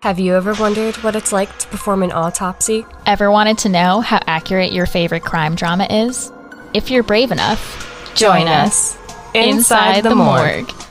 Have 0.00 0.20
you 0.20 0.36
ever 0.36 0.54
wondered 0.54 0.94
what 0.98 1.16
it's 1.16 1.32
like 1.32 1.58
to 1.58 1.66
perform 1.68 2.04
an 2.04 2.12
autopsy? 2.12 2.86
Ever 3.04 3.32
wanted 3.32 3.58
to 3.58 3.68
know 3.68 4.00
how 4.00 4.20
accurate 4.28 4.72
your 4.72 4.86
favorite 4.86 5.24
crime 5.24 5.56
drama 5.56 5.88
is? 5.90 6.30
If 6.72 6.88
you're 6.88 7.02
brave 7.02 7.32
enough, 7.32 7.84
Join 8.14 8.46
us 8.46 8.96
inside 9.34 10.02
the 10.02 10.14
morgue. 10.14 10.70
Hi, 10.70 10.87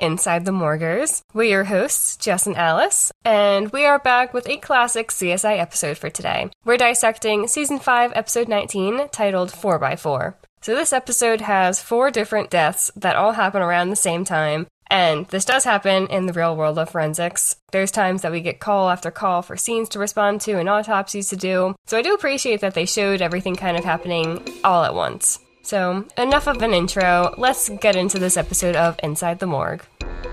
Inside 0.00 0.44
the 0.44 0.52
Morgers. 0.52 1.22
We're 1.32 1.44
your 1.44 1.64
hosts, 1.64 2.16
Jess 2.16 2.46
and 2.46 2.56
Alice, 2.56 3.12
and 3.24 3.70
we 3.72 3.84
are 3.84 3.98
back 3.98 4.32
with 4.32 4.48
a 4.48 4.56
classic 4.56 5.10
CSI 5.10 5.58
episode 5.58 5.98
for 5.98 6.10
today. 6.10 6.50
We're 6.64 6.76
dissecting 6.76 7.48
Season 7.48 7.78
5, 7.78 8.12
Episode 8.14 8.48
19, 8.48 9.08
titled 9.10 9.50
4x4. 9.50 10.34
So, 10.62 10.74
this 10.74 10.92
episode 10.92 11.42
has 11.42 11.80
four 11.80 12.10
different 12.10 12.50
deaths 12.50 12.90
that 12.96 13.16
all 13.16 13.32
happen 13.32 13.62
around 13.62 13.90
the 13.90 13.96
same 13.96 14.24
time, 14.24 14.66
and 14.88 15.26
this 15.26 15.44
does 15.44 15.64
happen 15.64 16.06
in 16.08 16.26
the 16.26 16.32
real 16.32 16.56
world 16.56 16.78
of 16.78 16.90
forensics. 16.90 17.56
There's 17.72 17.90
times 17.90 18.22
that 18.22 18.32
we 18.32 18.40
get 18.40 18.60
call 18.60 18.88
after 18.90 19.10
call 19.10 19.42
for 19.42 19.56
scenes 19.56 19.88
to 19.90 19.98
respond 19.98 20.40
to 20.42 20.58
and 20.58 20.68
autopsies 20.68 21.28
to 21.28 21.36
do, 21.36 21.74
so 21.86 21.98
I 21.98 22.02
do 22.02 22.14
appreciate 22.14 22.60
that 22.60 22.74
they 22.74 22.86
showed 22.86 23.22
everything 23.22 23.56
kind 23.56 23.76
of 23.76 23.84
happening 23.84 24.46
all 24.64 24.84
at 24.84 24.94
once. 24.94 25.38
So, 25.66 26.04
enough 26.16 26.46
of 26.46 26.62
an 26.62 26.72
intro. 26.72 27.34
Let's 27.36 27.68
get 27.68 27.96
into 27.96 28.20
this 28.20 28.36
episode 28.36 28.76
of 28.76 29.00
Inside 29.02 29.40
the 29.40 29.48
Morgue. 29.48 29.84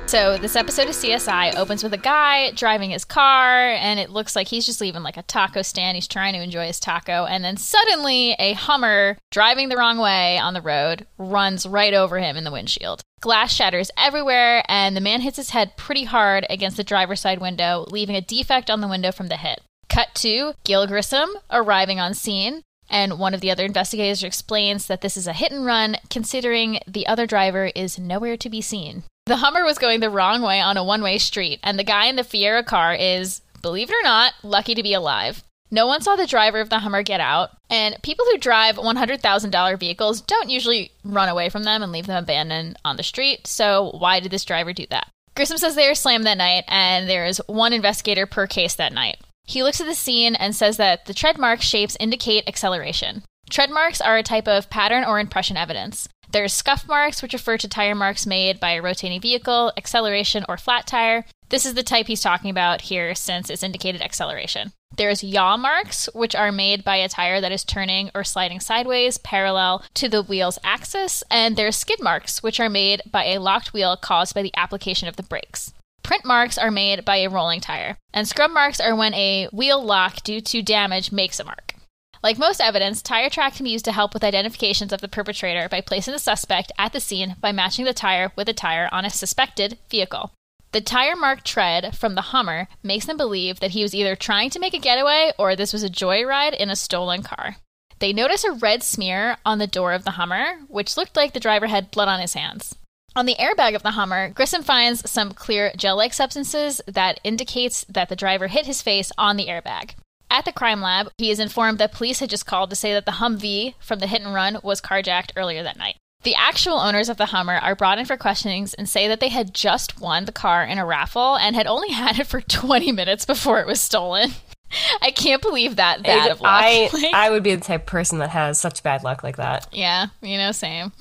So, 0.06 0.38
this 0.38 0.56
episode 0.56 0.90
of 0.90 0.94
CSI 0.94 1.56
opens 1.56 1.82
with 1.82 1.92
a 1.92 1.98
guy 1.98 2.52
driving 2.52 2.92
his 2.92 3.04
car, 3.04 3.70
and 3.72 4.00
it 4.00 4.12
looks 4.12 4.36
like 4.36 4.48
he's 4.48 4.64
just 4.64 4.80
leaving 4.80 5.02
like 5.02 5.18
a 5.18 5.24
taco 5.24 5.64
stand. 5.64 5.96
He's 5.96 6.08
trying 6.08 6.34
to 6.34 6.44
enjoy 6.44 6.68
his 6.68 6.80
taco, 6.80 7.26
and 7.26 7.44
then 7.44 7.58
suddenly 7.58 8.36
a 8.38 8.54
Hummer 8.54 9.18
driving 9.32 9.70
the 9.70 9.76
wrong 9.76 9.98
way 9.98 10.38
on 10.38 10.54
the 10.54 10.62
road 10.62 11.08
runs 11.18 11.66
right 11.66 11.96
over 11.96 12.20
him 12.20 12.38
in 12.38 12.44
the 12.44 12.52
windshield. 12.52 13.02
Glass 13.20 13.52
shatters 13.52 13.90
everywhere, 13.98 14.64
and 14.68 14.96
the 14.96 15.02
man 15.02 15.22
hits 15.22 15.38
his 15.38 15.50
head 15.50 15.78
pretty 15.78 16.04
hard 16.04 16.46
against 16.48 16.78
the 16.78 16.84
driver's 16.84 17.22
side 17.22 17.42
window, 17.42 17.88
leaving 17.90 18.16
a 18.16 18.22
defect 18.22 18.70
on 18.70 18.82
the 18.82 18.88
window 18.88 19.12
from 19.12 19.30
the 19.30 19.38
hit. 19.38 19.62
Cut 19.90 20.10
to 20.14 20.54
Gil 20.64 20.86
Grissom 20.86 21.30
arriving 21.50 22.00
on 22.00 22.14
scene. 22.14 22.62
And 22.94 23.18
one 23.18 23.34
of 23.34 23.42
the 23.42 23.50
other 23.50 23.66
investigators 23.66 24.24
explains 24.24 24.86
that 24.86 25.02
this 25.02 25.18
is 25.18 25.26
a 25.26 25.34
hit 25.34 25.52
and 25.52 25.66
run, 25.66 25.98
considering 26.12 26.80
the 26.88 27.08
other 27.08 27.26
driver 27.26 27.72
is 27.76 27.98
nowhere 27.98 28.38
to 28.38 28.50
be 28.52 28.62
seen. 28.62 29.02
The 29.26 29.38
Hummer 29.38 29.66
was 29.66 29.80
going 29.80 30.00
the 30.00 30.12
wrong 30.12 30.44
way 30.44 30.62
on 30.62 30.78
a 30.78 30.84
one 30.84 31.02
way 31.02 31.18
street, 31.18 31.60
and 31.64 31.80
the 31.80 31.84
guy 31.84 32.06
in 32.06 32.18
the 32.18 32.24
Fiera 32.24 32.64
car 32.64 32.94
is, 32.94 33.42
believe 33.64 33.90
it 33.90 33.96
or 33.96 34.04
not, 34.04 34.34
lucky 34.44 34.76
to 34.76 34.84
be 34.84 34.94
alive. 34.94 35.44
No 35.72 35.88
one 35.88 36.02
saw 36.02 36.16
the 36.16 36.28
driver 36.28 36.60
of 36.60 36.70
the 36.70 36.80
Hummer 36.80 37.02
get 37.02 37.20
out, 37.20 37.50
and 37.68 37.98
people 38.04 38.28
who 38.30 38.38
drive 38.38 38.76
$100,000 38.76 39.80
vehicles 39.80 40.22
don't 40.22 40.52
usually 40.52 40.92
run 41.04 41.30
away 41.30 41.50
from 41.50 41.64
them 41.64 41.82
and 41.82 41.92
leave 41.92 42.06
them 42.06 42.24
abandoned 42.24 42.78
on 42.86 42.98
the 42.98 43.02
street, 43.02 43.48
so 43.48 43.90
why 43.98 44.20
did 44.20 44.32
this 44.32 44.46
driver 44.46 44.72
do 44.72 44.86
that? 44.92 45.08
Grissom 45.36 45.58
says 45.58 45.74
they 45.74 45.88
were 45.88 45.96
slammed 45.96 46.26
that 46.26 46.38
night, 46.38 46.64
and 46.68 47.10
there 47.10 47.26
is 47.26 47.42
one 47.48 47.74
investigator 47.74 48.28
per 48.28 48.46
case 48.46 48.76
that 48.76 48.94
night. 48.94 49.18
He 49.46 49.64
looks 49.64 49.82
at 49.82 49.88
the 49.88 49.96
scene 49.96 50.36
and 50.36 50.56
says 50.56 50.78
that 50.78 51.06
the 51.06 51.14
tread 51.14 51.38
mark 51.38 51.62
shapes 51.62 51.98
indicate 52.00 52.48
acceleration. 52.48 53.24
Tread 53.50 53.70
marks 53.70 54.02
are 54.02 54.18
a 54.18 54.24
type 54.24 54.48
of 54.48 54.70
pattern 54.70 55.04
or 55.04 55.20
impression 55.20 55.58
evidence. 55.58 56.08
There's 56.32 56.54
scuff 56.54 56.88
marks, 56.88 57.22
which 57.22 57.34
refer 57.34 57.58
to 57.58 57.68
tire 57.68 57.94
marks 57.94 58.26
made 58.26 58.60
by 58.60 58.72
a 58.72 58.82
rotating 58.82 59.22
vehicle, 59.22 59.72
acceleration, 59.78 60.44
or 60.50 60.58
flat 60.58 60.88
tire. 60.88 61.26
This 61.50 61.66
is 61.66 61.76
the 61.76 61.84
type 61.84 62.08
he's 62.08 62.22
talking 62.22 62.50
about 62.50 62.82
here 62.82 63.14
since 63.14 63.52
it's 63.52 63.62
indicated 63.62 64.02
acceleration. 64.02 64.72
There's 64.96 65.24
yaw 65.24 65.58
marks, 65.58 66.10
which 66.14 66.34
are 66.34 66.52
made 66.52 66.84
by 66.84 66.96
a 66.98 67.10
tire 67.10 67.40
that 67.42 67.52
is 67.52 67.64
turning 67.64 68.10
or 68.16 68.24
sliding 68.24 68.60
sideways 68.60 69.20
parallel 69.20 69.84
to 69.94 70.10
the 70.10 70.24
wheel's 70.24 70.58
axis. 70.64 71.24
And 71.30 71.56
there's 71.56 71.76
skid 71.76 72.02
marks, 72.02 72.42
which 72.42 72.60
are 72.60 72.70
made 72.70 73.02
by 73.06 73.26
a 73.26 73.40
locked 73.40 73.74
wheel 73.74 73.96
caused 73.96 74.34
by 74.34 74.42
the 74.42 74.56
application 74.56 75.08
of 75.08 75.16
the 75.16 75.24
brakes. 75.24 75.74
Print 76.04 76.26
marks 76.26 76.58
are 76.58 76.70
made 76.70 77.06
by 77.06 77.18
a 77.18 77.30
rolling 77.30 77.62
tire, 77.62 77.98
and 78.14 78.28
scrub 78.28 78.52
marks 78.52 78.80
are 78.80 78.96
when 78.96 79.14
a 79.14 79.48
wheel 79.54 79.84
lock 79.84 80.22
due 80.24 80.42
to 80.42 80.62
damage 80.62 81.12
makes 81.12 81.40
a 81.40 81.44
mark. 81.44 81.74
Like 82.22 82.38
most 82.38 82.62
evidence, 82.62 83.02
tire 83.02 83.30
track 83.30 83.56
can 83.56 83.64
be 83.64 83.72
used 83.72 83.86
to 83.86 83.92
help 83.92 84.14
with 84.14 84.24
identifications 84.24 84.94
of 84.94 85.02
the 85.02 85.08
perpetrator 85.08 85.68
by 85.68 85.82
placing 85.82 86.14
the 86.14 86.20
suspect 86.20 86.72
at 86.78 86.94
the 86.94 87.00
scene 87.00 87.36
by 87.42 87.52
matching 87.52 87.86
the 87.86 87.94
tire 87.94 88.32
with 88.36 88.48
a 88.48 88.54
tire 88.54 88.88
on 88.92 89.06
a 89.06 89.10
suspected 89.10 89.78
vehicle. 89.90 90.32
The 90.72 90.82
tire 90.82 91.16
mark 91.16 91.44
tread 91.44 91.96
from 91.96 92.16
the 92.16 92.22
Hummer 92.22 92.68
makes 92.82 93.06
them 93.06 93.18
believe 93.18 93.60
that 93.60 93.72
he 93.72 93.84
was 93.84 93.94
either 93.94 94.16
trying 94.16 94.50
to 94.52 94.60
make 94.60 94.74
a 94.74 94.80
getaway 94.80 95.32
or 95.38 95.56
this 95.56 95.74
was 95.74 95.84
a 95.84 95.90
joyride 95.90 96.56
in 96.56 96.70
a 96.70 96.76
stolen 96.76 97.24
car. 97.24 97.58
They 98.00 98.12
notice 98.12 98.44
a 98.44 98.52
red 98.52 98.84
smear 98.84 99.38
on 99.46 99.60
the 99.60 99.68
door 99.68 99.94
of 99.94 100.04
the 100.04 100.12
Hummer, 100.12 100.60
which 100.68 100.98
looked 100.98 101.16
like 101.16 101.34
the 101.34 101.40
driver 101.40 101.68
had 101.68 101.92
blood 101.92 102.08
on 102.08 102.20
his 102.20 102.34
hands. 102.34 102.76
On 103.16 103.26
the 103.28 103.36
airbag 103.36 103.76
of 103.76 103.84
the 103.84 103.92
Hummer, 103.92 104.30
Grissom 104.30 104.64
finds 104.64 105.10
some 105.10 105.34
clear 105.34 105.72
gel-like 105.78 106.14
substances 106.14 106.82
that 106.88 107.20
indicates 107.24 107.86
that 107.88 108.10
the 108.10 108.16
driver 108.16 108.48
hit 108.48 108.66
his 108.66 108.82
face 108.82 109.12
on 109.18 109.38
the 109.38 109.46
airbag. 109.48 109.92
At 110.32 110.46
the 110.46 110.52
crime 110.52 110.82
lab, 110.82 111.10
he 111.20 111.30
is 111.30 111.40
informed 111.40 111.78
that 111.78 111.92
police 111.92 112.20
had 112.20 112.32
just 112.32 112.48
called 112.48 112.72
to 112.72 112.76
say 112.76 112.92
that 112.94 113.06
the 113.06 113.14
Humvee 113.14 113.76
from 113.80 114.00
the 114.00 114.08
hit 114.08 114.22
and 114.24 114.34
run 114.34 114.58
was 114.64 114.82
carjacked 114.82 115.32
earlier 115.38 115.62
that 115.62 115.78
night. 115.78 115.98
The 116.24 116.34
actual 116.34 116.80
owners 116.80 117.08
of 117.10 117.18
the 117.18 117.28
Hummer 117.28 117.58
are 117.58 117.76
brought 117.76 118.00
in 118.00 118.06
for 118.06 118.18
questionings 118.18 118.74
and 118.74 118.90
say 118.90 119.08
that 119.08 119.20
they 119.20 119.30
had 119.30 119.54
just 119.54 120.00
won 120.00 120.26
the 120.26 120.32
car 120.32 120.64
in 120.64 120.80
a 120.80 120.86
raffle 120.86 121.36
and 121.36 121.56
had 121.56 121.68
only 121.68 121.92
had 121.92 122.18
it 122.20 122.26
for 122.26 122.42
20 122.48 122.92
minutes 122.94 123.26
before 123.26 123.60
it 123.60 123.68
was 123.68 123.80
stolen. 123.80 124.32
I 125.04 125.12
can't 125.12 125.42
believe 125.42 125.76
that 125.76 126.02
bad 126.02 126.32
of 126.32 126.42
luck. 126.42 126.52
I, 126.64 126.90
Like- 126.94 127.14
I 127.14 127.30
would 127.30 127.44
be 127.44 127.54
the 127.54 127.62
type 127.62 127.82
of 127.82 127.86
person 127.86 128.18
that 128.20 128.32
has 128.32 128.60
such 128.60 128.82
bad 128.82 129.04
luck 129.04 129.22
like 129.22 129.36
that. 129.38 129.68
yeah, 129.72 130.08
you 130.24 130.38
know, 130.40 130.52
same. 130.52 130.94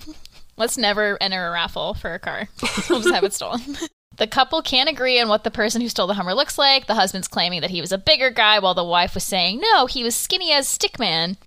Let's 0.57 0.79
never 0.79 1.17
enter 1.21 1.47
a 1.47 1.51
raffle 1.51 1.95
for 1.95 2.15
a 2.15 2.19
car. 2.19 2.49
we'll 2.91 3.01
just 3.01 3.15
have 3.15 3.25
it 3.25 3.35
stolen. 3.35 3.61
The 4.19 4.27
couple 4.27 4.61
can't 4.61 4.91
agree 4.91 5.19
on 5.19 5.29
what 5.29 5.43
the 5.43 5.51
person 5.51 5.81
who 5.81 5.89
stole 5.89 6.07
the 6.07 6.15
Hummer 6.15 6.35
looks 6.35 6.59
like. 6.59 6.87
The 6.87 6.95
husband's 6.95 7.29
claiming 7.29 7.63
that 7.63 7.71
he 7.71 7.81
was 7.81 7.93
a 7.93 7.99
bigger 7.99 8.31
guy, 8.31 8.59
while 8.59 8.75
the 8.75 8.85
wife 8.85 9.15
was 9.15 9.25
saying, 9.25 9.61
no, 9.61 9.87
he 9.87 10.05
was 10.05 10.15
skinny 10.15 10.53
as 10.53 10.69
Stickman. 10.69 11.39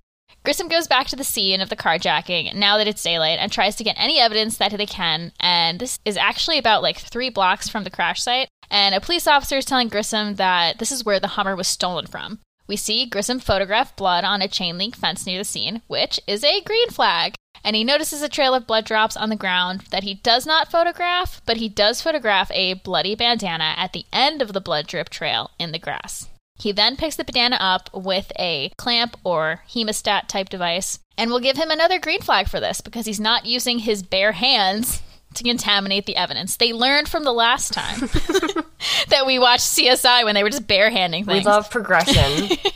Grissom 0.44 0.68
goes 0.68 0.86
back 0.86 1.08
to 1.08 1.16
the 1.16 1.24
scene 1.24 1.60
of 1.60 1.70
the 1.70 1.76
carjacking 1.76 2.54
now 2.54 2.76
that 2.76 2.86
it's 2.86 3.02
daylight 3.02 3.38
and 3.40 3.50
tries 3.50 3.74
to 3.76 3.84
get 3.84 3.96
any 3.98 4.20
evidence 4.20 4.56
that 4.58 4.76
they 4.76 4.86
can. 4.86 5.32
And 5.40 5.80
this 5.80 5.98
is 6.04 6.16
actually 6.16 6.58
about 6.58 6.82
like 6.82 6.98
three 6.98 7.30
blocks 7.30 7.68
from 7.68 7.84
the 7.84 7.90
crash 7.90 8.22
site. 8.22 8.48
And 8.70 8.94
a 8.94 9.00
police 9.00 9.26
officer 9.26 9.56
is 9.56 9.64
telling 9.64 9.88
Grissom 9.88 10.36
that 10.36 10.78
this 10.78 10.92
is 10.92 11.04
where 11.04 11.18
the 11.18 11.28
Hummer 11.28 11.56
was 11.56 11.68
stolen 11.68 12.06
from. 12.06 12.38
We 12.66 12.76
see 12.76 13.06
Grissom 13.06 13.40
photograph 13.40 13.94
blood 13.96 14.24
on 14.24 14.42
a 14.42 14.48
chain 14.48 14.78
link 14.78 14.96
fence 14.96 15.26
near 15.26 15.38
the 15.38 15.44
scene, 15.44 15.82
which 15.86 16.20
is 16.26 16.42
a 16.42 16.60
green 16.62 16.90
flag. 16.90 17.34
And 17.64 17.74
he 17.74 17.84
notices 17.84 18.22
a 18.22 18.28
trail 18.28 18.54
of 18.54 18.66
blood 18.66 18.84
drops 18.84 19.16
on 19.16 19.28
the 19.28 19.36
ground 19.36 19.82
that 19.90 20.04
he 20.04 20.14
does 20.14 20.46
not 20.46 20.70
photograph, 20.70 21.42
but 21.46 21.56
he 21.56 21.68
does 21.68 22.00
photograph 22.00 22.50
a 22.52 22.74
bloody 22.74 23.14
bandana 23.14 23.74
at 23.76 23.92
the 23.92 24.04
end 24.12 24.40
of 24.40 24.52
the 24.52 24.60
blood 24.60 24.86
drip 24.86 25.08
trail 25.08 25.50
in 25.58 25.72
the 25.72 25.78
grass. 25.78 26.28
He 26.58 26.72
then 26.72 26.96
picks 26.96 27.16
the 27.16 27.24
bandana 27.24 27.56
up 27.56 27.90
with 27.92 28.32
a 28.38 28.72
clamp 28.78 29.16
or 29.24 29.62
hemostat 29.68 30.28
type 30.28 30.48
device 30.48 31.00
and 31.18 31.30
we'll 31.30 31.40
give 31.40 31.56
him 31.56 31.70
another 31.70 31.98
green 31.98 32.20
flag 32.20 32.48
for 32.48 32.60
this 32.60 32.80
because 32.80 33.06
he's 33.06 33.20
not 33.20 33.46
using 33.46 33.80
his 33.80 34.02
bare 34.02 34.32
hands 34.32 35.02
to 35.36 35.44
contaminate 35.44 36.06
the 36.06 36.16
evidence. 36.16 36.56
They 36.56 36.72
learned 36.72 37.08
from 37.08 37.24
the 37.24 37.32
last 37.32 37.72
time 37.72 38.00
that 39.08 39.24
we 39.26 39.38
watched 39.38 39.64
CSI 39.64 40.24
when 40.24 40.34
they 40.34 40.42
were 40.42 40.50
just 40.50 40.66
barehanding 40.66 41.24
things. 41.24 41.44
We 41.44 41.50
love 41.50 41.70
progression. 41.70 42.58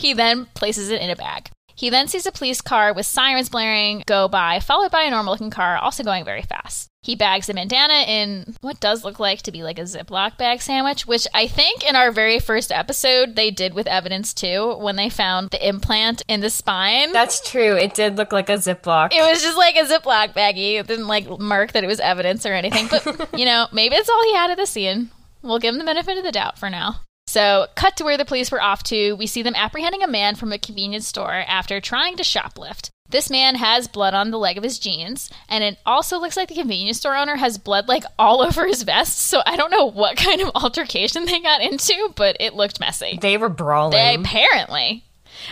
He 0.00 0.12
then 0.12 0.46
places 0.54 0.90
it 0.90 1.00
in 1.00 1.10
a 1.10 1.16
bag. 1.16 1.50
He 1.78 1.90
then 1.90 2.08
sees 2.08 2.26
a 2.26 2.32
police 2.32 2.60
car 2.60 2.92
with 2.92 3.06
sirens 3.06 3.48
blaring 3.48 4.02
go 4.04 4.26
by, 4.26 4.58
followed 4.58 4.90
by 4.90 5.02
a 5.02 5.10
normal 5.10 5.34
looking 5.34 5.50
car 5.50 5.76
also 5.76 6.02
going 6.02 6.24
very 6.24 6.42
fast. 6.42 6.88
He 7.02 7.14
bags 7.14 7.46
the 7.46 7.54
bandana 7.54 8.04
in 8.08 8.56
what 8.62 8.80
does 8.80 9.04
look 9.04 9.20
like 9.20 9.42
to 9.42 9.52
be 9.52 9.62
like 9.62 9.78
a 9.78 9.82
Ziploc 9.82 10.36
bag 10.36 10.60
sandwich, 10.60 11.06
which 11.06 11.28
I 11.32 11.46
think 11.46 11.88
in 11.88 11.94
our 11.94 12.10
very 12.10 12.40
first 12.40 12.72
episode 12.72 13.36
they 13.36 13.52
did 13.52 13.74
with 13.74 13.86
evidence 13.86 14.34
too 14.34 14.74
when 14.80 14.96
they 14.96 15.08
found 15.08 15.50
the 15.50 15.68
implant 15.68 16.22
in 16.26 16.40
the 16.40 16.50
spine. 16.50 17.12
That's 17.12 17.48
true. 17.48 17.76
It 17.76 17.94
did 17.94 18.16
look 18.16 18.32
like 18.32 18.48
a 18.48 18.54
Ziploc. 18.54 19.12
it 19.12 19.22
was 19.22 19.40
just 19.40 19.56
like 19.56 19.76
a 19.76 19.84
Ziploc 19.84 20.34
baggie. 20.34 20.80
It 20.80 20.88
didn't 20.88 21.06
like 21.06 21.38
mark 21.38 21.72
that 21.72 21.84
it 21.84 21.86
was 21.86 22.00
evidence 22.00 22.44
or 22.44 22.54
anything. 22.54 22.88
But, 22.90 23.28
you 23.38 23.44
know, 23.44 23.68
maybe 23.72 23.94
it's 23.94 24.08
all 24.08 24.24
he 24.24 24.34
had 24.34 24.50
at 24.50 24.56
the 24.56 24.66
scene. 24.66 25.10
We'll 25.42 25.60
give 25.60 25.74
him 25.74 25.78
the 25.78 25.84
benefit 25.84 26.18
of 26.18 26.24
the 26.24 26.32
doubt 26.32 26.58
for 26.58 26.68
now. 26.68 27.02
So, 27.28 27.66
cut 27.74 27.94
to 27.98 28.04
where 28.04 28.16
the 28.16 28.24
police 28.24 28.50
were 28.50 28.62
off 28.62 28.82
to. 28.84 29.12
We 29.12 29.26
see 29.26 29.42
them 29.42 29.54
apprehending 29.54 30.02
a 30.02 30.08
man 30.08 30.34
from 30.34 30.50
a 30.50 30.58
convenience 30.58 31.06
store 31.06 31.44
after 31.46 31.78
trying 31.78 32.16
to 32.16 32.22
shoplift. 32.22 32.88
This 33.10 33.28
man 33.28 33.56
has 33.56 33.86
blood 33.86 34.14
on 34.14 34.30
the 34.30 34.38
leg 34.38 34.56
of 34.56 34.64
his 34.64 34.78
jeans, 34.78 35.28
and 35.46 35.62
it 35.62 35.76
also 35.84 36.18
looks 36.18 36.38
like 36.38 36.48
the 36.48 36.54
convenience 36.54 36.96
store 36.96 37.16
owner 37.16 37.36
has 37.36 37.58
blood 37.58 37.86
like 37.86 38.04
all 38.18 38.40
over 38.46 38.66
his 38.66 38.82
vest. 38.82 39.18
So, 39.18 39.42
I 39.44 39.56
don't 39.56 39.70
know 39.70 39.84
what 39.84 40.16
kind 40.16 40.40
of 40.40 40.50
altercation 40.54 41.26
they 41.26 41.38
got 41.40 41.60
into, 41.60 42.14
but 42.16 42.38
it 42.40 42.54
looked 42.54 42.80
messy. 42.80 43.18
They 43.20 43.36
were 43.36 43.50
brawling. 43.50 43.90
They 43.90 44.14
apparently. 44.14 45.04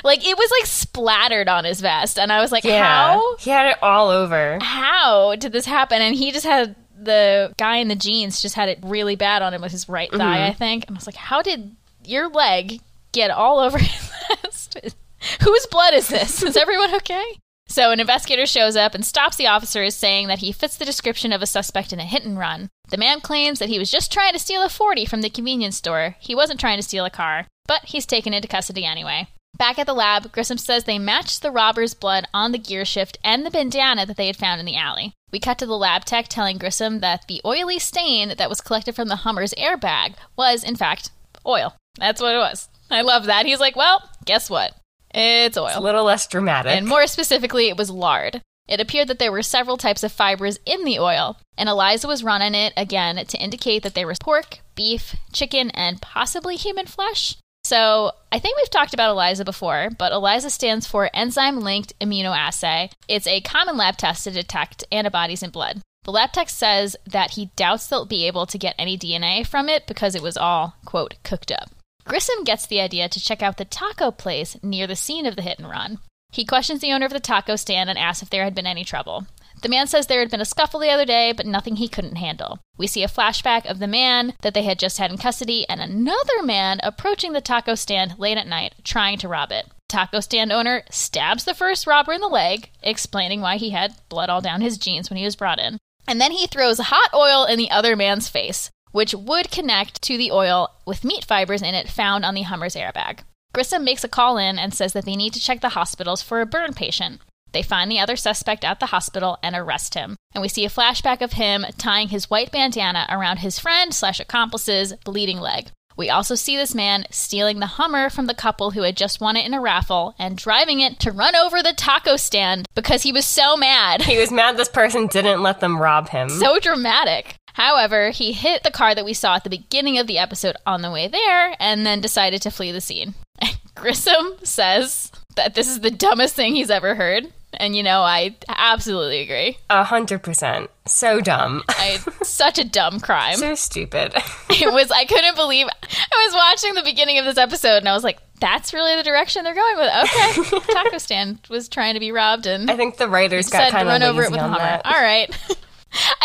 Like 0.02 0.26
it 0.26 0.36
was 0.36 0.50
like 0.58 0.66
splattered 0.66 1.48
on 1.48 1.66
his 1.66 1.82
vest, 1.82 2.18
and 2.18 2.32
I 2.32 2.40
was 2.40 2.50
like, 2.50 2.64
yeah. 2.64 2.82
"How? 2.82 3.36
He 3.36 3.50
had 3.50 3.66
it 3.72 3.82
all 3.82 4.08
over. 4.08 4.58
How 4.62 5.36
did 5.36 5.52
this 5.52 5.66
happen?" 5.66 6.00
And 6.00 6.14
he 6.14 6.32
just 6.32 6.46
had 6.46 6.74
the 6.98 7.52
guy 7.58 7.76
in 7.76 7.88
the 7.88 7.94
jeans 7.94 8.40
just 8.40 8.54
had 8.54 8.68
it 8.68 8.78
really 8.82 9.16
bad 9.16 9.42
on 9.42 9.52
him 9.54 9.62
with 9.62 9.72
his 9.72 9.88
right 9.88 10.10
thigh, 10.10 10.38
mm-hmm. 10.38 10.50
I 10.50 10.52
think. 10.52 10.84
And 10.86 10.96
I 10.96 10.98
was 10.98 11.06
like, 11.06 11.16
"How 11.16 11.42
did 11.42 11.76
your 12.04 12.28
leg 12.28 12.80
get 13.16 13.30
all 13.30 13.58
over 13.58 13.78
his 13.78 14.10
vest. 14.42 14.94
Whose 15.42 15.66
blood 15.66 15.94
is 15.94 16.08
this? 16.08 16.42
Is 16.42 16.56
everyone 16.56 16.94
okay? 16.96 17.38
So 17.68 17.90
an 17.90 17.98
investigator 17.98 18.46
shows 18.46 18.76
up 18.76 18.94
and 18.94 19.04
stops 19.04 19.36
the 19.36 19.48
officers, 19.48 19.94
saying 19.94 20.28
that 20.28 20.38
he 20.38 20.52
fits 20.52 20.76
the 20.76 20.84
description 20.84 21.32
of 21.32 21.42
a 21.42 21.46
suspect 21.46 21.92
in 21.92 21.98
a 21.98 22.04
hit 22.04 22.24
and 22.24 22.38
run. 22.38 22.68
The 22.90 22.96
man 22.96 23.20
claims 23.20 23.58
that 23.58 23.70
he 23.70 23.78
was 23.78 23.90
just 23.90 24.12
trying 24.12 24.34
to 24.34 24.38
steal 24.38 24.62
a 24.62 24.68
40 24.68 25.04
from 25.06 25.22
the 25.22 25.30
convenience 25.30 25.76
store. 25.76 26.14
He 26.20 26.34
wasn't 26.34 26.60
trying 26.60 26.76
to 26.76 26.82
steal 26.82 27.04
a 27.04 27.10
car, 27.10 27.48
but 27.66 27.86
he's 27.86 28.06
taken 28.06 28.32
into 28.32 28.46
custody 28.46 28.84
anyway. 28.84 29.26
Back 29.58 29.80
at 29.80 29.86
the 29.86 29.94
lab, 29.94 30.30
Grissom 30.30 30.58
says 30.58 30.84
they 30.84 30.98
matched 30.98 31.42
the 31.42 31.50
robber's 31.50 31.94
blood 31.94 32.28
on 32.32 32.52
the 32.52 32.58
gear 32.58 32.84
shift 32.84 33.18
and 33.24 33.44
the 33.44 33.50
bandana 33.50 34.06
that 34.06 34.16
they 34.16 34.28
had 34.28 34.36
found 34.36 34.60
in 34.60 34.66
the 34.66 34.76
alley. 34.76 35.14
We 35.36 35.40
cut 35.40 35.58
to 35.58 35.66
the 35.66 35.76
lab 35.76 36.06
tech 36.06 36.28
telling 36.28 36.56
Grissom 36.56 37.00
that 37.00 37.26
the 37.28 37.42
oily 37.44 37.78
stain 37.78 38.36
that 38.38 38.48
was 38.48 38.62
collected 38.62 38.96
from 38.96 39.08
the 39.08 39.16
Hummer's 39.16 39.52
airbag 39.52 40.14
was, 40.34 40.64
in 40.64 40.76
fact, 40.76 41.10
oil. 41.44 41.76
That's 41.98 42.22
what 42.22 42.34
it 42.34 42.38
was. 42.38 42.70
I 42.90 43.02
love 43.02 43.26
that. 43.26 43.44
He's 43.44 43.60
like, 43.60 43.76
well, 43.76 44.08
guess 44.24 44.48
what? 44.48 44.74
It's 45.10 45.58
oil. 45.58 45.66
It's 45.66 45.76
a 45.76 45.80
little 45.80 46.04
less 46.04 46.26
dramatic. 46.26 46.72
And 46.72 46.88
more 46.88 47.06
specifically, 47.06 47.68
it 47.68 47.76
was 47.76 47.90
lard. 47.90 48.40
It 48.66 48.80
appeared 48.80 49.08
that 49.08 49.18
there 49.18 49.30
were 49.30 49.42
several 49.42 49.76
types 49.76 50.02
of 50.02 50.10
fibers 50.10 50.58
in 50.64 50.84
the 50.84 50.98
oil, 50.98 51.36
and 51.58 51.68
ELISA 51.68 52.08
was 52.08 52.24
running 52.24 52.54
it 52.54 52.72
again 52.74 53.22
to 53.22 53.38
indicate 53.38 53.82
that 53.82 53.94
there 53.94 54.06
was 54.06 54.18
pork, 54.18 54.60
beef, 54.74 55.16
chicken, 55.34 55.68
and 55.72 56.00
possibly 56.00 56.56
human 56.56 56.86
flesh. 56.86 57.36
So 57.66 58.12
I 58.30 58.38
think 58.38 58.56
we've 58.56 58.70
talked 58.70 58.94
about 58.94 59.10
ELISA 59.10 59.44
before, 59.44 59.88
but 59.98 60.12
ELISA 60.12 60.50
stands 60.50 60.86
for 60.86 61.10
Enzyme 61.12 61.58
Linked 61.58 61.98
Immunoassay. 61.98 62.92
It's 63.08 63.26
a 63.26 63.40
common 63.40 63.76
lab 63.76 63.96
test 63.96 64.22
to 64.22 64.30
detect 64.30 64.84
antibodies 64.92 65.42
in 65.42 65.50
blood. 65.50 65.80
The 66.04 66.12
lab 66.12 66.30
tech 66.30 66.48
says 66.48 66.94
that 67.06 67.32
he 67.32 67.50
doubts 67.56 67.88
they'll 67.88 68.06
be 68.06 68.28
able 68.28 68.46
to 68.46 68.56
get 68.56 68.76
any 68.78 68.96
DNA 68.96 69.44
from 69.44 69.68
it 69.68 69.88
because 69.88 70.14
it 70.14 70.22
was 70.22 70.36
all, 70.36 70.76
quote, 70.84 71.16
cooked 71.24 71.50
up. 71.50 71.70
Grissom 72.04 72.44
gets 72.44 72.68
the 72.68 72.80
idea 72.80 73.08
to 73.08 73.18
check 73.20 73.42
out 73.42 73.56
the 73.56 73.64
taco 73.64 74.12
place 74.12 74.56
near 74.62 74.86
the 74.86 74.94
scene 74.94 75.26
of 75.26 75.34
the 75.34 75.42
hit 75.42 75.58
and 75.58 75.68
run. 75.68 75.98
He 76.30 76.44
questions 76.44 76.80
the 76.80 76.92
owner 76.92 77.06
of 77.06 77.12
the 77.12 77.18
taco 77.18 77.56
stand 77.56 77.90
and 77.90 77.98
asks 77.98 78.22
if 78.22 78.30
there 78.30 78.44
had 78.44 78.54
been 78.54 78.68
any 78.68 78.84
trouble. 78.84 79.26
The 79.62 79.68
man 79.68 79.86
says 79.86 80.06
there 80.06 80.20
had 80.20 80.30
been 80.30 80.40
a 80.40 80.44
scuffle 80.44 80.80
the 80.80 80.90
other 80.90 81.04
day, 81.04 81.32
but 81.32 81.46
nothing 81.46 81.76
he 81.76 81.88
couldn't 81.88 82.16
handle. 82.16 82.58
We 82.76 82.86
see 82.86 83.02
a 83.02 83.08
flashback 83.08 83.64
of 83.64 83.78
the 83.78 83.86
man 83.86 84.34
that 84.42 84.54
they 84.54 84.62
had 84.62 84.78
just 84.78 84.98
had 84.98 85.10
in 85.10 85.18
custody 85.18 85.66
and 85.68 85.80
another 85.80 86.42
man 86.42 86.78
approaching 86.82 87.32
the 87.32 87.40
taco 87.40 87.74
stand 87.74 88.18
late 88.18 88.36
at 88.36 88.46
night, 88.46 88.74
trying 88.84 89.18
to 89.18 89.28
rob 89.28 89.50
it. 89.52 89.66
Taco 89.88 90.20
stand 90.20 90.52
owner 90.52 90.82
stabs 90.90 91.44
the 91.44 91.54
first 91.54 91.86
robber 91.86 92.12
in 92.12 92.20
the 92.20 92.28
leg, 92.28 92.70
explaining 92.82 93.40
why 93.40 93.56
he 93.56 93.70
had 93.70 93.94
blood 94.08 94.28
all 94.28 94.40
down 94.40 94.60
his 94.60 94.78
jeans 94.78 95.08
when 95.08 95.16
he 95.16 95.24
was 95.24 95.36
brought 95.36 95.60
in. 95.60 95.78
And 96.06 96.20
then 96.20 96.32
he 96.32 96.46
throws 96.46 96.78
hot 96.78 97.10
oil 97.14 97.44
in 97.44 97.58
the 97.58 97.70
other 97.70 97.96
man's 97.96 98.28
face, 98.28 98.70
which 98.92 99.14
would 99.14 99.50
connect 99.50 100.02
to 100.02 100.16
the 100.16 100.30
oil 100.30 100.70
with 100.86 101.04
meat 101.04 101.24
fibers 101.24 101.62
in 101.62 101.74
it 101.74 101.88
found 101.88 102.24
on 102.24 102.34
the 102.34 102.42
Hummer's 102.42 102.74
airbag. 102.74 103.20
Grissom 103.52 103.84
makes 103.84 104.04
a 104.04 104.08
call 104.08 104.36
in 104.36 104.58
and 104.58 104.74
says 104.74 104.92
that 104.92 105.04
they 105.04 105.16
need 105.16 105.32
to 105.32 105.40
check 105.40 105.60
the 105.60 105.70
hospitals 105.70 106.20
for 106.20 106.40
a 106.40 106.46
burn 106.46 106.74
patient. 106.74 107.20
They 107.52 107.62
find 107.62 107.90
the 107.90 108.00
other 108.00 108.16
suspect 108.16 108.64
at 108.64 108.80
the 108.80 108.86
hospital 108.86 109.38
and 109.42 109.54
arrest 109.56 109.94
him. 109.94 110.16
And 110.34 110.42
we 110.42 110.48
see 110.48 110.64
a 110.64 110.70
flashback 110.70 111.22
of 111.22 111.32
him 111.32 111.64
tying 111.78 112.08
his 112.08 112.28
white 112.28 112.52
bandana 112.52 113.06
around 113.08 113.38
his 113.38 113.58
friend 113.58 113.94
slash 113.94 114.20
accomplice's 114.20 114.92
bleeding 115.04 115.40
leg. 115.40 115.70
We 115.96 116.10
also 116.10 116.34
see 116.34 116.56
this 116.56 116.74
man 116.74 117.06
stealing 117.10 117.58
the 117.58 117.66
Hummer 117.66 118.10
from 118.10 118.26
the 118.26 118.34
couple 118.34 118.72
who 118.72 118.82
had 118.82 118.96
just 118.96 119.20
won 119.20 119.36
it 119.36 119.46
in 119.46 119.54
a 119.54 119.60
raffle 119.60 120.14
and 120.18 120.36
driving 120.36 120.80
it 120.80 121.00
to 121.00 121.10
run 121.10 121.34
over 121.34 121.62
the 121.62 121.72
taco 121.72 122.16
stand 122.16 122.66
because 122.74 123.02
he 123.02 123.12
was 123.12 123.24
so 123.24 123.56
mad. 123.56 124.02
he 124.02 124.18
was 124.18 124.30
mad 124.30 124.56
this 124.56 124.68
person 124.68 125.06
didn't 125.06 125.42
let 125.42 125.60
them 125.60 125.80
rob 125.80 126.10
him. 126.10 126.28
So 126.28 126.58
dramatic. 126.58 127.36
However, 127.54 128.10
he 128.10 128.32
hit 128.32 128.62
the 128.62 128.70
car 128.70 128.94
that 128.94 129.06
we 129.06 129.14
saw 129.14 129.36
at 129.36 129.44
the 129.44 129.50
beginning 129.50 129.96
of 129.96 130.06
the 130.06 130.18
episode 130.18 130.56
on 130.66 130.82
the 130.82 130.90
way 130.90 131.08
there 131.08 131.56
and 131.58 131.86
then 131.86 132.02
decided 132.02 132.42
to 132.42 132.50
flee 132.50 132.70
the 132.72 132.82
scene. 132.82 133.14
Grissom 133.74 134.34
says 134.42 135.10
that 135.36 135.54
this 135.54 135.68
is 135.68 135.80
the 135.80 135.90
dumbest 135.90 136.34
thing 136.34 136.54
he's 136.54 136.70
ever 136.70 136.94
heard. 136.94 137.32
And 137.58 137.74
you 137.74 137.82
know, 137.82 138.00
I 138.02 138.36
absolutely 138.48 139.20
agree. 139.20 139.56
A 139.70 139.82
hundred 139.84 140.22
percent. 140.22 140.68
So 140.86 141.20
dumb. 141.20 141.62
I 141.68 141.98
such 142.22 142.58
a 142.58 142.64
dumb 142.64 143.00
crime. 143.00 143.36
so 143.36 143.54
stupid. 143.54 144.12
it 144.50 144.72
was 144.72 144.90
I 144.90 145.04
couldn't 145.06 145.36
believe 145.36 145.66
I 145.68 146.26
was 146.26 146.34
watching 146.34 146.74
the 146.74 146.82
beginning 146.82 147.18
of 147.18 147.24
this 147.24 147.38
episode 147.38 147.78
and 147.78 147.88
I 147.88 147.94
was 147.94 148.04
like, 148.04 148.18
that's 148.40 148.74
really 148.74 148.94
the 148.96 149.02
direction 149.02 149.44
they're 149.44 149.54
going 149.54 149.76
with. 149.78 149.90
Okay. 150.04 150.60
Taco 150.74 150.98
stand 150.98 151.38
was 151.48 151.68
trying 151.70 151.94
to 151.94 152.00
be 152.00 152.12
robbed 152.12 152.46
and 152.46 152.70
I 152.70 152.76
think 152.76 152.98
the 152.98 153.08
writers 153.08 153.48
got 153.48 153.70
kind 153.70 153.88
of 153.88 153.92
run 153.92 154.02
over 154.02 154.22
it 154.24 154.30
with 154.30 154.40
a 154.40 154.42
on 154.44 154.50
Hummer. 154.50 154.62
that. 154.64 154.84
All 154.84 155.00
right. 155.00 155.30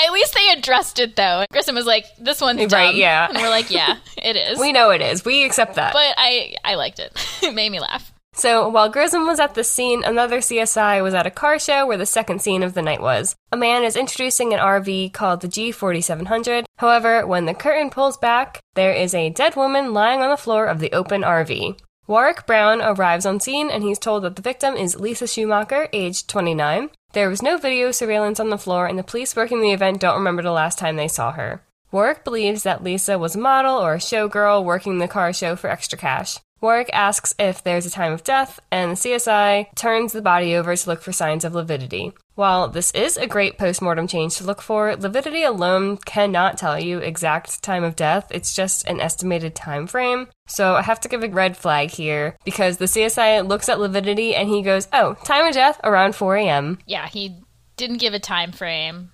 At 0.05 0.11
least 0.11 0.33
they 0.33 0.49
addressed 0.59 0.99
it 0.99 1.15
though. 1.15 1.45
Grissom 1.51 1.75
was 1.75 1.85
like, 1.85 2.05
"This 2.19 2.41
one's 2.41 2.59
dumb," 2.67 2.77
Right, 2.77 2.95
yeah. 2.95 3.29
and 3.29 3.37
we're 3.37 3.47
like, 3.47 3.71
"Yeah, 3.71 3.97
it 4.17 4.35
is." 4.35 4.59
We 4.59 4.73
know 4.73 4.89
it 4.89 5.01
is. 5.01 5.23
We 5.23 5.45
accept 5.45 5.75
that. 5.75 5.93
but 5.93 6.13
I 6.17 6.55
I 6.65 6.75
liked 6.75 6.99
it. 6.99 7.13
it 7.41 7.53
made 7.53 7.71
me 7.71 7.79
laugh. 7.79 8.11
So 8.41 8.67
while 8.67 8.89
Grissom 8.89 9.27
was 9.27 9.39
at 9.39 9.53
the 9.53 9.63
scene, 9.63 10.03
another 10.03 10.39
CSI 10.39 11.03
was 11.03 11.13
at 11.13 11.27
a 11.27 11.29
car 11.29 11.59
show 11.59 11.85
where 11.85 11.99
the 11.99 12.07
second 12.07 12.41
scene 12.41 12.63
of 12.63 12.73
the 12.73 12.81
night 12.81 12.99
was. 12.99 13.35
A 13.51 13.55
man 13.55 13.83
is 13.83 13.95
introducing 13.95 14.51
an 14.51 14.59
RV 14.59 15.13
called 15.13 15.41
the 15.41 15.47
G4700. 15.47 16.65
However, 16.77 17.27
when 17.27 17.45
the 17.45 17.53
curtain 17.53 17.91
pulls 17.91 18.17
back, 18.17 18.59
there 18.73 18.93
is 18.93 19.13
a 19.13 19.29
dead 19.29 19.55
woman 19.55 19.93
lying 19.93 20.21
on 20.21 20.31
the 20.31 20.37
floor 20.37 20.65
of 20.65 20.79
the 20.79 20.91
open 20.91 21.21
RV. 21.21 21.79
Warrick 22.07 22.47
Brown 22.47 22.81
arrives 22.81 23.27
on 23.27 23.39
scene 23.39 23.69
and 23.69 23.83
he's 23.83 23.99
told 23.99 24.23
that 24.23 24.35
the 24.35 24.41
victim 24.41 24.73
is 24.73 24.99
Lisa 24.99 25.27
Schumacher, 25.27 25.87
aged 25.93 26.27
29. 26.27 26.89
There 27.13 27.29
was 27.29 27.43
no 27.43 27.57
video 27.57 27.91
surveillance 27.91 28.39
on 28.39 28.49
the 28.49 28.57
floor, 28.57 28.87
and 28.87 28.97
the 28.97 29.03
police 29.03 29.35
working 29.35 29.61
the 29.61 29.71
event 29.71 29.99
don't 29.99 30.17
remember 30.17 30.41
the 30.41 30.49
last 30.49 30.79
time 30.79 30.95
they 30.95 31.07
saw 31.07 31.33
her. 31.33 31.61
Warrick 31.91 32.23
believes 32.23 32.63
that 32.63 32.83
Lisa 32.83 33.19
was 33.19 33.35
a 33.35 33.39
model 33.39 33.77
or 33.77 33.93
a 33.93 33.99
showgirl 33.99 34.63
working 34.63 34.97
the 34.97 35.07
car 35.07 35.31
show 35.31 35.55
for 35.55 35.69
extra 35.69 35.99
cash. 35.99 36.39
Warrick 36.61 36.91
asks 36.93 37.33
if 37.39 37.63
there's 37.63 37.87
a 37.87 37.91
time 37.91 38.13
of 38.13 38.23
death, 38.23 38.59
and 38.71 38.91
the 38.91 38.95
CSI 38.95 39.73
turns 39.75 40.13
the 40.13 40.21
body 40.21 40.55
over 40.55 40.75
to 40.75 40.89
look 40.89 41.01
for 41.01 41.11
signs 41.11 41.43
of 41.43 41.55
lividity. 41.55 42.13
While 42.35 42.67
this 42.67 42.91
is 42.91 43.17
a 43.17 43.27
great 43.27 43.57
postmortem 43.57 44.07
change 44.07 44.37
to 44.37 44.43
look 44.43 44.61
for, 44.61 44.95
lividity 44.95 45.43
alone 45.43 45.97
cannot 45.97 46.59
tell 46.59 46.79
you 46.79 46.99
exact 46.99 47.63
time 47.63 47.83
of 47.83 47.95
death. 47.95 48.27
It's 48.29 48.53
just 48.53 48.87
an 48.87 48.99
estimated 48.99 49.55
time 49.55 49.87
frame. 49.87 50.27
So 50.47 50.75
I 50.75 50.83
have 50.83 50.99
to 51.01 51.09
give 51.09 51.23
a 51.23 51.29
red 51.29 51.57
flag 51.57 51.89
here 51.89 52.37
because 52.45 52.77
the 52.77 52.85
CSI 52.85 53.47
looks 53.47 53.67
at 53.67 53.79
lividity 53.79 54.35
and 54.35 54.47
he 54.47 54.61
goes, 54.61 54.87
"Oh, 54.93 55.15
time 55.25 55.47
of 55.47 55.53
death 55.53 55.79
around 55.83 56.15
4 56.15 56.35
a.m." 56.37 56.77
Yeah, 56.85 57.07
he 57.07 57.41
didn't 57.75 57.97
give 57.97 58.13
a 58.13 58.19
time 58.19 58.51
frame. 58.51 59.11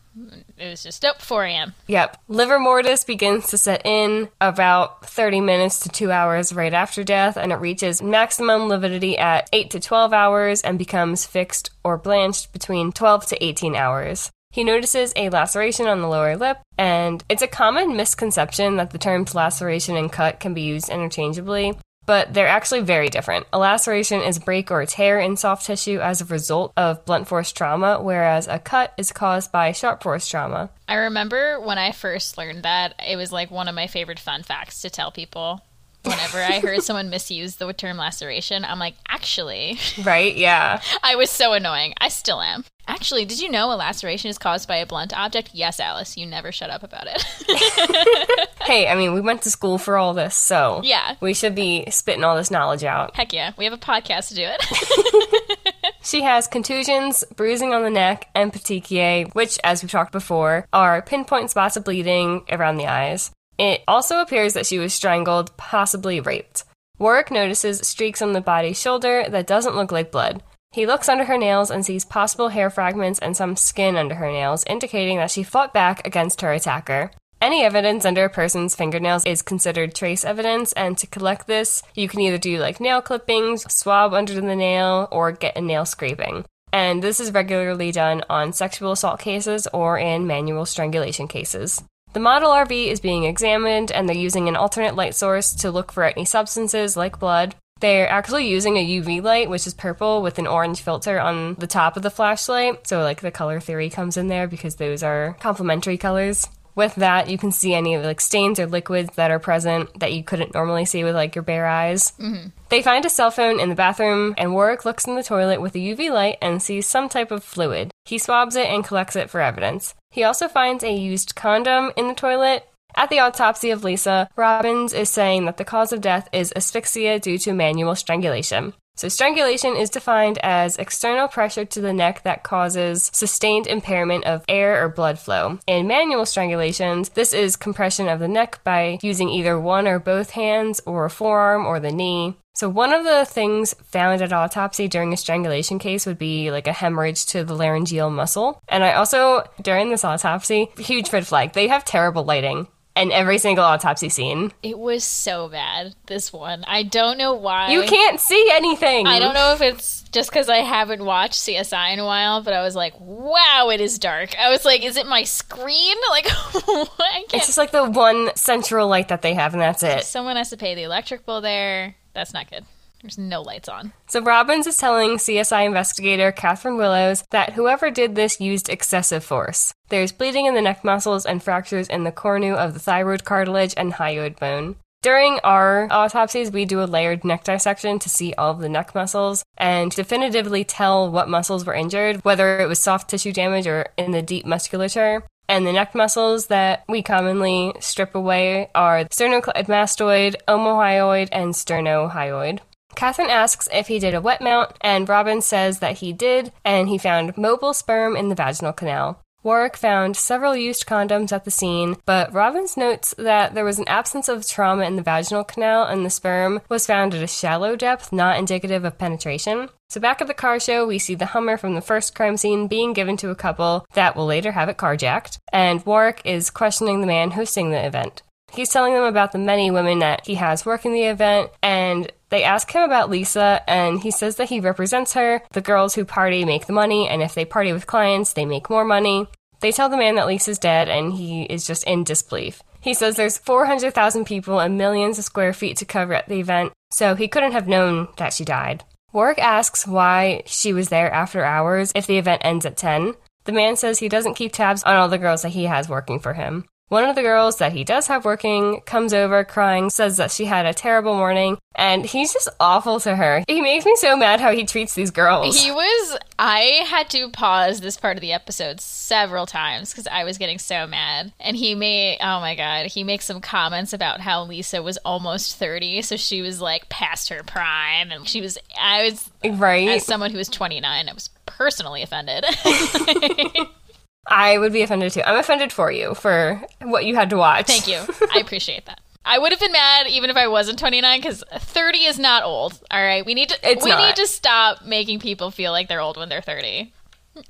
It 0.58 0.69
was 0.69 0.84
just 0.84 1.04
nope, 1.04 1.22
4 1.22 1.46
a.m. 1.46 1.74
Yep. 1.88 2.18
Livor 2.28 2.60
mortis 2.60 3.04
begins 3.04 3.50
to 3.50 3.58
set 3.58 3.86
in 3.86 4.30
about 4.42 5.06
30 5.06 5.42
minutes 5.42 5.80
to 5.81 5.90
2 5.90 6.12
hours 6.12 6.54
right 6.54 6.74
after 6.74 7.04
death, 7.04 7.38
and 7.38 7.52
it 7.52 7.58
reaches 7.58 8.02
maximum 8.02 8.68
lividity 8.68 9.18
at 9.18 9.50
8 9.54 9.69
to 9.72 9.80
12 9.80 10.13
hours 10.13 10.62
and 10.62 10.80
becomes 10.80 11.25
fixed 11.25 11.70
or 11.84 11.98
blanched 11.98 12.53
between 12.53 12.91
12 12.91 13.27
to 13.27 13.44
18 13.44 13.75
hours. 13.75 14.32
He 14.51 14.63
notices 14.63 15.13
a 15.15 15.30
laceration 15.30 15.88
on 15.88 16.01
the 16.01 16.08
lower 16.08 16.36
lip, 16.36 16.58
and 16.77 17.24
it's 17.30 17.41
a 17.41 17.48
common 17.48 17.96
misconception 17.96 18.77
that 18.77 18.91
the 18.91 18.98
terms 18.98 19.36
laceration 19.36 19.96
and 19.96 20.12
cut 20.12 20.39
can 20.39 20.53
be 20.53 20.62
used 20.62 20.89
interchangeably. 20.89 21.77
But 22.08 22.34
they're 22.34 22.48
actually 22.48 22.82
very 22.82 23.10
different. 23.10 23.46
A 23.54 23.60
laceration 23.60 24.22
is 24.22 24.38
a 24.38 24.40
break 24.40 24.72
or 24.72 24.84
tear 24.86 25.20
in 25.20 25.36
soft 25.36 25.66
tissue 25.66 26.00
as 26.00 26.22
a 26.22 26.26
result 26.26 26.72
of 26.78 27.04
blunt 27.06 27.28
force 27.28 27.52
trauma, 27.52 28.02
whereas 28.02 28.48
a 28.48 28.60
cut 28.60 28.94
is 28.98 29.12
caused 29.12 29.52
by 29.52 29.74
sharp 29.74 30.02
force 30.02 30.26
trauma. 30.28 30.70
I 30.88 30.96
remember 30.96 31.60
when 31.60 31.78
I 31.78 31.92
first 31.92 32.38
learned 32.38 32.64
that, 32.64 32.96
it 33.06 33.18
was 33.18 33.34
like 33.34 33.52
one 33.52 33.68
of 33.68 33.76
my 33.76 33.88
favorite 33.88 34.20
fun 34.20 34.42
facts 34.42 34.82
to 34.82 34.90
tell 34.90 35.12
people. 35.12 35.62
Whenever 36.04 36.42
I 36.42 36.62
heard 36.62 36.82
someone 36.84 37.10
misuse 37.10 37.58
the 37.58 37.74
term 37.74 37.98
laceration, 37.98 38.64
I'm 38.64 38.80
like, 38.80 38.96
actually, 39.10 39.78
Right? 40.02 40.34
Yeah. 40.36 40.82
I 41.04 41.18
was 41.18 41.30
so 41.30 41.52
annoying. 41.52 41.94
I 42.00 42.08
still 42.08 42.42
am. 42.42 42.64
Actually, 42.88 43.25
did 43.25 43.39
you 43.39 43.50
know 43.50 43.72
a 43.72 43.75
laceration 43.75 44.29
is 44.29 44.38
caused 44.38 44.67
by 44.67 44.77
a 44.77 44.86
blunt 44.86 45.17
object? 45.17 45.51
Yes, 45.53 45.79
Alice, 45.79 46.17
you 46.17 46.25
never 46.25 46.51
shut 46.51 46.70
up 46.70 46.84
about 46.84 47.08
it. 47.08 48.50
Hey, 48.67 48.89
I 48.89 48.96
mean, 48.96 49.13
we 49.13 49.22
went 49.22 49.44
to 49.44 49.50
school 49.50 49.77
for 49.77 49.96
all 49.96 50.13
this, 50.13 50.36
so 50.36 50.82
yeah. 50.84 51.15
we 51.22 51.34
should 51.34 51.56
be 51.56 51.89
spitting 51.89 52.25
all 52.25 52.36
this 52.36 52.51
knowledge 52.51 52.84
out. 52.84 53.15
Heck 53.15 53.32
yeah. 53.32 53.53
We 53.58 53.63
have 53.63 53.72
a 53.72 53.77
podcast 53.77 54.27
to 54.27 54.36
do 54.36 54.44
it. 54.44 55.58
She 56.08 56.22
has 56.22 56.48
contusions, 56.48 57.25
bruising 57.36 57.74
on 57.74 57.84
the 57.84 57.89
neck, 57.89 58.29
and 58.34 58.53
petechiae, 58.53 59.34
which, 59.36 59.60
as 59.62 59.84
we've 59.84 59.91
talked 59.91 60.13
before, 60.13 60.65
are 60.72 61.01
pinpoint 61.01 61.50
spots 61.50 61.75
of 61.75 61.84
bleeding 61.84 62.46
around 62.50 62.77
the 62.77 62.88
eyes. 62.88 63.32
It 63.58 63.84
also 63.89 64.22
appears 64.22 64.53
that 64.53 64.65
she 64.65 64.79
was 64.79 64.94
strangled, 64.94 65.58
possibly 65.58 66.22
raped. 66.22 66.63
Warrick 66.98 67.29
notices 67.29 67.86
streaks 67.86 68.22
on 68.22 68.32
the 68.32 68.39
body's 68.39 68.79
shoulder 68.79 69.25
that 69.27 69.48
doesn't 69.48 69.75
look 69.75 69.91
like 69.91 70.10
blood. 70.10 70.44
He 70.71 70.86
looks 70.86 71.09
under 71.09 71.25
her 71.25 71.38
nails 71.38 71.71
and 71.71 71.86
sees 71.86 72.05
possible 72.05 72.50
hair 72.50 72.69
fragments 72.69 73.19
and 73.19 73.36
some 73.36 73.55
skin 73.55 73.95
under 73.95 74.15
her 74.15 74.31
nails, 74.31 74.63
indicating 74.65 75.17
that 75.17 75.31
she 75.31 75.43
fought 75.43 75.74
back 75.74 76.05
against 76.05 76.41
her 76.41 76.51
attacker. 76.51 77.12
Any 77.39 77.63
evidence 77.63 78.03
under 78.03 78.25
a 78.25 78.29
person's 78.29 78.75
fingernails 78.75 79.25
is 79.25 79.43
considered 79.43 79.93
trace 79.93 80.25
evidence, 80.25 80.74
and 80.74 80.97
to 80.97 81.07
collect 81.07 81.45
this, 81.45 81.83
you 81.93 82.07
can 82.07 82.19
either 82.21 82.39
do 82.39 82.57
like 82.57 82.79
nail 82.79 83.01
clippings, 83.01 83.71
swab 83.71 84.13
under 84.13 84.33
the 84.33 84.55
nail, 84.55 85.07
or 85.12 85.31
get 85.31 85.55
a 85.55 85.62
nail 85.62 85.86
scraping. 85.86 86.45
And 86.74 87.03
this 87.03 87.19
is 87.19 87.31
regularly 87.31 87.91
done 87.91 88.24
on 88.29 88.53
sexual 88.53 88.91
assault 88.91 89.19
cases 89.19 89.67
or 89.74 89.97
in 89.97 90.27
manual 90.27 90.65
strangulation 90.65 91.27
cases. 91.27 91.83
The 92.13 92.19
model 92.19 92.50
RV 92.50 92.88
is 92.88 93.00
being 93.00 93.25
examined, 93.25 93.91
and 93.91 94.09
they're 94.09 94.15
using 94.15 94.47
an 94.47 94.55
alternate 94.55 94.95
light 94.95 95.13
source 95.13 95.53
to 95.55 95.71
look 95.71 95.91
for 95.91 96.03
any 96.03 96.25
substances 96.25 96.97
like 96.97 97.19
blood. 97.19 97.55
They're 97.79 98.10
actually 98.10 98.48
using 98.48 98.77
a 98.77 98.86
UV 98.86 99.22
light, 99.22 99.50
which 99.50 99.67
is 99.67 99.74
purple 99.74 100.22
with 100.22 100.39
an 100.39 100.48
orange 100.48 100.81
filter 100.81 101.19
on 101.19 101.55
the 101.55 101.67
top 101.67 101.98
of 101.98 102.03
the 102.03 102.10
flashlight. 102.10 102.88
So, 102.88 103.01
like, 103.01 103.22
the 103.22 103.31
color 103.31 103.60
theory 103.60 103.89
comes 103.89 104.17
in 104.17 104.27
there 104.27 104.48
because 104.48 104.75
those 104.75 105.03
are 105.03 105.38
complementary 105.39 105.98
colors. 105.98 106.48
With 106.77 106.93
that, 106.96 107.27
you 107.27 107.39
can 107.39 107.51
see 107.51 107.74
any 107.74 107.96
of 107.96 108.05
like 108.05 108.22
stains 108.22 108.60
or 108.60 108.67
liquids 108.67 109.15
that 109.15 109.31
are 109.31 109.39
present 109.39 110.00
that 110.00 110.13
you 110.13 110.24
couldn't 110.24 110.53
normally 110.53 110.86
see 110.86 111.03
with 111.03 111.15
like 111.15 111.34
your 111.34 111.41
bare 111.41 111.65
eyes. 111.65 112.12
Mm-hmm. 112.19 112.50
They 112.69 112.84
find 112.84 113.03
a 113.03 113.10
cell 113.10 113.31
phone 113.31 113.60
in 113.60 113.69
the 113.69 113.75
bathroom, 113.75 114.36
and 114.38 114.53
Warrick 114.53 114.86
looks 114.86 115.07
in 115.07 115.15
the 115.15 115.24
toilet 115.24 115.60
with 115.60 115.74
a 115.74 115.79
UV 115.79 116.12
light 116.12 116.38
and 116.39 116.62
sees 116.62 116.86
some 116.86 117.10
type 117.10 117.31
of 117.31 117.43
fluid. 117.43 117.89
He 118.05 118.19
swabs 118.19 118.55
it 118.55 118.67
and 118.67 118.84
collects 118.84 119.15
it 119.15 119.31
for 119.31 119.41
evidence. 119.41 119.96
He 120.12 120.24
also 120.24 120.48
finds 120.48 120.84
a 120.84 120.93
used 120.93 121.34
condom 121.34 121.93
in 121.98 122.10
the 122.10 122.13
toilet. 122.13 122.69
At 122.98 123.12
the 123.12 123.20
autopsy 123.20 123.70
of 123.70 123.84
Lisa, 123.84 124.27
Robbins 124.36 124.92
is 124.92 125.08
saying 125.08 125.46
that 125.46 125.58
the 125.58 125.63
cause 125.63 125.94
of 125.94 126.01
death 126.01 126.27
is 126.34 126.51
asphyxia 126.56 127.20
due 127.20 127.38
to 127.38 127.54
manual 127.54 127.94
strangulation. 127.94 128.74
So, 128.96 129.08
strangulation 129.08 129.75
is 129.75 129.92
defined 129.92 130.39
as 130.39 130.77
external 130.77 131.27
pressure 131.27 131.63
to 131.63 131.80
the 131.80 131.94
neck 131.94 132.24
that 132.24 132.42
causes 132.42 133.12
sustained 133.13 133.68
impairment 133.68 134.25
of 134.25 134.44
air 134.50 134.84
or 134.84 134.89
blood 134.89 135.20
flow. 135.20 135.60
In 135.68 135.86
manual 135.86 136.24
strangulations, 136.24 137.13
this 137.13 137.34
is 137.34 137.56
compression 137.56 138.08
of 138.08 138.20
the 138.20 138.27
neck 138.27 138.63
by 138.63 138.98
using 139.04 139.30
either 139.30 139.60
one 139.60 139.88
or 139.88 140.00
both 140.00 140.32
hands, 140.32 140.82
or 140.88 141.06
a 141.06 141.12
forearm, 141.12 141.68
or 141.68 141.80
the 141.80 141.92
knee. 141.92 142.36
So, 142.56 142.68
one 142.68 142.94
of 142.94 143.04
the 143.04 143.25
things 143.25 143.75
found 143.84 144.24
at 144.24 144.34
autopsy 144.34 144.88
during 144.88 145.13
a 145.13 145.18
strangulation 145.18 145.77
case 145.77 146.08
would 146.08 146.18
be 146.18 146.50
like 146.50 146.66
a 146.66 146.74
hemorrhage 146.74 147.27
to 147.27 147.44
the 147.44 147.54
laryngeal 147.54 148.10
muscle. 148.10 148.60
And 148.68 148.84
I 148.84 148.94
also, 148.94 149.44
during 149.62 149.92
this 149.92 150.04
autopsy, 150.04 150.70
huge 150.80 151.13
red 151.13 151.27
flag, 151.27 151.54
they 151.54 151.68
have 151.68 151.86
terrible 151.86 152.24
lighting 152.24 152.66
in 152.98 153.12
every 153.12 153.38
single 153.38 153.63
autopsy 153.63 154.10
scene. 154.10 154.51
It 154.63 154.77
was 154.77 155.04
so 155.04 155.48
bad, 155.50 155.96
this 156.08 156.32
one. 156.34 156.63
I 156.66 156.84
don't 156.84 157.18
know 157.18 157.34
why. 157.34 157.72
You 157.72 157.84
can't 157.84 158.20
see 158.20 158.50
anything. 158.54 159.08
I 159.08 159.20
don't 159.20 159.34
know 159.34 159.54
if 159.54 159.62
it's 159.62 160.04
just 160.12 160.30
because 160.30 160.50
I 160.50 160.58
haven't 160.58 161.04
watched 161.04 161.36
CSI 161.36 161.94
in 161.94 162.00
a 162.00 162.06
while, 162.06 162.42
but 162.42 162.54
I 162.54 162.62
was 162.62 162.75
like, 162.75 162.94
wow, 163.00 163.70
it 163.72 163.82
is 163.82 164.00
dark. 164.00 164.38
I 164.38 164.50
was 164.50 164.66
like, 164.66 164.84
is 164.84 164.98
it 164.98 165.06
my 165.08 165.24
screen? 165.24 165.96
Like, 166.10 166.25
It's 167.34 167.46
just 167.46 167.58
like 167.58 167.72
the 167.72 167.89
one 167.89 168.32
central 168.36 168.88
light 168.88 169.10
that 169.10 169.22
they 169.22 169.34
have, 169.34 169.54
and 169.54 169.62
that's 169.62 169.84
it. 169.84 170.04
Someone 170.04 170.36
has 170.36 170.50
to 170.50 170.58
pay 170.58 170.74
the 170.74 170.84
electric 170.84 171.25
bill 171.25 171.42
there. 171.42 171.96
That's 172.13 172.34
not 172.34 172.50
good. 172.50 172.66
There's 173.01 173.18
no 173.18 173.42
lights 173.42 173.70
on. 173.70 173.94
So 174.08 174.22
Robbins 174.22 174.68
is 174.68 174.77
telling 174.77 175.18
CSI 175.18 175.66
investigator 175.66 176.32
Catherine 176.32 176.77
Willows 176.77 177.24
that 177.32 177.54
whoever 177.54 177.92
did 177.92 178.16
this 178.16 178.42
used 178.42 178.70
excessive 178.70 179.24
force. 179.24 179.74
There's 179.89 180.12
bleeding 180.12 180.46
in 180.46 180.56
the 180.56 180.62
neck 180.62 180.84
muscles 180.84 181.25
and 181.25 181.42
fractures 181.42 181.88
in 181.88 182.04
the 182.04 182.12
cornu 182.12 182.56
of 182.56 182.74
the 182.74 182.80
thyroid 182.80 183.24
cartilage 183.24 183.74
and 183.77 183.94
hyoid 183.94 184.39
bone. 184.39 184.75
During 185.04 185.39
our 185.44 185.88
autopsies, 185.92 186.51
we 186.51 186.66
do 186.66 186.82
a 186.82 186.86
layered 186.86 187.24
neck 187.24 187.44
dissection 187.44 188.00
to 188.00 188.10
see 188.10 188.34
all 188.34 188.51
of 188.51 188.60
the 188.60 188.68
neck 188.68 188.96
muscles 188.96 189.46
and 189.56 189.92
definitively 189.92 190.63
tell 190.63 191.10
what 191.10 191.30
muscles 191.30 191.66
were 191.66 191.75
injured, 191.75 192.25
whether 192.25 192.60
it 192.60 192.68
was 192.68 192.80
soft 192.80 193.10
tissue 193.10 193.32
damage 193.32 193.68
or 193.68 193.86
in 193.98 194.12
the 194.12 194.24
deep 194.24 194.46
musculature. 194.46 195.24
And 195.48 195.66
the 195.66 195.72
neck 195.72 195.96
muscles 195.96 196.48
that 196.48 196.84
we 196.89 197.04
commonly 197.04 197.74
strip 197.80 198.16
away 198.16 198.70
are 198.75 199.06
sternocleidomastoid, 199.06 200.36
omohyoid, 200.48 201.30
and 201.32 201.54
sternohyoid. 201.54 202.60
Catherine 202.98 203.30
asks 203.30 203.70
if 203.72 203.89
he 203.89 204.00
did 204.00 204.16
a 204.16 204.22
wet 204.22 204.42
mount, 204.42 204.72
and 204.82 205.08
Robin 205.08 205.39
says 205.39 205.77
that 205.80 206.00
he 206.00 206.12
did, 206.12 206.51
and 206.66 206.89
he 206.89 206.98
found 206.98 207.38
mobile 207.38 207.75
sperm 207.75 208.16
in 208.16 208.30
the 208.30 208.36
vaginal 208.36 208.74
canal. 208.74 209.22
Warrick 209.44 209.77
found 209.77 210.18
several 210.18 210.56
used 210.56 210.88
condoms 210.88 211.32
at 211.32 211.46
the 211.46 211.51
scene, 211.51 211.98
but 212.08 212.34
Robbins 212.34 212.75
notes 212.75 213.13
that 213.20 213.54
there 213.54 213.63
was 213.63 213.77
an 213.77 213.88
absence 213.88 214.27
of 214.27 214.48
trauma 214.48 214.84
in 214.86 214.96
the 214.96 215.04
vaginal 215.04 215.44
canal 215.44 215.84
and 215.84 216.04
the 216.04 216.10
sperm 216.10 216.60
was 216.70 216.88
found 216.88 217.13
at 217.13 217.22
a 217.22 217.27
shallow 217.27 217.75
depth, 217.75 218.12
not 218.12 218.39
indicative 218.39 218.84
of 218.84 218.98
penetration. 218.98 219.70
So, 219.89 220.01
back 220.01 220.20
at 220.20 220.27
the 220.27 220.34
car 220.34 220.60
show, 220.60 220.88
we 220.88 220.98
see 220.98 221.13
the 221.13 221.27
Hummer 221.27 221.56
from 221.56 221.75
the 221.75 221.82
first 221.82 222.16
crime 222.16 222.36
scene 222.36 222.68
being 222.68 222.94
given 222.94 223.16
to 223.18 223.30
a 223.30 223.36
couple 223.36 223.86
that 223.94 224.16
will 224.16 224.25
later 224.25 224.54
have 224.54 224.70
it 224.70 224.77
carjacked, 224.77 225.38
and 225.54 225.86
Warrick 225.86 226.24
is 226.25 226.50
questioning 226.50 227.01
the 227.01 227.08
man 227.08 227.32
hosting 227.32 227.70
the 227.70 227.86
event. 227.86 228.24
He's 228.51 228.70
telling 228.70 228.94
them 228.94 229.04
about 229.04 229.34
the 229.34 229.38
many 229.38 229.70
women 229.70 230.00
that 230.00 230.25
he 230.25 230.36
has 230.36 230.66
working 230.66 230.94
the 230.94 231.04
event, 231.04 231.51
and 231.62 232.12
they 232.29 232.43
ask 232.43 232.72
him 232.72 232.84
about 232.84 233.10
Lisa, 233.10 233.62
and 233.67 234.01
he 234.01 234.12
says 234.12 234.36
that 234.36 234.50
he 234.50 234.60
represents 234.60 235.13
her. 235.13 235.41
The 235.53 235.62
girls 235.62 235.96
who 235.96 236.05
party 236.05 236.43
make 236.43 236.65
the 236.65 236.74
money, 236.74 237.07
and 237.07 237.22
if 237.22 237.34
they 237.34 237.46
party 237.46 237.72
with 237.72 237.88
clients, 237.88 238.34
they 238.34 238.46
make 238.46 238.69
more 238.69 238.86
money. 238.86 239.27
They 239.60 239.72
tell 239.72 239.89
the 239.89 239.98
man 239.98 240.15
that 240.15 240.27
Lisa's 240.27 240.60
dead, 240.60 240.89
and 240.89 241.13
he 241.13 241.43
is 241.43 241.65
just 241.65 241.84
in 241.86 242.03
disbelief. 242.03 242.62
He 242.81 242.93
says 242.93 243.15
there's 243.15 243.38
400,000 243.38 244.25
people 244.25 244.60
and 244.60 244.77
millions 244.77 245.17
of 245.17 245.25
square 245.25 245.53
feet 245.53 245.77
to 245.77 245.86
cover 245.86 246.13
at 246.13 246.27
the 246.27 246.39
event, 246.39 246.74
so 246.91 247.15
he 247.15 247.27
couldn't 247.27 247.53
have 247.53 247.67
known 247.67 248.10
that 248.17 248.34
she 248.34 248.46
died. 248.46 248.84
Warrick 249.13 249.39
asks 249.39 249.88
why 249.88 250.43
she 250.46 250.74
was 250.74 250.89
there 250.89 251.12
after 251.12 251.43
hours 251.43 251.91
if 251.96 252.05
the 252.05 252.17
event 252.17 252.41
ends 252.46 252.65
at 252.65 252.77
10. 252.77 253.13
The 253.46 253.51
man 253.51 253.77
says 253.77 254.00
he 254.00 254.10
doesn't 254.10 254.36
keep 254.36 254.51
tabs 254.51 254.84
on 254.84 254.96
all 254.96 255.07
the 255.07 255.17
girls 255.17 255.41
that 255.41 255.50
he 255.50 255.63
has 255.63 255.89
working 255.89 256.19
for 256.19 256.34
him. 256.34 256.65
One 256.89 257.03
of 257.03 257.15
the 257.15 257.22
girls 257.22 257.58
that 257.58 257.74
he 257.74 257.84
does 257.84 258.08
have 258.08 258.24
working 258.24 258.79
comes 258.86 259.13
over 259.13 259.44
crying, 259.44 259.89
says 259.89 260.15
that 260.17 260.32
she 260.32 260.46
had 260.46 260.65
a 260.65 260.74
terrible 260.74 261.15
morning, 261.15 261.58
and 261.75 262.06
he's 262.06 262.32
just 262.32 262.48
awful 262.62 263.01
to 263.01 263.13
her. 263.13 263.44
He 263.46 263.60
makes 263.60 263.86
me 263.86 263.98
so 263.98 264.15
mad 264.15 264.39
how 264.39 264.53
he 264.53 264.65
treats 264.65 264.94
these 264.94 265.12
girls. 265.12 265.62
He 265.62 265.70
was. 265.70 266.17
I 266.39 266.86
had 266.88 267.10
to 267.10 267.29
pause 267.29 267.82
this 267.82 267.98
part 267.98 268.15
of 268.15 268.22
the 268.22 268.32
episode 268.32 268.79
several 268.79 269.46
times 269.46 269.91
because 269.91 270.08
I 270.08 270.24
was 270.24 270.38
getting 270.38 270.60
so 270.60 270.88
mad. 270.88 271.34
And 271.41 271.58
he 271.58 271.75
made. 271.75 272.20
Oh 272.22 272.39
my 272.39 272.56
god. 272.56 272.86
He 272.86 273.03
makes 273.03 273.25
some 273.25 273.41
comments 273.41 273.91
about 273.91 274.22
how 274.22 274.46
Lisa 274.46 274.82
was 274.82 274.98
almost 275.03 275.58
30, 275.58 276.03
so 276.03 276.15
she 276.15 276.41
was 276.41 276.62
like 276.62 276.88
past 276.88 277.27
her 277.29 277.44
prime. 277.44 278.12
And 278.12 278.25
she 278.25 278.39
was. 278.39 278.58
I 278.79 279.03
was. 279.03 279.29
Right. 279.44 279.89
As 279.89 280.06
someone 280.06 280.32
who 280.32 280.38
was 280.38 280.48
29, 280.48 281.10
I 281.10 281.13
was 281.13 281.29
personally 281.46 282.01
offended. 282.01 282.46
I 284.29 284.57
would 284.57 284.74
be 284.74 284.81
offended 284.81 285.12
too. 285.13 285.22
I'm 285.25 285.38
offended 285.38 285.72
for 285.72 285.91
you 285.91 286.13
for 286.13 286.62
what 286.81 287.05
you 287.05 287.15
had 287.15 287.29
to 287.31 287.38
watch. 287.38 287.67
Thank 287.67 287.88
you. 287.88 288.01
I 288.34 288.39
appreciate 288.39 288.86
that. 288.86 289.00
I 289.24 289.39
would 289.39 289.51
have 289.51 289.60
been 289.60 289.74
mad 289.74 290.07
even 290.07 290.29
if 290.29 290.38
I 290.38 290.48
wasn't 290.48 290.79
29 290.79 291.19
because 291.19 291.43
30 291.53 291.98
is 292.05 292.17
not 292.17 292.43
old. 292.43 292.79
All 292.89 293.03
right, 293.03 293.25
we 293.25 293.34
need 293.34 293.50
to 293.50 293.69
it's 293.69 293.84
we 293.84 293.91
not. 293.91 294.05
need 294.05 294.15
to 294.15 294.27
stop 294.27 294.86
making 294.86 295.19
people 295.19 295.51
feel 295.51 295.72
like 295.72 295.88
they're 295.89 296.00
old 296.00 296.17
when 296.17 296.29
they're 296.29 296.41
30. 296.41 296.93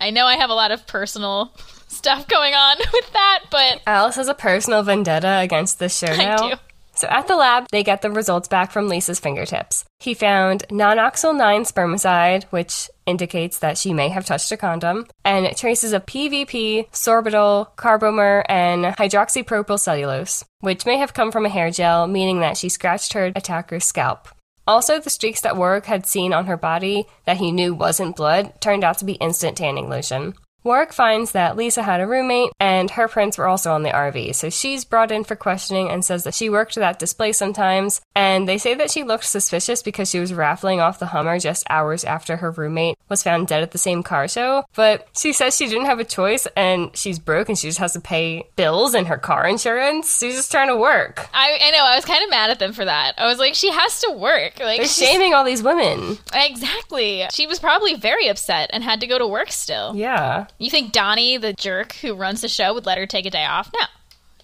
I 0.01 0.09
know 0.09 0.25
I 0.25 0.35
have 0.35 0.49
a 0.49 0.55
lot 0.55 0.71
of 0.71 0.85
personal 0.87 1.53
stuff 1.87 2.27
going 2.27 2.53
on 2.53 2.77
with 2.93 3.13
that, 3.13 3.43
but 3.51 3.81
Alice 3.85 4.15
has 4.15 4.27
a 4.27 4.33
personal 4.33 4.83
vendetta 4.83 5.39
against 5.39 5.79
this 5.79 5.97
show 5.97 6.15
now. 6.15 6.35
I 6.43 6.49
do. 6.49 6.55
So 6.97 7.07
at 7.09 7.27
the 7.27 7.35
lab, 7.35 7.67
they 7.71 7.83
get 7.83 8.01
the 8.01 8.09
results 8.09 8.47
back 8.47 8.71
from 8.71 8.87
Lisa's 8.87 9.19
fingertips. 9.19 9.85
He 9.99 10.15
found 10.15 10.67
nonoxynol 10.69 11.37
9 11.37 11.63
spermicide, 11.63 12.45
which 12.45 12.89
indicates 13.05 13.59
that 13.59 13.77
she 13.77 13.93
may 13.93 14.09
have 14.09 14.25
touched 14.25 14.51
a 14.51 14.57
condom, 14.57 15.05
and 15.23 15.55
traces 15.55 15.93
of 15.93 16.07
PVP, 16.07 16.89
sorbitol, 16.91 17.75
carbomer, 17.75 18.43
and 18.49 18.85
hydroxypropyl 18.85 19.79
cellulose, 19.79 20.43
which 20.61 20.87
may 20.87 20.97
have 20.97 21.13
come 21.13 21.31
from 21.31 21.45
a 21.45 21.49
hair 21.49 21.69
gel, 21.69 22.07
meaning 22.07 22.39
that 22.39 22.57
she 22.57 22.67
scratched 22.67 23.13
her 23.13 23.31
attacker's 23.35 23.85
scalp. 23.85 24.27
Also, 24.65 24.99
the 24.99 25.09
streaks 25.09 25.41
that 25.41 25.55
Warrick 25.55 25.85
had 25.85 26.05
seen 26.05 26.33
on 26.33 26.47
her 26.47 26.57
body 26.57 27.05
that 27.25 27.37
he 27.37 27.51
knew 27.51 27.73
wasn't 27.73 28.17
blood 28.17 28.59
turned 28.59 28.83
out 28.83 28.97
to 28.97 29.05
be 29.05 29.13
instant 29.13 29.55
tanning 29.55 29.87
lotion. 29.87 30.33
Warrick 30.63 30.91
finds 30.91 31.31
that 31.31 31.55
Lisa 31.55 31.81
had 31.83 32.01
a 32.01 32.07
roommate, 32.07 32.51
and 32.59 32.91
her 32.91 33.07
prints 33.07 33.37
were 33.37 33.47
also 33.47 33.71
on 33.71 33.83
the 33.83 33.89
RV, 33.89 34.35
so 34.35 34.49
she's 34.49 34.83
brought 34.83 35.11
in 35.11 35.23
for 35.23 35.35
questioning 35.35 35.89
and 35.89 36.03
says 36.03 36.23
that 36.25 36.33
she 36.33 36.49
worked 36.49 36.75
that 36.75 36.99
display 36.99 37.31
sometimes. 37.31 38.01
And 38.15 38.49
they 38.49 38.57
say 38.57 38.73
that 38.73 38.91
she 38.91 39.03
looked 39.03 39.23
suspicious 39.23 39.81
because 39.81 40.09
she 40.09 40.19
was 40.19 40.33
raffling 40.33 40.81
off 40.81 40.99
the 40.99 41.05
Hummer 41.07 41.39
just 41.39 41.65
hours 41.69 42.03
after 42.03 42.37
her 42.37 42.51
roommate 42.51 42.97
was 43.07 43.23
found 43.23 43.47
dead 43.47 43.63
at 43.63 43.71
the 43.71 43.77
same 43.77 44.03
car 44.03 44.27
show. 44.27 44.65
But 44.75 45.07
she 45.15 45.31
says 45.31 45.55
she 45.55 45.67
didn't 45.67 45.85
have 45.85 45.99
a 45.99 46.03
choice, 46.03 46.47
and 46.57 46.95
she's 46.97 47.19
broke 47.19 47.47
and 47.47 47.57
she 47.57 47.67
just 47.67 47.79
has 47.79 47.93
to 47.93 48.01
pay 48.01 48.49
bills 48.57 48.93
and 48.93 49.07
her 49.07 49.17
car 49.17 49.47
insurance. 49.47 50.17
She's 50.19 50.35
just 50.35 50.51
trying 50.51 50.67
to 50.67 50.75
work. 50.75 51.29
I, 51.33 51.59
I 51.61 51.71
know 51.71 51.83
I 51.85 51.95
was 51.95 52.03
kind 52.03 52.23
of 52.23 52.29
mad 52.29 52.49
at 52.49 52.59
them 52.59 52.73
for 52.73 52.83
that. 52.83 53.13
I 53.17 53.27
was 53.27 53.39
like, 53.39 53.55
she 53.55 53.71
has 53.71 54.01
to 54.01 54.11
work. 54.11 54.59
Like 54.59 54.79
They're 54.79 54.87
shaming 54.87 55.33
all 55.33 55.45
these 55.45 55.63
women. 55.63 56.17
Exactly. 56.33 57.25
She 57.31 57.47
was 57.47 57.59
probably 57.59 57.95
very 57.95 58.27
upset 58.27 58.69
and 58.73 58.83
had 58.83 58.99
to 58.99 59.07
go 59.07 59.17
to 59.17 59.27
work 59.27 59.51
still. 59.51 59.95
Yeah. 59.95 60.46
You 60.57 60.69
think 60.69 60.91
Donnie, 60.91 61.37
the 61.37 61.53
jerk 61.53 61.93
who 61.93 62.13
runs 62.13 62.41
the 62.41 62.47
show, 62.47 62.73
would 62.73 62.85
let 62.85 62.97
her 62.97 63.05
take 63.05 63.25
a 63.25 63.31
day 63.31 63.45
off? 63.45 63.71
No. 63.73 63.85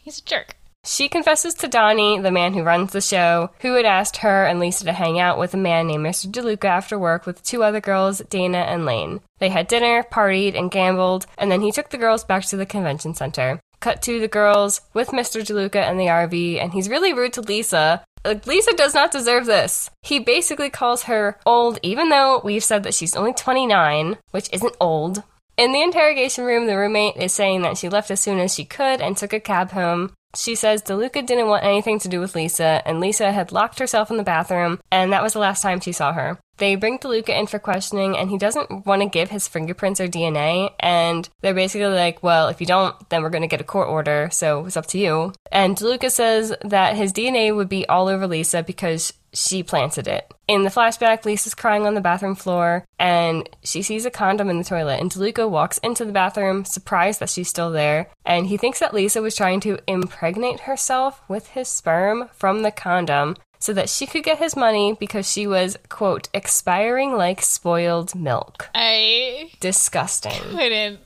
He's 0.01 0.19
a 0.19 0.23
jerk. 0.23 0.55
She 0.85 1.07
confesses 1.07 1.53
to 1.55 1.69
Donnie, 1.69 2.19
the 2.19 2.29
man 2.29 2.53
who 2.53 2.61
runs 2.61 2.91
the 2.91 2.99
show, 2.99 3.51
who 3.61 3.75
had 3.75 3.85
asked 3.85 4.17
her 4.17 4.45
and 4.45 4.59
Lisa 4.59 4.83
to 4.83 4.91
hang 4.91 5.17
out 5.17 5.39
with 5.39 5.53
a 5.53 5.57
man 5.57 5.87
named 5.87 6.05
Mr. 6.05 6.29
DeLuca 6.29 6.65
after 6.65 6.99
work 6.99 7.25
with 7.25 7.41
two 7.41 7.63
other 7.63 7.79
girls, 7.79 8.21
Dana 8.29 8.57
and 8.57 8.85
Lane. 8.85 9.21
They 9.39 9.47
had 9.47 9.69
dinner, 9.69 10.03
partied, 10.03 10.57
and 10.59 10.69
gambled, 10.69 11.25
and 11.37 11.49
then 11.49 11.61
he 11.61 11.71
took 11.71 11.89
the 11.89 11.97
girls 11.97 12.25
back 12.25 12.43
to 12.47 12.57
the 12.57 12.65
convention 12.65 13.13
center. 13.13 13.61
Cut 13.79 14.01
to 14.01 14.19
the 14.19 14.27
girls 14.27 14.81
with 14.93 15.09
Mr. 15.09 15.41
DeLuca 15.41 15.77
and 15.77 15.97
the 15.97 16.07
RV, 16.07 16.61
and 16.61 16.73
he's 16.73 16.89
really 16.89 17.13
rude 17.13 17.33
to 17.33 17.41
Lisa. 17.41 18.03
Like, 18.25 18.45
Lisa 18.45 18.73
does 18.73 18.93
not 18.93 19.11
deserve 19.11 19.45
this. 19.45 19.89
He 20.01 20.19
basically 20.19 20.69
calls 20.69 21.03
her 21.03 21.39
old, 21.45 21.79
even 21.81 22.09
though 22.09 22.41
we've 22.43 22.63
said 22.63 22.83
that 22.83 22.93
she's 22.93 23.15
only 23.15 23.33
29, 23.33 24.17
which 24.31 24.49
isn't 24.51 24.75
old. 24.81 25.23
In 25.55 25.71
the 25.71 25.83
interrogation 25.83 26.45
room, 26.45 26.65
the 26.65 26.77
roommate 26.77 27.15
is 27.17 27.31
saying 27.31 27.61
that 27.61 27.77
she 27.77 27.87
left 27.87 28.09
as 28.09 28.19
soon 28.19 28.39
as 28.39 28.55
she 28.55 28.65
could 28.65 29.01
and 29.01 29.15
took 29.15 29.33
a 29.33 29.39
cab 29.39 29.71
home. 29.71 30.13
She 30.35 30.55
says 30.55 30.81
DeLuca 30.81 31.23
didn't 31.25 31.47
want 31.47 31.63
anything 31.63 31.99
to 31.99 32.07
do 32.07 32.19
with 32.19 32.33
Lisa, 32.33 32.81
and 32.85 32.99
Lisa 32.99 33.31
had 33.31 33.51
locked 33.51 33.77
herself 33.77 34.09
in 34.09 34.17
the 34.17 34.23
bathroom, 34.23 34.79
and 34.91 35.13
that 35.13 35.21
was 35.21 35.33
the 35.33 35.39
last 35.39 35.61
time 35.61 35.79
she 35.79 35.91
saw 35.91 36.13
her. 36.13 36.39
They 36.57 36.75
bring 36.75 36.99
DeLuca 36.99 37.29
in 37.29 37.47
for 37.47 37.59
questioning, 37.59 38.17
and 38.17 38.29
he 38.29 38.37
doesn't 38.37 38.85
want 38.85 39.01
to 39.01 39.09
give 39.09 39.29
his 39.29 39.47
fingerprints 39.47 39.99
or 39.99 40.07
DNA. 40.07 40.71
And 40.79 41.27
they're 41.41 41.53
basically 41.53 41.87
like, 41.87 42.21
well, 42.21 42.47
if 42.47 42.61
you 42.61 42.67
don't, 42.67 42.95
then 43.09 43.23
we're 43.23 43.29
going 43.29 43.41
to 43.41 43.47
get 43.47 43.61
a 43.61 43.65
court 43.65 43.89
order, 43.89 44.29
so 44.31 44.65
it's 44.65 44.77
up 44.77 44.87
to 44.87 44.99
you. 44.99 45.33
And 45.51 45.75
DeLuca 45.75 46.11
says 46.11 46.53
that 46.63 46.95
his 46.95 47.13
DNA 47.13 47.55
would 47.55 47.69
be 47.69 47.87
all 47.87 48.07
over 48.07 48.27
Lisa 48.27 48.63
because 48.63 49.13
she 49.33 49.63
planted 49.63 50.07
it. 50.07 50.31
In 50.47 50.63
the 50.63 50.69
flashback, 50.69 51.25
Lisa's 51.25 51.55
crying 51.55 51.87
on 51.87 51.95
the 51.95 52.01
bathroom 52.01 52.35
floor 52.35 52.85
and 52.99 53.49
she 53.63 53.81
sees 53.81 54.05
a 54.05 54.11
condom 54.11 54.49
in 54.49 54.57
the 54.57 54.63
toilet. 54.63 54.99
And 54.99 55.11
DeLuca 55.11 55.49
walks 55.49 55.79
into 55.79 56.05
the 56.05 56.11
bathroom, 56.11 56.65
surprised 56.65 57.19
that 57.19 57.29
she's 57.29 57.49
still 57.49 57.71
there. 57.71 58.09
And 58.25 58.47
he 58.47 58.57
thinks 58.57 58.79
that 58.79 58.93
Lisa 58.93 59.21
was 59.21 59.35
trying 59.35 59.59
to 59.61 59.79
impregnate 59.87 60.61
herself 60.61 61.21
with 61.27 61.47
his 61.49 61.67
sperm 61.67 62.29
from 62.33 62.61
the 62.61 62.71
condom 62.71 63.35
so 63.63 63.71
that 63.73 63.87
she 63.89 64.05
could 64.05 64.23
get 64.25 64.39
his 64.39 64.57
money 64.57 64.93
because 64.99 65.31
she 65.31 65.47
was, 65.47 65.77
quote, 65.87 66.27
expiring 66.33 67.13
like 67.15 67.41
spoiled 67.41 68.13
milk. 68.13 68.69
I 68.75 69.51
Disgusting. 69.61 70.33
couldn't 70.33 70.99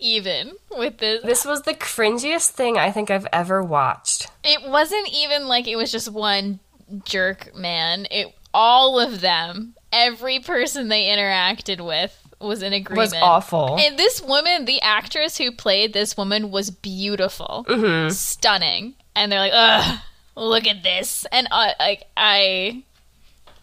even 0.00 0.52
with 0.76 0.98
this. 0.98 1.22
This 1.22 1.44
was 1.44 1.62
the 1.62 1.74
cringiest 1.74 2.50
thing 2.50 2.76
I 2.78 2.90
think 2.90 3.10
I've 3.12 3.28
ever 3.32 3.62
watched. 3.62 4.26
It 4.42 4.68
wasn't 4.68 5.08
even 5.12 5.46
like 5.46 5.68
it 5.68 5.76
was 5.76 5.92
just 5.92 6.10
one 6.10 6.58
jerk 7.04 7.54
man. 7.54 8.06
It 8.10 8.34
all 8.52 8.98
of 8.98 9.20
them, 9.20 9.74
every 9.92 10.40
person 10.40 10.88
they 10.88 11.04
interacted 11.04 11.84
with 11.84 12.16
was 12.40 12.62
in 12.62 12.72
agreement. 12.72 13.12
Was 13.12 13.14
awful. 13.14 13.76
And 13.78 13.96
this 13.98 14.20
woman, 14.20 14.64
the 14.64 14.80
actress 14.80 15.38
who 15.38 15.52
played 15.52 15.92
this 15.92 16.16
woman, 16.16 16.50
was 16.50 16.70
beautiful, 16.70 17.64
Mm-hmm. 17.68 18.10
stunning. 18.10 18.94
And 19.14 19.30
they're 19.30 19.38
like, 19.40 19.52
ugh, 19.54 19.98
look 20.38 20.66
at 20.66 20.82
this. 20.82 21.26
And 21.32 21.48
uh, 21.50 21.72
like 21.78 22.04
I, 22.16 22.84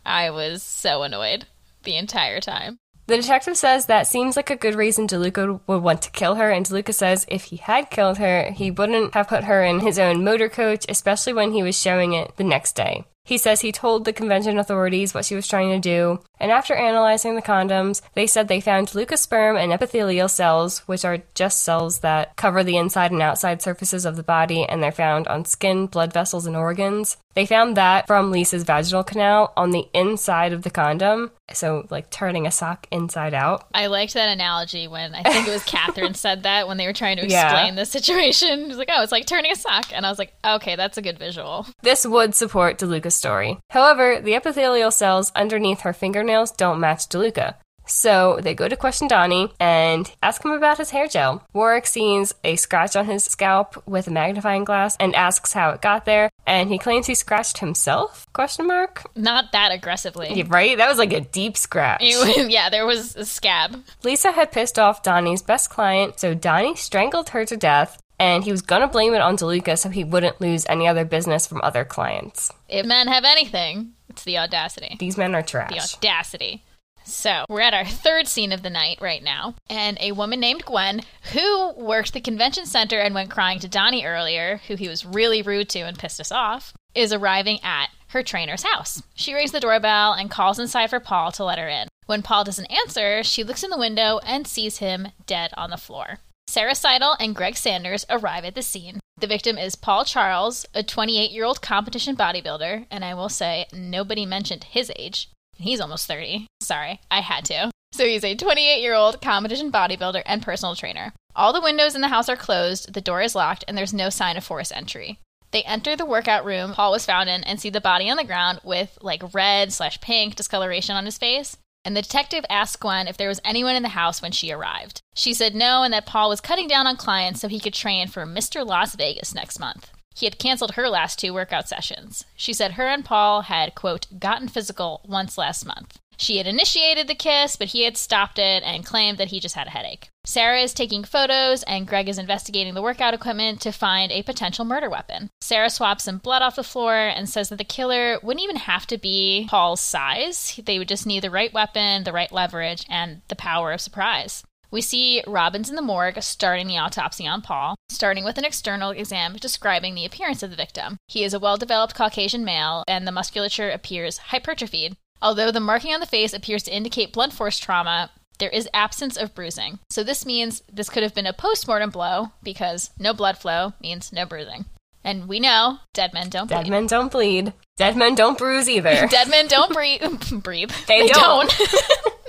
I 0.06 0.30
was 0.30 0.64
so 0.64 1.04
annoyed 1.04 1.46
the 1.84 1.98
entire 1.98 2.40
time. 2.40 2.78
The 3.08 3.18
detective 3.18 3.56
says 3.56 3.86
that 3.86 4.08
seems 4.08 4.36
like 4.36 4.50
a 4.50 4.56
good 4.56 4.74
reason 4.74 5.08
DeLuca 5.08 5.60
would 5.68 5.84
want 5.84 6.02
to 6.02 6.10
kill 6.10 6.36
her, 6.36 6.50
and 6.50 6.66
DeLuca 6.66 6.92
says 6.92 7.28
if 7.30 7.46
he 7.46 7.58
had 7.58 7.92
killed 7.92 8.18
her, 8.18 8.52
he 8.52 8.72
wouldn't 8.72 9.14
have 9.14 9.28
put 9.28 9.44
her 9.44 9.64
in 9.64 9.82
his 9.82 10.00
own 10.00 10.24
motor 10.24 10.50
coach, 10.50 10.88
especially 10.90 11.34
when 11.34 11.52
he 11.52 11.62
was 11.62 11.80
showing 11.80 12.14
it 12.14 12.36
the 12.38 12.44
next 12.44 12.76
day. 12.76 13.06
He 13.26 13.40
says 13.40 13.62
he 13.62 13.72
told 13.72 14.06
the 14.06 14.14
convention 14.14 14.60
authorities 14.60 15.16
what 15.16 15.26
she 15.26 15.34
was 15.34 15.48
trying 15.48 15.72
to 15.72 15.80
do, 15.80 16.22
and 16.40 16.52
after 16.52 16.76
analyzing 16.76 17.36
the 17.36 17.42
condoms, 17.42 18.04
they 18.14 18.28
said 18.28 18.48
they 18.48 18.62
found 18.62 18.88
DeLuca 18.88 19.18
sperm 19.18 19.58
and 19.58 19.74
epithelial 19.74 20.30
cells, 20.30 20.80
which 20.86 21.04
are 21.04 21.24
just 21.34 21.64
cells 21.64 22.00
that 22.00 22.36
cover 22.36 22.64
the 22.64 22.78
inside 22.78 23.12
and 23.12 23.24
outside 23.24 23.64
surfaces 23.64 24.06
of 24.06 24.16
the 24.16 24.22
body, 24.22 24.64
and 24.64 24.82
they're 24.82 24.92
found 24.92 25.28
on 25.28 25.44
skin, 25.44 25.88
blood 25.88 26.14
vessels, 26.14 26.46
and 26.46 26.56
organs. 26.56 27.18
They 27.36 27.46
found 27.46 27.76
that 27.78 28.08
from 28.08 28.32
Lisa's 28.32 28.64
vaginal 28.64 29.04
canal 29.04 29.52
on 29.58 29.72
the 29.72 29.88
inside 29.94 30.54
of 30.54 30.62
the 30.64 30.70
condom, 30.70 31.32
so 31.52 31.86
like 31.90 32.10
turning 32.10 32.48
a 32.48 32.52
sock 32.52 32.88
inside 32.92 33.34
out. 33.34 33.68
I 33.74 33.88
liked 33.88 34.14
that 34.14 34.30
analogy 34.30 34.88
when 34.88 35.14
I 35.14 35.22
think 35.24 35.48
it 35.48 35.52
was 35.52 35.64
Catherine 35.66 36.14
said 36.14 36.44
that 36.44 36.68
when 36.68 36.78
they 36.78 36.88
were 36.88 36.94
trying 36.94 37.18
to 37.18 37.28
Yeah. 37.28 37.52
explain 37.52 37.76
the 37.76 37.86
situation. 37.86 38.62
It 38.62 38.68
was 38.70 38.78
like, 38.78 38.90
oh, 38.92 39.04
it's 39.04 39.12
like 39.12 39.26
turning 39.26 39.52
a 39.52 39.56
sock. 39.56 39.88
And 39.94 40.06
I 40.06 40.10
was 40.10 40.18
like, 40.18 40.34
okay, 40.46 40.76
that's 40.78 40.98
a 40.98 41.02
good 41.02 41.20
visual. 41.20 41.66
This 41.84 42.06
would 42.06 42.36
support 42.36 42.80
DeLuca's 42.80 43.16
story. 43.16 43.58
However, 43.70 44.22
the 44.22 44.34
epithelial 44.36 44.92
cells 44.92 45.32
underneath 45.36 45.82
her 45.82 45.94
fingernails 45.94 46.52
don't 46.52 46.80
match 46.80 47.10
DeLuca. 47.10 47.56
So 47.86 48.40
they 48.42 48.54
go 48.54 48.68
to 48.68 48.76
question 48.76 49.08
Donnie 49.08 49.52
and 49.60 50.12
ask 50.24 50.44
him 50.44 50.52
about 50.52 50.78
his 50.78 50.90
hair 50.90 51.08
gel. 51.08 51.44
Warrick 51.54 51.86
sees 51.86 52.34
a 52.44 52.56
scratch 52.56 52.96
on 52.96 53.06
his 53.06 53.24
scalp 53.24 53.82
with 53.88 54.08
a 54.08 54.12
magnifying 54.12 54.64
glass 54.64 54.96
and 55.00 55.16
asks 55.16 55.54
how 55.54 55.70
it 55.72 55.82
got 55.82 56.06
there, 56.06 56.30
and 56.46 56.70
he 56.70 56.78
claims 56.78 57.08
he 57.08 57.16
scratched 57.16 57.60
himself? 57.60 58.26
Question 58.34 58.68
mark. 58.68 59.04
Not 59.16 59.52
that 59.52 59.72
aggressively. 59.72 60.32
Yeah, 60.34 60.46
right? 60.48 60.78
That 60.78 60.90
was 60.90 60.98
like 60.98 61.14
a 61.14 61.22
deep 61.22 61.58
scratch. 61.58 62.02
Was- 62.02 62.48
yeah, 62.50 62.70
there 62.70 62.86
was 62.86 63.16
a 63.16 63.26
scab. 63.26 63.84
Lisa 64.04 64.32
had 64.32 64.52
pissed 64.52 64.80
off 64.80 65.04
Donnie's 65.04 65.42
best 65.42 65.70
client, 65.70 66.20
so 66.20 66.34
Donnie 66.34 66.76
strangled 66.76 67.30
her 67.30 67.46
to 67.46 67.56
death, 67.58 68.02
and 68.20 68.44
he 68.44 68.52
was 68.52 68.62
gonna 68.62 68.88
blame 68.88 69.14
it 69.14 69.22
on 69.22 69.38
DeLuca 69.38 69.78
so 69.78 69.90
he 69.90 70.04
wouldn't 70.04 70.42
lose 70.42 70.66
any 70.70 70.88
other 70.88 71.06
business 71.06 71.46
from 71.48 71.62
other 71.64 71.84
clients. 71.86 72.52
If 72.70 72.86
men 72.86 73.08
have 73.08 73.24
anything, 73.26 73.94
it's 74.10 74.24
the 74.24 74.38
audacity. 74.38 74.96
These 75.00 75.18
men 75.18 75.36
are 75.36 75.42
trash. 75.42 75.72
The 75.72 75.98
audacity. 75.98 76.64
So, 77.06 77.46
we're 77.50 77.62
at 77.62 77.74
our 77.74 77.86
third 77.86 78.28
scene 78.28 78.52
of 78.52 78.64
the 78.64 78.70
night 78.70 78.98
right 79.00 79.22
now, 79.22 79.56
and 79.70 79.98
a 80.02 80.12
woman 80.14 80.40
named 80.40 80.66
Gwen, 80.66 81.02
who 81.34 81.74
worked 81.74 82.14
the 82.14 82.22
convention 82.22 82.66
center 82.66 83.00
and 83.00 83.14
went 83.14 83.30
crying 83.30 83.60
to 83.60 83.68
Donnie 83.68 84.06
earlier, 84.06 84.62
who 84.68 84.76
he 84.76 84.90
was 84.90 85.06
really 85.06 85.42
rude 85.42 85.70
to 85.70 85.82
and 85.82 86.00
pissed 86.00 86.20
us 86.20 86.32
off, 86.32 86.74
is 86.96 87.14
arriving 87.14 87.60
at 87.64 87.90
her 88.08 88.24
trainer's 88.24 88.64
house. 88.64 89.04
She 89.14 89.34
rings 89.34 89.52
the 89.52 89.60
doorbell 89.60 90.14
and 90.14 90.32
calls 90.32 90.58
inside 90.58 90.90
for 90.90 91.00
Paul 91.00 91.32
to 91.34 91.44
let 91.44 91.60
her 91.60 91.68
in. 91.68 91.88
When 92.08 92.22
Paul 92.22 92.44
doesn't 92.44 92.72
answer, 92.72 93.24
she 93.24 93.44
looks 93.44 93.64
in 93.64 93.70
the 93.70 93.78
window 93.78 94.20
and 94.26 94.48
sees 94.48 94.78
him 94.78 95.10
dead 95.26 95.52
on 95.58 95.70
the 95.70 95.78
floor. 95.78 96.20
Sara 96.48 96.76
Sidle 96.76 97.16
and 97.20 97.36
Greg 97.36 97.58
Sanders 97.58 98.06
arrive 98.10 98.46
at 98.46 98.56
the 98.56 98.62
scene. 98.62 99.00
The 99.18 99.28
victim 99.28 99.58
is 99.58 99.76
Paul 99.76 100.06
Charles, 100.06 100.66
a 100.74 100.84
28 100.84 101.32
year 101.32 101.46
old 101.46 101.62
competition 101.62 102.16
bodybuilder, 102.16 102.86
and 102.92 103.04
I 103.04 103.14
will 103.14 103.30
say 103.30 103.66
nobody 103.74 104.26
mentioned 104.26 104.66
his 104.66 104.92
age. 104.98 105.30
He's 105.58 105.80
almost 105.80 106.08
30. 106.08 106.48
Sorry, 106.62 107.00
I 107.10 107.22
had 107.22 107.46
to. 107.46 107.72
So 107.94 108.06
he's 108.06 108.24
a 108.24 108.36
28 108.36 108.82
year 108.82 108.94
old 108.94 109.22
competition 109.22 109.72
bodybuilder 109.72 110.22
and 110.26 110.42
personal 110.42 110.76
trainer. 110.76 111.14
All 111.36 111.54
the 111.54 111.62
windows 111.62 111.96
in 111.96 112.02
the 112.02 112.10
house 112.10 112.30
are 112.30 112.36
closed, 112.36 112.94
the 112.94 113.02
door 113.02 113.22
is 113.22 113.36
locked, 113.36 113.64
and 113.68 113.78
there's 113.78 113.94
no 113.94 114.10
sign 114.10 114.38
of 114.38 114.44
forced 114.44 114.76
entry. 114.76 115.20
They 115.52 115.64
enter 115.64 115.96
the 115.96 116.06
workout 116.06 116.44
room 116.44 116.74
Paul 116.74 116.92
was 116.92 117.06
found 117.06 117.30
in 117.30 117.44
and 117.46 117.60
see 117.60 117.70
the 117.70 117.80
body 117.80 118.10
on 118.10 118.18
the 118.18 118.26
ground 118.26 118.60
with 118.64 118.98
like 119.02 119.34
red 119.34 119.72
slash 119.72 120.02
pink 120.02 120.36
discoloration 120.36 120.98
on 120.98 121.06
his 121.06 121.18
face. 121.18 121.56
And 121.86 121.96
the 121.96 122.02
detective 122.02 122.44
asked 122.50 122.80
Gwen 122.82 123.08
if 123.08 123.16
there 123.16 123.30
was 123.30 123.40
anyone 123.46 123.76
in 123.76 123.84
the 123.84 123.90
house 123.90 124.22
when 124.22 124.32
she 124.32 124.52
arrived. 124.52 125.02
She 125.14 125.34
said 125.34 125.56
no, 125.56 125.84
and 125.84 125.94
that 125.94 126.06
Paul 126.06 126.30
was 126.30 126.42
cutting 126.42 126.68
down 126.68 126.88
on 126.88 126.98
clients 126.98 127.40
so 127.40 127.48
he 127.48 127.60
could 127.60 127.74
train 127.74 128.08
for 128.08 128.26
Mr. 128.26 128.66
Las 128.66 128.96
Vegas 128.96 129.36
next 129.36 129.60
month. 129.60 129.92
He 130.16 130.26
had 130.26 130.40
canceled 130.40 130.76
her 130.76 130.90
last 130.90 131.20
two 131.20 131.34
workout 131.34 131.68
sessions. 131.68 132.24
She 132.36 132.54
said 132.54 132.74
her 132.74 132.88
and 132.88 133.04
Paul 133.04 133.42
had, 133.42 133.76
quote, 133.76 134.08
gotten 134.18 134.48
physical 134.48 135.02
once 135.06 135.38
last 135.38 135.66
month. 135.66 136.00
She 136.18 136.38
had 136.38 136.48
initiated 136.48 137.08
the 137.08 137.16
kiss, 137.16 137.58
but 137.58 137.70
he 137.70 137.84
had 137.84 137.98
stopped 137.98 138.40
it 138.40 138.64
and 138.64 138.86
claimed 138.86 139.18
that 139.18 139.28
he 139.28 139.42
just 139.42 139.56
had 139.56 139.68
a 139.68 139.72
headache. 139.72 140.10
Sarah 140.26 140.62
is 140.62 140.74
taking 140.74 141.04
photos, 141.04 141.64
and 141.64 141.88
Greg 141.88 142.08
is 142.08 142.18
investigating 142.18 142.74
the 142.74 142.82
workout 142.82 143.14
equipment 143.14 143.60
to 143.62 143.72
find 143.72 144.12
a 144.12 144.24
potential 144.24 144.64
murder 144.64 144.90
weapon. 144.90 145.30
Sarah 145.42 145.70
swaps 145.70 146.06
some 146.06 146.20
blood 146.20 146.42
off 146.42 146.56
the 146.56 146.64
floor 146.64 146.96
and 146.96 147.30
says 147.30 147.50
that 147.50 147.58
the 147.58 147.66
killer 147.66 148.18
wouldn't 148.24 148.44
even 148.44 148.56
have 148.56 148.88
to 148.88 148.98
be 148.98 149.48
Paul's 149.50 149.82
size. 149.82 150.60
They 150.64 150.80
would 150.80 150.88
just 150.88 151.06
need 151.06 151.24
the 151.24 151.30
right 151.30 151.54
weapon, 151.54 152.06
the 152.06 152.14
right 152.14 152.32
leverage, 152.32 152.86
and 152.90 153.22
the 153.28 153.36
power 153.36 153.74
of 153.74 153.82
surprise. 153.82 154.44
We 154.72 154.82
see 154.82 155.24
Robbins 155.28 155.70
in 155.70 155.76
the 155.76 155.82
morgue 155.82 156.22
starting 156.22 156.68
the 156.68 156.78
autopsy 156.78 157.28
on 157.28 157.42
Paul, 157.42 157.76
starting 157.90 158.24
with 158.24 158.38
an 158.38 158.46
external 158.46 158.92
exam 158.92 159.36
describing 159.38 159.96
the 159.96 160.06
appearance 160.06 160.44
of 160.44 160.50
the 160.50 160.56
victim. 160.56 160.98
He 161.08 161.24
is 161.24 161.34
a 161.34 161.40
well 161.40 161.58
developed 161.58 161.96
Caucasian 161.96 162.44
male, 162.44 162.84
and 162.88 163.08
the 163.08 163.12
musculature 163.12 163.70
appears 163.70 164.18
hypertrophied. 164.18 164.98
Although 165.22 165.52
the 165.52 165.60
marking 165.60 165.94
on 165.94 166.00
the 166.00 166.06
face 166.06 166.34
appears 166.34 166.64
to 166.64 166.76
indicate 166.76 167.14
blunt 167.14 167.34
force 167.34 167.58
trauma, 167.58 168.12
there 168.38 168.50
is 168.50 168.70
absence 168.74 169.18
of 169.18 169.34
bruising. 169.34 169.80
So 169.90 170.04
this 170.04 170.26
means 170.26 170.62
this 170.72 170.90
could 170.90 171.04
have 171.04 171.16
been 171.16 171.26
a 171.26 171.34
post 171.34 171.68
mortem 171.68 171.90
blow 171.90 172.32
because 172.44 172.90
no 173.00 173.14
blood 173.14 173.38
flow 173.38 173.74
means 173.82 174.12
no 174.12 174.26
bruising. 174.26 174.66
And 175.04 175.28
we 175.28 175.40
know 175.40 175.80
dead 175.94 176.14
men 176.14 176.30
don't 176.30 176.48
bleed. 176.48 176.56
Dead 176.56 176.64
bleed. 176.64 176.72
men 176.72 176.88
don't 176.88 177.12
bleed. 177.12 177.54
Dead 177.78 177.96
men 177.96 178.16
don't 178.16 178.38
bruise 178.38 178.68
either. 178.68 179.08
Dead 179.10 179.30
men 179.30 179.48
don't 179.48 179.72
breathe. 179.72 180.02
breathe. 180.44 180.72
They 180.88 181.08
don't. 181.08 181.56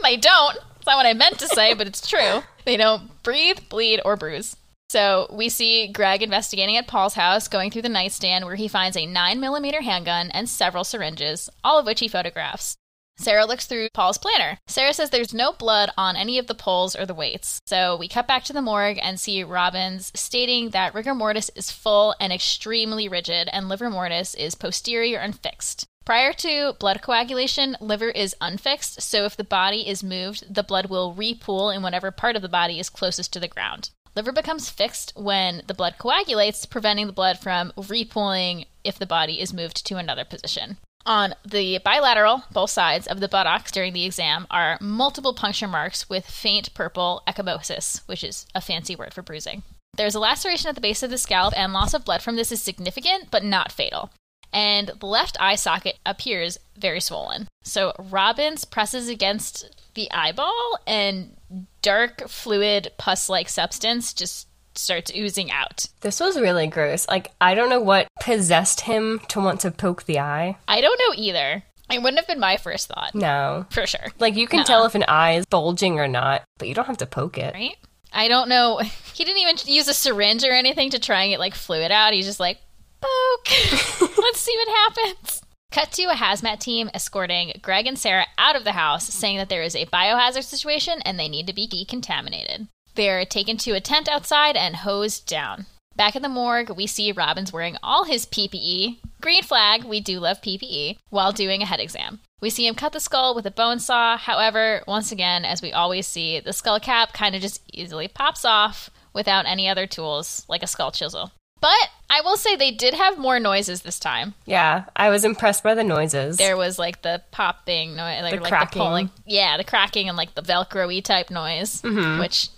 they 0.03 0.17
don't. 0.17 0.59
It's 0.87 0.93
not 0.93 0.99
what 0.99 1.07
I 1.07 1.15
meant 1.15 1.41
to 1.41 1.49
say, 1.49 1.75
but 1.75 1.89
it's 1.89 2.07
true. 2.07 2.45
They 2.65 2.77
don't 2.77 3.21
breathe, 3.25 3.59
bleed, 3.69 4.01
or 4.05 4.15
bruise. 4.15 4.55
So 4.89 5.27
we 5.33 5.49
see 5.49 5.89
Greg 5.89 6.23
investigating 6.23 6.77
at 6.77 6.87
Paul's 6.87 7.15
house, 7.15 7.49
going 7.49 7.73
through 7.73 7.83
the 7.83 7.89
nightstand 7.89 8.45
where 8.45 8.55
he 8.55 8.69
finds 8.69 8.97
a 8.97 9.05
9mm 9.05 9.83
handgun 9.83 10.31
and 10.31 10.49
several 10.49 10.85
syringes, 10.85 11.51
all 11.65 11.81
of 11.81 11.87
which 11.87 11.99
he 11.99 12.07
photographs. 12.07 12.77
Sarah 13.19 13.47
looks 13.47 13.67
through 13.67 13.89
Paul's 13.95 14.17
planner. 14.17 14.59
Sarah 14.69 14.95
says 14.95 15.11
there's 15.11 15.35
no 15.35 15.53
blood 15.53 15.91
on 15.99 16.15
any 16.15 16.39
of 16.39 16.47
the 16.47 16.55
poles 16.55 16.95
or 16.95 17.05
the 17.05 17.15
weights. 17.15 17.61
So 17.67 17.97
we 17.97 18.07
cut 18.07 18.29
back 18.29 18.45
to 18.45 18.53
the 18.53 18.63
morgue 18.63 19.01
and 19.03 19.19
see 19.19 19.43
Robbins 19.43 20.13
stating 20.15 20.71
that 20.71 20.95
rigor 20.95 21.17
mortis 21.17 21.51
is 21.57 21.73
full 21.73 22.15
and 22.21 22.33
extremely 22.33 23.09
rigid, 23.09 23.49
and 23.53 23.69
livor 23.69 23.91
mortis 23.91 24.37
is 24.37 24.55
posterior 24.55 25.19
and 25.19 25.37
fixed. 25.37 25.89
Prior 26.07 26.33
to 26.35 26.75
blood 26.79 27.03
coagulation, 27.03 27.77
livor 27.81 28.11
is 28.11 28.37
unfixed, 28.41 29.03
so 29.03 29.25
if 29.25 29.37
the 29.37 29.43
body 29.43 29.89
is 29.89 30.05
moved, 30.05 30.55
the 30.55 30.63
blood 30.63 30.87
will 30.87 31.13
repool 31.13 31.75
in 31.75 31.83
whatever 31.83 32.13
part 32.13 32.37
of 32.37 32.43
the 32.43 32.49
body 32.49 32.79
is 32.79 32.89
closest 32.89 33.33
to 33.33 33.41
the 33.41 33.49
ground. 33.49 33.91
Livor 34.15 34.31
becomes 34.31 34.71
fixed 34.71 35.13
when 35.17 35.63
the 35.67 35.75
blood 35.75 35.97
coagulates, 35.99 36.65
preventing 36.65 37.09
the 37.09 37.13
blood 37.13 37.41
from 37.41 37.73
repooling 37.77 38.67
if 38.85 38.97
the 39.01 39.05
body 39.05 39.41
is 39.41 39.53
moved 39.53 39.85
to 39.85 39.97
another 39.97 40.25
position. 40.25 40.77
On 41.05 41.35
the 41.45 41.79
bilateral, 41.85 42.45
both 42.53 42.71
sides 42.71 43.09
of 43.09 43.19
the 43.19 43.29
buttocks 43.29 43.73
during 43.73 43.93
the 43.93 44.05
exam, 44.05 44.47
are 44.49 44.79
multiple 44.81 45.35
puncture 45.35 45.67
marks 45.67 46.09
with 46.09 46.25
faint 46.25 46.73
purple 46.73 47.25
ecchymosis, 47.27 48.07
which 48.07 48.23
is 48.23 48.47
a 48.55 48.61
fancy 48.61 48.95
word 48.95 49.13
for 49.13 49.23
bruising. 49.23 49.65
There's 49.97 50.15
a 50.15 50.21
laceration 50.21 50.69
at 50.69 50.77
the 50.77 50.81
base 50.81 51.03
of 51.03 51.11
the 51.11 51.19
scalp, 51.19 51.53
and 51.57 51.73
loss 51.73 51.95
of 51.95 52.05
blood 52.05 52.23
from 52.23 52.37
this 52.37 52.53
is 52.53 52.63
significant 52.63 53.33
but 53.33 53.43
not 53.43 53.73
fatal. 53.73 54.13
And 54.57 54.91
the 55.01 55.07
left 55.07 55.37
eye 55.39 55.55
socket 55.55 55.99
appears 56.07 56.57
very 56.79 56.99
swollen. 56.99 57.47
So 57.63 57.93
Robbins 57.99 58.65
presses 58.65 59.07
against 59.07 59.69
the 59.93 60.11
eyeball, 60.11 60.79
and 60.87 61.37
dark, 61.83 62.27
fluid, 62.27 62.91
pus 62.97 63.29
like 63.29 63.51
substance 63.51 64.15
just 64.15 64.49
starts 64.75 65.13
oozing 65.15 65.51
out. 65.51 65.85
This 66.01 66.21
was 66.21 66.41
really 66.41 66.69
gross. 66.69 67.07
Like, 67.07 67.33
I 67.39 67.55
don't 67.55 67.69
know 67.69 67.81
what 67.81 68.09
possessed 68.23 68.81
him 68.81 69.21
to 69.29 69.41
want 69.41 69.61
to 69.61 69.71
poke 69.71 70.05
the 70.05 70.21
eye. 70.21 70.57
I 70.67 70.81
don't 70.81 71.01
know 71.01 71.23
either. 71.23 71.63
It 71.91 72.03
wouldn't 72.03 72.19
have 72.19 72.27
been 72.27 72.41
my 72.41 72.57
first 72.57 72.89
thought. 72.89 73.15
No. 73.15 73.67
For 73.71 73.87
sure. 73.87 74.07
Like, 74.19 74.37
you 74.37 74.47
can 74.47 74.61
Nuh-uh. 74.61 74.67
tell 74.67 74.87
if 74.87 74.95
an 74.95 75.05
eye 75.07 75.33
is 75.33 75.45
bulging 75.45 76.01
or 76.01 76.09
not, 76.09 76.45
but 76.59 76.67
you 76.67 76.75
don't 76.75 76.87
have 76.87 76.97
to 76.99 77.07
poke 77.07 77.37
it. 77.37 77.53
Right? 77.53 77.77
I 78.11 78.29
don't 78.29 78.49
know. 78.49 78.81
He 79.17 79.25
didn't 79.25 79.41
even 79.41 79.57
use 79.65 79.89
a 79.89 79.95
syringe 79.95 80.45
or 80.45 80.53
anything 80.53 80.91
to 80.91 80.99
try 80.99 81.23
and 81.23 81.33
get 81.33 81.41
like 81.41 81.55
fluid 81.55 81.91
out. 81.91 82.13
He's 82.13 82.27
just 82.27 82.39
like, 82.39 82.59
Let's 84.19 84.41
see 84.41 84.57
what 84.57 84.69
happens. 84.69 85.43
Cut 85.71 85.93
to 85.93 86.05
a 86.05 86.15
hazmat 86.15 86.61
team 86.61 86.91
escorting 86.95 87.59
Greg 87.63 87.87
and 87.87 87.99
Sarah 87.99 88.27
out 88.39 88.57
of 88.57 88.65
the 88.65 88.73
house, 88.73 89.13
saying 89.13 89.37
that 89.37 89.49
there 89.49 89.63
is 89.63 89.77
a 89.77 89.87
biohazard 89.87 90.45
situation 90.45 91.01
and 91.05 91.19
they 91.19 91.29
need 91.29 91.47
to 91.47 91.53
be 91.53 91.69
decontaminated. 91.69 92.69
They're 92.95 93.25
taken 93.25 93.57
to 93.59 93.73
a 93.73 93.81
tent 93.81 94.09
outside 94.09 94.57
and 94.57 94.77
hosed 94.77 95.27
down. 95.27 95.67
Back 95.97 96.15
at 96.17 96.23
the 96.23 96.29
morgue, 96.29 96.71
we 96.71 96.87
see 96.87 97.13
Robbins 97.13 97.53
wearing 97.53 97.77
all 97.83 98.05
his 98.05 98.27
PPE. 98.27 98.99
Green 99.21 99.43
flag, 99.43 99.85
we 99.85 100.01
do 100.01 100.21
love 100.21 100.43
PPE, 100.43 100.99
while 101.09 101.33
doing 101.33 101.63
a 101.63 101.67
head 101.67 101.81
exam. 101.81 102.21
We 102.41 102.51
see 102.51 102.67
him 102.67 102.75
cut 102.75 102.93
the 102.93 103.01
skull 103.01 103.35
with 103.35 103.47
a 103.47 103.51
bone 103.51 103.79
saw. 103.79 104.19
However, 104.19 104.83
once 104.87 105.11
again, 105.11 105.45
as 105.45 105.63
we 105.63 105.73
always 105.73 106.07
see, 106.07 106.39
the 106.39 106.53
skull 106.53 106.79
cap 106.81 107.15
kind 107.15 107.35
of 107.35 107.41
just 107.41 107.63
easily 107.73 108.09
pops 108.09 108.45
off 108.45 108.91
without 109.15 109.47
any 109.47 109.69
other 109.69 109.87
tools, 109.87 110.45
like 110.49 110.63
a 110.63 110.67
skull 110.67 110.93
chisel. 110.93 111.33
But 111.61 111.91
I 112.11 112.21
will 112.21 112.37
say 112.37 112.55
they 112.55 112.71
did 112.71 112.95
have 112.95 113.19
more 113.19 113.41
noises 113.41 113.83
this 113.83 113.99
time. 113.99 114.35
Yeah, 114.45 114.85
I 114.95 115.09
was 115.11 115.25
impressed 115.25 115.63
by 115.63 115.75
the 115.75 115.83
noises. 115.85 116.37
There 116.37 116.57
was 116.57 116.79
like 116.79 117.03
the 117.03 117.23
popping 117.31 117.97
noise, 117.97 118.23
like 118.23 118.35
The 118.35 118.41
like 118.41 118.49
cracking. 118.51 118.79
the 118.79 118.85
pulling, 118.85 119.11
yeah, 119.25 119.57
the 119.57 119.65
cracking 119.65 120.09
and 120.09 120.17
like 120.17 120.35
the 120.35 120.43
Velcro-y 120.43 121.01
type 121.01 121.31
noise, 121.31 121.81
mm-hmm. 121.83 122.21
which 122.21 122.49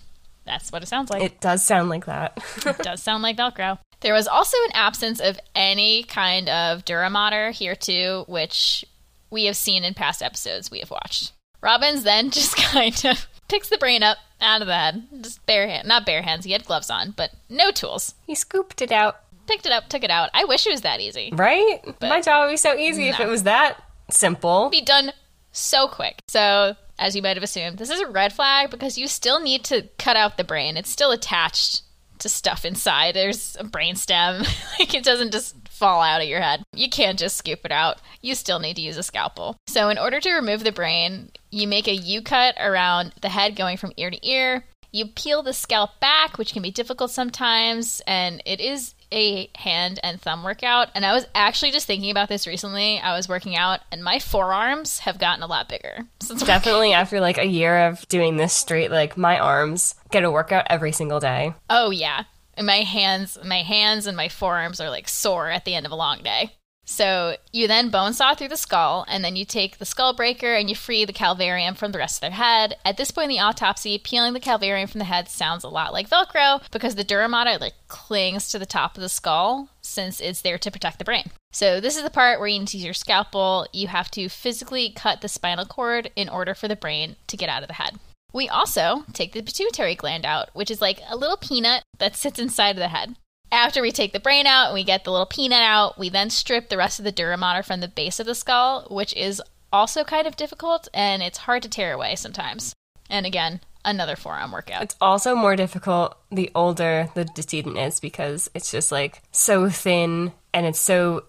that's 0.45 0.71
what 0.71 0.83
it 0.83 0.87
sounds 0.87 1.09
like. 1.09 1.23
it 1.23 1.39
does 1.39 1.65
sound 1.65 1.89
like 1.89 2.05
that. 2.05 2.37
It 2.65 2.77
does 2.79 3.01
sound 3.01 3.23
like 3.23 3.37
Velcro. 3.37 3.77
There 4.01 4.13
was 4.13 4.27
also 4.27 4.57
an 4.65 4.71
absence 4.73 5.19
of 5.19 5.39
any 5.55 6.03
kind 6.03 6.47
of 6.49 6.85
Duramater 6.85 7.51
here 7.51 7.75
too, 7.75 8.25
which 8.27 8.85
we 9.29 9.45
have 9.45 9.57
seen 9.57 9.83
in 9.83 9.93
past 9.93 10.21
episodes 10.21 10.71
we 10.71 10.79
have 10.79 10.89
watched. 10.91 11.31
Robbins 11.61 12.03
then 12.03 12.29
just 12.31 12.55
kind 12.55 13.01
of 13.05 13.27
picks 13.49 13.69
the 13.69 13.77
brain 13.77 14.03
up 14.03 14.17
out 14.39 14.61
of 14.61 14.67
the 14.67 14.77
head, 14.77 15.07
just 15.21 15.45
bare 15.45 15.67
hand, 15.67 15.87
not 15.87 16.05
bare 16.05 16.21
hands. 16.21 16.45
He 16.45 16.51
had 16.53 16.65
gloves 16.65 16.89
on, 16.89 17.11
but 17.11 17.31
no 17.49 17.71
tools. 17.71 18.13
he 18.25 18.35
scooped 18.35 18.81
it 18.81 18.91
out, 18.91 19.17
Picked 19.47 19.65
it 19.65 19.71
up, 19.71 19.89
took 19.89 20.03
it 20.03 20.11
out. 20.11 20.29
I 20.33 20.45
wish 20.45 20.67
it 20.67 20.71
was 20.71 20.81
that 20.81 20.99
easy. 21.01 21.31
right? 21.33 21.79
My 22.01 22.21
job 22.21 22.45
would 22.45 22.53
be 22.53 22.57
so 22.57 22.75
easy 22.75 23.09
if 23.09 23.19
it 23.19 23.27
was 23.27 23.43
that 23.43 23.81
simple. 24.11 24.69
be 24.69 24.81
done 24.81 25.11
so 25.51 25.87
quick. 25.87 26.21
So, 26.27 26.75
as 26.99 27.15
you 27.15 27.23
might 27.23 27.35
have 27.35 27.43
assumed, 27.43 27.79
this 27.79 27.89
is 27.89 27.99
a 27.99 28.07
red 28.07 28.31
flag 28.31 28.69
because 28.69 28.95
you 28.97 29.07
still 29.07 29.39
need 29.39 29.63
to 29.65 29.89
cut 29.97 30.15
out 30.15 30.37
the 30.37 30.43
brain. 30.43 30.77
It's 30.77 30.91
still 30.91 31.09
attached 31.11 31.81
to 32.19 32.29
stuff 32.29 32.63
inside. 32.63 33.15
There's 33.15 33.57
a 33.59 33.63
brain 33.63 33.95
stem. 33.95 34.43
like 34.79 34.93
it 34.93 35.03
doesn't 35.03 35.31
just 35.31 35.55
fall 35.79 36.01
out 36.01 36.21
of 36.21 36.27
your 36.27 36.41
head. 36.41 36.63
You 36.75 36.89
can't 36.89 37.17
just 37.17 37.37
scoop 37.37 37.61
it 37.63 37.71
out. 37.71 37.99
You 38.21 38.35
still 38.35 38.59
need 38.59 38.75
to 38.75 38.81
use 38.81 38.97
a 38.97 39.03
scalpel. 39.03 39.57
So, 39.67 39.89
in 39.89 39.97
order 39.97 40.19
to 40.19 40.33
remove 40.33 40.63
the 40.63 40.71
brain, 40.71 41.31
you 41.49 41.67
make 41.67 41.87
a 41.87 41.95
U 41.95 42.21
cut 42.21 42.55
around 42.59 43.13
the 43.21 43.29
head 43.29 43.55
going 43.55 43.77
from 43.77 43.93
ear 43.97 44.11
to 44.11 44.27
ear. 44.27 44.65
You 44.91 45.05
peel 45.05 45.43
the 45.43 45.53
scalp 45.53 45.99
back, 45.99 46.37
which 46.37 46.51
can 46.51 46.63
be 46.63 46.71
difficult 46.71 47.11
sometimes, 47.11 48.01
and 48.07 48.41
it 48.45 48.59
is 48.59 48.95
a 49.11 49.49
hand 49.55 49.99
and 50.03 50.19
thumb 50.19 50.43
workout. 50.43 50.89
And 50.95 51.05
I 51.05 51.13
was 51.13 51.25
actually 51.35 51.71
just 51.71 51.87
thinking 51.87 52.11
about 52.11 52.27
this 52.27 52.47
recently. 52.47 52.99
I 52.99 53.15
was 53.15 53.29
working 53.29 53.55
out, 53.55 53.81
and 53.91 54.03
my 54.03 54.19
forearms 54.19 54.99
have 54.99 55.19
gotten 55.19 55.43
a 55.43 55.47
lot 55.47 55.69
bigger 55.69 56.07
since 56.19 56.43
Definitely 56.43 56.93
after 56.93 57.19
like 57.19 57.37
a 57.37 57.45
year 57.45 57.87
of 57.87 58.07
doing 58.07 58.37
this 58.37 58.53
straight, 58.53 58.91
like 58.91 59.15
my 59.15 59.37
arms 59.39 59.95
get 60.11 60.23
a 60.23 60.31
workout 60.31 60.65
every 60.69 60.91
single 60.91 61.19
day. 61.19 61.53
Oh 61.69 61.91
yeah. 61.91 62.23
And 62.59 62.67
my 62.67 62.81
hands 62.81 63.37
my 63.43 63.63
hands 63.63 64.05
and 64.05 64.17
my 64.17 64.27
forearms 64.27 64.81
are 64.81 64.89
like 64.89 65.07
sore 65.07 65.49
at 65.49 65.63
the 65.63 65.73
end 65.73 65.85
of 65.85 65.93
a 65.93 65.95
long 65.95 66.21
day. 66.21 66.51
So 66.83 67.37
you 67.53 67.67
then 67.67 67.89
bone 67.89 68.13
saw 68.13 68.33
through 68.33 68.47
the 68.47 68.57
skull, 68.57 69.05
and 69.07 69.23
then 69.23 69.35
you 69.35 69.45
take 69.45 69.77
the 69.77 69.85
skull 69.85 70.13
breaker 70.13 70.55
and 70.55 70.67
you 70.67 70.75
free 70.75 71.05
the 71.05 71.13
calvarium 71.13 71.77
from 71.77 71.91
the 71.91 71.99
rest 71.99 72.17
of 72.17 72.21
their 72.21 72.31
head. 72.31 72.75
At 72.83 72.97
this 72.97 73.11
point 73.11 73.25
in 73.25 73.37
the 73.37 73.39
autopsy, 73.39 73.99
peeling 73.99 74.33
the 74.33 74.39
calvarium 74.39 74.89
from 74.89 74.99
the 74.99 75.05
head 75.05 75.29
sounds 75.29 75.63
a 75.63 75.69
lot 75.69 75.93
like 75.93 76.09
Velcro 76.09 76.61
because 76.71 76.95
the 76.95 77.05
duramater 77.05 77.61
like 77.61 77.75
clings 77.87 78.49
to 78.49 78.59
the 78.59 78.65
top 78.65 78.97
of 78.97 79.01
the 79.01 79.07
skull 79.07 79.69
since 79.81 80.19
it's 80.19 80.41
there 80.41 80.57
to 80.57 80.71
protect 80.71 80.97
the 80.97 81.05
brain. 81.05 81.31
So 81.53 81.79
this 81.79 81.95
is 81.95 82.03
the 82.03 82.09
part 82.09 82.39
where 82.39 82.49
you 82.49 82.59
need 82.59 82.67
to 82.69 82.77
use 82.77 82.85
your 82.85 82.93
scalpel. 82.93 83.67
You 83.71 83.87
have 83.87 84.11
to 84.11 84.27
physically 84.27 84.91
cut 84.93 85.21
the 85.21 85.29
spinal 85.29 85.65
cord 85.65 86.11
in 86.15 86.27
order 86.27 86.53
for 86.55 86.67
the 86.67 86.75
brain 86.75 87.15
to 87.27 87.37
get 87.37 87.49
out 87.49 87.61
of 87.61 87.67
the 87.67 87.75
head. 87.75 87.99
We 88.31 88.47
also 88.47 89.05
take 89.13 89.33
the 89.33 89.41
pituitary 89.41 89.95
gland 89.95 90.25
out, 90.25 90.49
which 90.53 90.69
is 90.69 90.81
like 90.81 91.01
a 91.07 91.17
little 91.17 91.37
peanut 91.37 91.83
that 91.97 92.15
sits 92.15 92.39
inside 92.39 92.71
of 92.71 92.77
the 92.77 92.89
head. 92.89 93.15
After 93.51 93.81
we 93.81 93.91
take 93.91 94.13
the 94.13 94.19
brain 94.19 94.45
out 94.45 94.67
and 94.67 94.73
we 94.75 94.83
get 94.83 95.03
the 95.03 95.11
little 95.11 95.25
peanut 95.25 95.61
out, 95.61 95.97
we 95.97 96.09
then 96.09 96.29
strip 96.29 96.69
the 96.69 96.77
rest 96.77 96.99
of 96.99 97.05
the 97.05 97.11
duramater 97.11 97.65
from 97.65 97.79
the 97.79 97.87
base 97.87 98.19
of 98.19 98.27
the 98.27 98.35
skull, 98.35 98.85
which 98.91 99.15
is 99.15 99.41
also 99.73 100.03
kind 100.03 100.27
of 100.27 100.35
difficult 100.35 100.87
and 100.93 101.23
it's 101.23 101.39
hard 101.39 101.63
to 101.63 101.69
tear 101.69 101.93
away 101.93 102.15
sometimes. 102.15 102.73
And 103.09 103.25
again, 103.25 103.61
another 103.83 104.15
forearm 104.15 104.51
workout. 104.51 104.83
It's 104.83 104.95
also 105.01 105.35
more 105.35 105.55
difficult 105.55 106.15
the 106.31 106.51
older 106.53 107.09
the 107.15 107.25
decedent 107.25 107.77
is 107.77 107.99
because 107.99 108.49
it's 108.53 108.71
just 108.71 108.91
like 108.91 109.23
so 109.31 109.69
thin 109.69 110.33
and 110.53 110.65
it's 110.65 110.79
so 110.79 111.25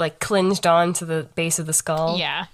like 0.00 0.18
clinged 0.18 0.66
on 0.66 0.92
to 0.94 1.04
the 1.04 1.28
base 1.36 1.60
of 1.60 1.66
the 1.66 1.72
skull. 1.72 2.18
Yeah. 2.18 2.46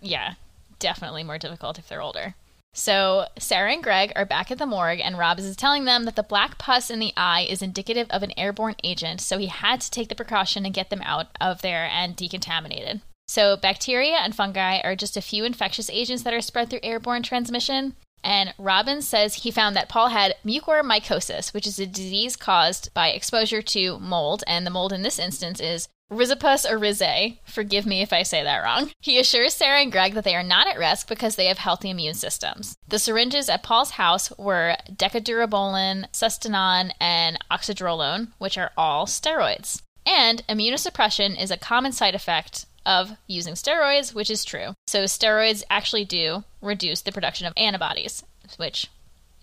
Yeah. 0.00 0.34
Definitely 0.80 1.22
more 1.22 1.38
difficult 1.38 1.78
if 1.78 1.88
they're 1.88 2.02
older. 2.02 2.34
So, 2.78 3.24
Sarah 3.38 3.72
and 3.72 3.82
Greg 3.82 4.12
are 4.16 4.26
back 4.26 4.50
at 4.50 4.58
the 4.58 4.66
morgue, 4.66 5.00
and 5.00 5.16
Robbins 5.16 5.46
is 5.46 5.56
telling 5.56 5.86
them 5.86 6.04
that 6.04 6.14
the 6.14 6.22
black 6.22 6.58
pus 6.58 6.90
in 6.90 6.98
the 6.98 7.14
eye 7.16 7.46
is 7.48 7.62
indicative 7.62 8.06
of 8.10 8.22
an 8.22 8.34
airborne 8.36 8.76
agent, 8.84 9.22
so 9.22 9.38
he 9.38 9.46
had 9.46 9.80
to 9.80 9.90
take 9.90 10.10
the 10.10 10.14
precaution 10.14 10.66
and 10.66 10.74
get 10.74 10.90
them 10.90 11.00
out 11.00 11.28
of 11.40 11.62
there 11.62 11.86
and 11.90 12.14
decontaminated. 12.14 13.00
So, 13.28 13.56
bacteria 13.56 14.16
and 14.16 14.36
fungi 14.36 14.80
are 14.80 14.94
just 14.94 15.16
a 15.16 15.22
few 15.22 15.46
infectious 15.46 15.88
agents 15.88 16.22
that 16.24 16.34
are 16.34 16.42
spread 16.42 16.68
through 16.68 16.80
airborne 16.82 17.22
transmission. 17.22 17.96
And 18.22 18.52
Robbins 18.58 19.08
says 19.08 19.36
he 19.36 19.50
found 19.50 19.74
that 19.74 19.88
Paul 19.88 20.08
had 20.08 20.34
mucormycosis, 20.44 21.54
which 21.54 21.66
is 21.66 21.78
a 21.78 21.86
disease 21.86 22.36
caused 22.36 22.92
by 22.92 23.08
exposure 23.08 23.62
to 23.62 23.98
mold, 24.00 24.44
and 24.46 24.66
the 24.66 24.70
mold 24.70 24.92
in 24.92 25.00
this 25.00 25.18
instance 25.18 25.60
is 25.60 25.88
Rhizopus 26.10 26.64
oryzae. 26.64 27.38
Forgive 27.44 27.84
me 27.84 28.00
if 28.00 28.12
I 28.12 28.22
say 28.22 28.42
that 28.42 28.62
wrong. 28.62 28.92
He 29.00 29.18
assures 29.18 29.54
Sarah 29.54 29.80
and 29.80 29.90
Greg 29.90 30.14
that 30.14 30.24
they 30.24 30.36
are 30.36 30.42
not 30.42 30.68
at 30.68 30.78
risk 30.78 31.08
because 31.08 31.34
they 31.34 31.46
have 31.46 31.58
healthy 31.58 31.90
immune 31.90 32.14
systems. 32.14 32.76
The 32.86 32.98
syringes 32.98 33.48
at 33.48 33.64
Paul's 33.64 33.92
house 33.92 34.30
were 34.38 34.76
decadurabolin, 34.90 36.08
sustanon, 36.12 36.92
and 37.00 37.38
oxydrolone, 37.50 38.28
which 38.38 38.56
are 38.56 38.70
all 38.76 39.06
steroids. 39.06 39.82
And 40.06 40.46
immunosuppression 40.48 41.40
is 41.40 41.50
a 41.50 41.56
common 41.56 41.90
side 41.90 42.14
effect 42.14 42.66
of 42.86 43.16
using 43.26 43.54
steroids, 43.54 44.14
which 44.14 44.30
is 44.30 44.44
true. 44.44 44.74
So 44.86 45.04
steroids 45.04 45.64
actually 45.68 46.04
do 46.04 46.44
reduce 46.62 47.02
the 47.02 47.10
production 47.10 47.48
of 47.48 47.52
antibodies, 47.56 48.22
which 48.58 48.88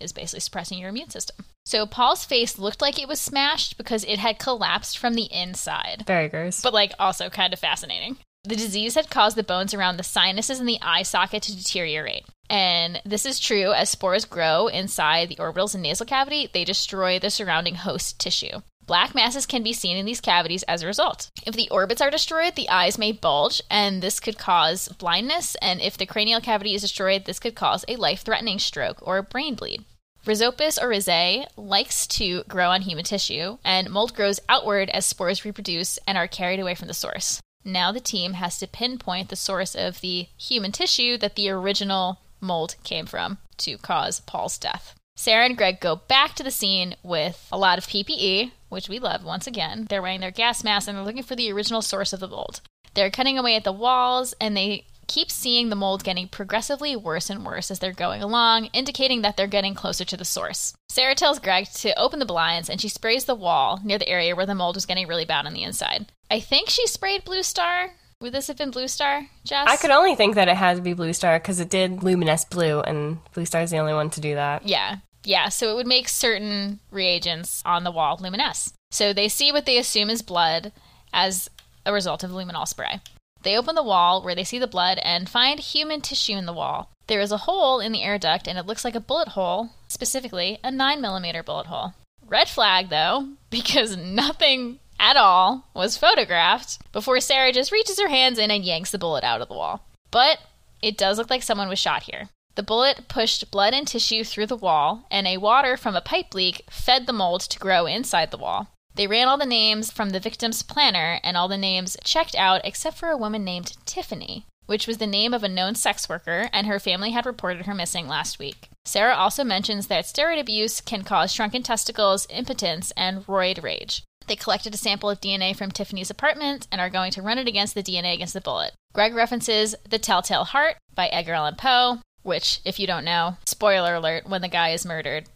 is 0.00 0.12
basically 0.12 0.40
suppressing 0.40 0.78
your 0.78 0.88
immune 0.88 1.10
system. 1.10 1.44
So 1.66 1.86
Paul's 1.86 2.24
face 2.24 2.58
looked 2.58 2.82
like 2.82 2.98
it 3.00 3.08
was 3.08 3.20
smashed 3.20 3.76
because 3.78 4.04
it 4.04 4.18
had 4.18 4.38
collapsed 4.38 4.98
from 4.98 5.14
the 5.14 5.28
inside, 5.32 6.04
Very 6.06 6.28
gross. 6.28 6.60
but 6.60 6.74
like 6.74 6.92
also 6.98 7.30
kind 7.30 7.52
of 7.52 7.58
fascinating. 7.58 8.18
The 8.44 8.56
disease 8.56 8.94
had 8.94 9.08
caused 9.08 9.36
the 9.36 9.42
bones 9.42 9.72
around 9.72 9.96
the 9.96 10.02
sinuses 10.02 10.60
and 10.60 10.68
the 10.68 10.78
eye 10.82 11.02
socket 11.02 11.42
to 11.44 11.56
deteriorate. 11.56 12.26
And 12.50 13.00
this 13.06 13.24
is 13.24 13.40
true 13.40 13.72
as 13.72 13.88
spores 13.88 14.26
grow 14.26 14.66
inside 14.66 15.30
the 15.30 15.36
orbitals 15.36 15.72
and 15.72 15.82
nasal 15.82 16.04
cavity, 16.04 16.50
they 16.52 16.64
destroy 16.64 17.18
the 17.18 17.30
surrounding 17.30 17.76
host 17.76 18.18
tissue. 18.20 18.60
Black 18.86 19.14
masses 19.14 19.46
can 19.46 19.62
be 19.62 19.72
seen 19.72 19.96
in 19.96 20.04
these 20.04 20.20
cavities 20.20 20.62
as 20.64 20.82
a 20.82 20.86
result. 20.86 21.30
If 21.46 21.54
the 21.54 21.70
orbits 21.70 22.02
are 22.02 22.10
destroyed, 22.10 22.54
the 22.54 22.68
eyes 22.68 22.98
may 22.98 23.12
bulge, 23.12 23.62
and 23.70 24.02
this 24.02 24.20
could 24.20 24.36
cause 24.36 24.88
blindness. 24.88 25.54
And 25.62 25.80
if 25.80 25.96
the 25.96 26.04
cranial 26.04 26.42
cavity 26.42 26.74
is 26.74 26.82
destroyed, 26.82 27.24
this 27.24 27.38
could 27.38 27.54
cause 27.54 27.86
a 27.88 27.96
life 27.96 28.20
threatening 28.20 28.58
stroke 28.58 28.98
or 29.00 29.16
a 29.16 29.22
brain 29.22 29.54
bleed. 29.54 29.86
Rhizopus 30.26 30.78
oryzae 30.78 31.46
likes 31.56 32.06
to 32.06 32.44
grow 32.44 32.70
on 32.70 32.82
human 32.82 33.04
tissue, 33.04 33.58
and 33.62 33.90
mold 33.90 34.14
grows 34.14 34.40
outward 34.48 34.88
as 34.88 35.04
spores 35.04 35.44
reproduce 35.44 35.98
and 36.06 36.16
are 36.16 36.26
carried 36.26 36.60
away 36.60 36.74
from 36.74 36.88
the 36.88 36.94
source. 36.94 37.42
Now 37.62 37.92
the 37.92 38.00
team 38.00 38.34
has 38.34 38.58
to 38.58 38.66
pinpoint 38.66 39.28
the 39.28 39.36
source 39.36 39.74
of 39.74 40.00
the 40.00 40.28
human 40.38 40.72
tissue 40.72 41.18
that 41.18 41.36
the 41.36 41.50
original 41.50 42.20
mold 42.40 42.76
came 42.84 43.04
from 43.04 43.38
to 43.58 43.76
cause 43.78 44.20
Paul's 44.20 44.56
death. 44.58 44.94
Sarah 45.16 45.44
and 45.44 45.56
Greg 45.56 45.78
go 45.78 45.96
back 45.96 46.34
to 46.34 46.42
the 46.42 46.50
scene 46.50 46.96
with 47.02 47.46
a 47.52 47.58
lot 47.58 47.78
of 47.78 47.86
PPE, 47.86 48.50
which 48.68 48.88
we 48.88 48.98
love 48.98 49.24
once 49.24 49.46
again. 49.46 49.86
They're 49.88 50.02
wearing 50.02 50.20
their 50.20 50.30
gas 50.30 50.64
masks 50.64 50.88
and 50.88 50.96
they're 50.96 51.04
looking 51.04 51.22
for 51.22 51.36
the 51.36 51.52
original 51.52 51.82
source 51.82 52.12
of 52.12 52.20
the 52.20 52.28
mold. 52.28 52.60
They're 52.94 53.10
cutting 53.10 53.38
away 53.38 53.56
at 53.56 53.64
the 53.64 53.72
walls 53.72 54.34
and 54.40 54.56
they 54.56 54.86
keep 55.06 55.30
seeing 55.30 55.68
the 55.68 55.76
mold 55.76 56.04
getting 56.04 56.28
progressively 56.28 56.96
worse 56.96 57.30
and 57.30 57.44
worse 57.44 57.70
as 57.70 57.78
they're 57.78 57.92
going 57.92 58.22
along, 58.22 58.66
indicating 58.72 59.22
that 59.22 59.36
they're 59.36 59.46
getting 59.46 59.74
closer 59.74 60.04
to 60.04 60.16
the 60.16 60.24
source. 60.24 60.74
Sarah 60.88 61.14
tells 61.14 61.38
Greg 61.38 61.66
to 61.74 61.98
open 61.98 62.18
the 62.18 62.24
blinds 62.24 62.68
and 62.70 62.80
she 62.80 62.88
sprays 62.88 63.24
the 63.24 63.34
wall 63.34 63.80
near 63.84 63.98
the 63.98 64.08
area 64.08 64.36
where 64.36 64.46
the 64.46 64.54
mold 64.54 64.76
was 64.76 64.86
getting 64.86 65.06
really 65.06 65.24
bad 65.24 65.46
on 65.46 65.52
the 65.52 65.62
inside. 65.62 66.06
I 66.30 66.40
think 66.40 66.68
she 66.68 66.86
sprayed 66.86 67.24
Blue 67.24 67.42
Star. 67.42 67.90
Would 68.20 68.32
this 68.32 68.46
have 68.46 68.56
been 68.56 68.70
Blue 68.70 68.88
Star, 68.88 69.26
Jess? 69.44 69.66
I 69.68 69.76
could 69.76 69.90
only 69.90 70.14
think 70.14 70.34
that 70.36 70.48
it 70.48 70.56
had 70.56 70.76
to 70.76 70.82
be 70.82 70.94
Blue 70.94 71.12
Star 71.12 71.38
because 71.38 71.60
it 71.60 71.68
did 71.68 72.02
luminesce 72.02 72.44
blue, 72.44 72.80
and 72.80 73.18
Blue 73.32 73.44
Star 73.44 73.62
is 73.62 73.70
the 73.70 73.78
only 73.78 73.92
one 73.92 74.08
to 74.10 74.20
do 74.20 74.34
that. 74.34 74.66
Yeah. 74.66 74.98
Yeah, 75.24 75.48
so 75.48 75.70
it 75.70 75.74
would 75.76 75.86
make 75.86 76.08
certain 76.08 76.80
reagents 76.90 77.62
on 77.66 77.84
the 77.84 77.90
wall 77.90 78.18
luminesce. 78.20 78.72
So 78.90 79.12
they 79.12 79.28
see 79.28 79.52
what 79.52 79.66
they 79.66 79.78
assume 79.78 80.10
is 80.10 80.22
blood 80.22 80.72
as 81.12 81.50
a 81.86 81.92
result 81.92 82.22
of 82.22 82.30
luminol 82.30 82.68
spray. 82.68 83.00
They 83.44 83.56
open 83.56 83.74
the 83.74 83.82
wall 83.82 84.22
where 84.22 84.34
they 84.34 84.42
see 84.42 84.58
the 84.58 84.66
blood 84.66 84.98
and 85.02 85.28
find 85.28 85.60
human 85.60 86.00
tissue 86.00 86.36
in 86.36 86.46
the 86.46 86.52
wall. 86.52 86.90
There 87.06 87.20
is 87.20 87.30
a 87.30 87.44
hole 87.46 87.78
in 87.78 87.92
the 87.92 88.02
air 88.02 88.18
duct 88.18 88.48
and 88.48 88.58
it 88.58 88.66
looks 88.66 88.84
like 88.84 88.94
a 88.94 89.00
bullet 89.00 89.28
hole, 89.28 89.70
specifically 89.86 90.58
a 90.64 90.70
9mm 90.70 91.44
bullet 91.44 91.66
hole. 91.66 91.94
Red 92.26 92.48
flag 92.48 92.88
though, 92.88 93.28
because 93.50 93.96
nothing 93.96 94.80
at 94.98 95.16
all 95.16 95.68
was 95.74 95.98
photographed 95.98 96.78
before 96.92 97.20
Sarah 97.20 97.52
just 97.52 97.70
reaches 97.70 98.00
her 98.00 98.08
hands 98.08 98.38
in 98.38 98.50
and 98.50 98.64
yanks 98.64 98.90
the 98.90 98.98
bullet 98.98 99.24
out 99.24 99.42
of 99.42 99.48
the 99.48 99.54
wall. 99.54 99.84
But 100.10 100.38
it 100.80 100.96
does 100.96 101.18
look 101.18 101.28
like 101.28 101.42
someone 101.42 101.68
was 101.68 101.78
shot 101.78 102.04
here. 102.04 102.30
The 102.54 102.62
bullet 102.62 103.08
pushed 103.08 103.50
blood 103.50 103.74
and 103.74 103.86
tissue 103.86 104.22
through 104.22 104.46
the 104.46 104.56
wall, 104.56 105.06
and 105.10 105.26
a 105.26 105.38
water 105.38 105.76
from 105.76 105.96
a 105.96 106.00
pipe 106.00 106.34
leak 106.34 106.62
fed 106.70 107.06
the 107.06 107.12
mold 107.12 107.40
to 107.40 107.58
grow 107.58 107.84
inside 107.84 108.30
the 108.30 108.38
wall. 108.38 108.68
They 108.94 109.06
ran 109.08 109.26
all 109.26 109.38
the 109.38 109.46
names 109.46 109.90
from 109.90 110.10
the 110.10 110.20
victim's 110.20 110.62
planner, 110.62 111.20
and 111.24 111.36
all 111.36 111.48
the 111.48 111.58
names 111.58 111.96
checked 112.04 112.36
out 112.36 112.60
except 112.64 112.96
for 112.96 113.08
a 113.10 113.16
woman 113.16 113.44
named 113.44 113.76
Tiffany, 113.86 114.46
which 114.66 114.86
was 114.86 114.98
the 114.98 115.06
name 115.06 115.34
of 115.34 115.42
a 115.42 115.48
known 115.48 115.74
sex 115.74 116.08
worker, 116.08 116.48
and 116.52 116.66
her 116.66 116.78
family 116.78 117.10
had 117.10 117.26
reported 117.26 117.66
her 117.66 117.74
missing 117.74 118.06
last 118.06 118.38
week. 118.38 118.68
Sarah 118.84 119.16
also 119.16 119.42
mentions 119.42 119.88
that 119.88 120.04
steroid 120.04 120.38
abuse 120.38 120.80
can 120.80 121.02
cause 121.02 121.32
shrunken 121.32 121.62
testicles, 121.62 122.26
impotence, 122.30 122.92
and 122.96 123.26
roid 123.26 123.62
rage. 123.62 124.04
They 124.26 124.36
collected 124.36 124.74
a 124.74 124.78
sample 124.78 125.10
of 125.10 125.20
DNA 125.20 125.56
from 125.56 125.70
Tiffany's 125.70 126.10
apartment 126.10 126.68
and 126.70 126.80
are 126.80 126.88
going 126.88 127.10
to 127.12 127.22
run 127.22 127.38
it 127.38 127.48
against 127.48 127.74
the 127.74 127.82
DNA 127.82 128.14
against 128.14 128.32
the 128.32 128.40
bullet. 128.40 128.72
Greg 128.92 129.14
references 129.14 129.74
The 129.88 129.98
Telltale 129.98 130.44
Heart 130.44 130.76
by 130.94 131.08
Edgar 131.08 131.34
Allan 131.34 131.56
Poe, 131.56 131.98
which, 132.22 132.60
if 132.64 132.78
you 132.78 132.86
don't 132.86 133.04
know, 133.04 133.36
spoiler 133.44 133.96
alert, 133.96 134.28
when 134.28 134.40
the 134.40 134.48
guy 134.48 134.70
is 134.70 134.86
murdered, 134.86 135.26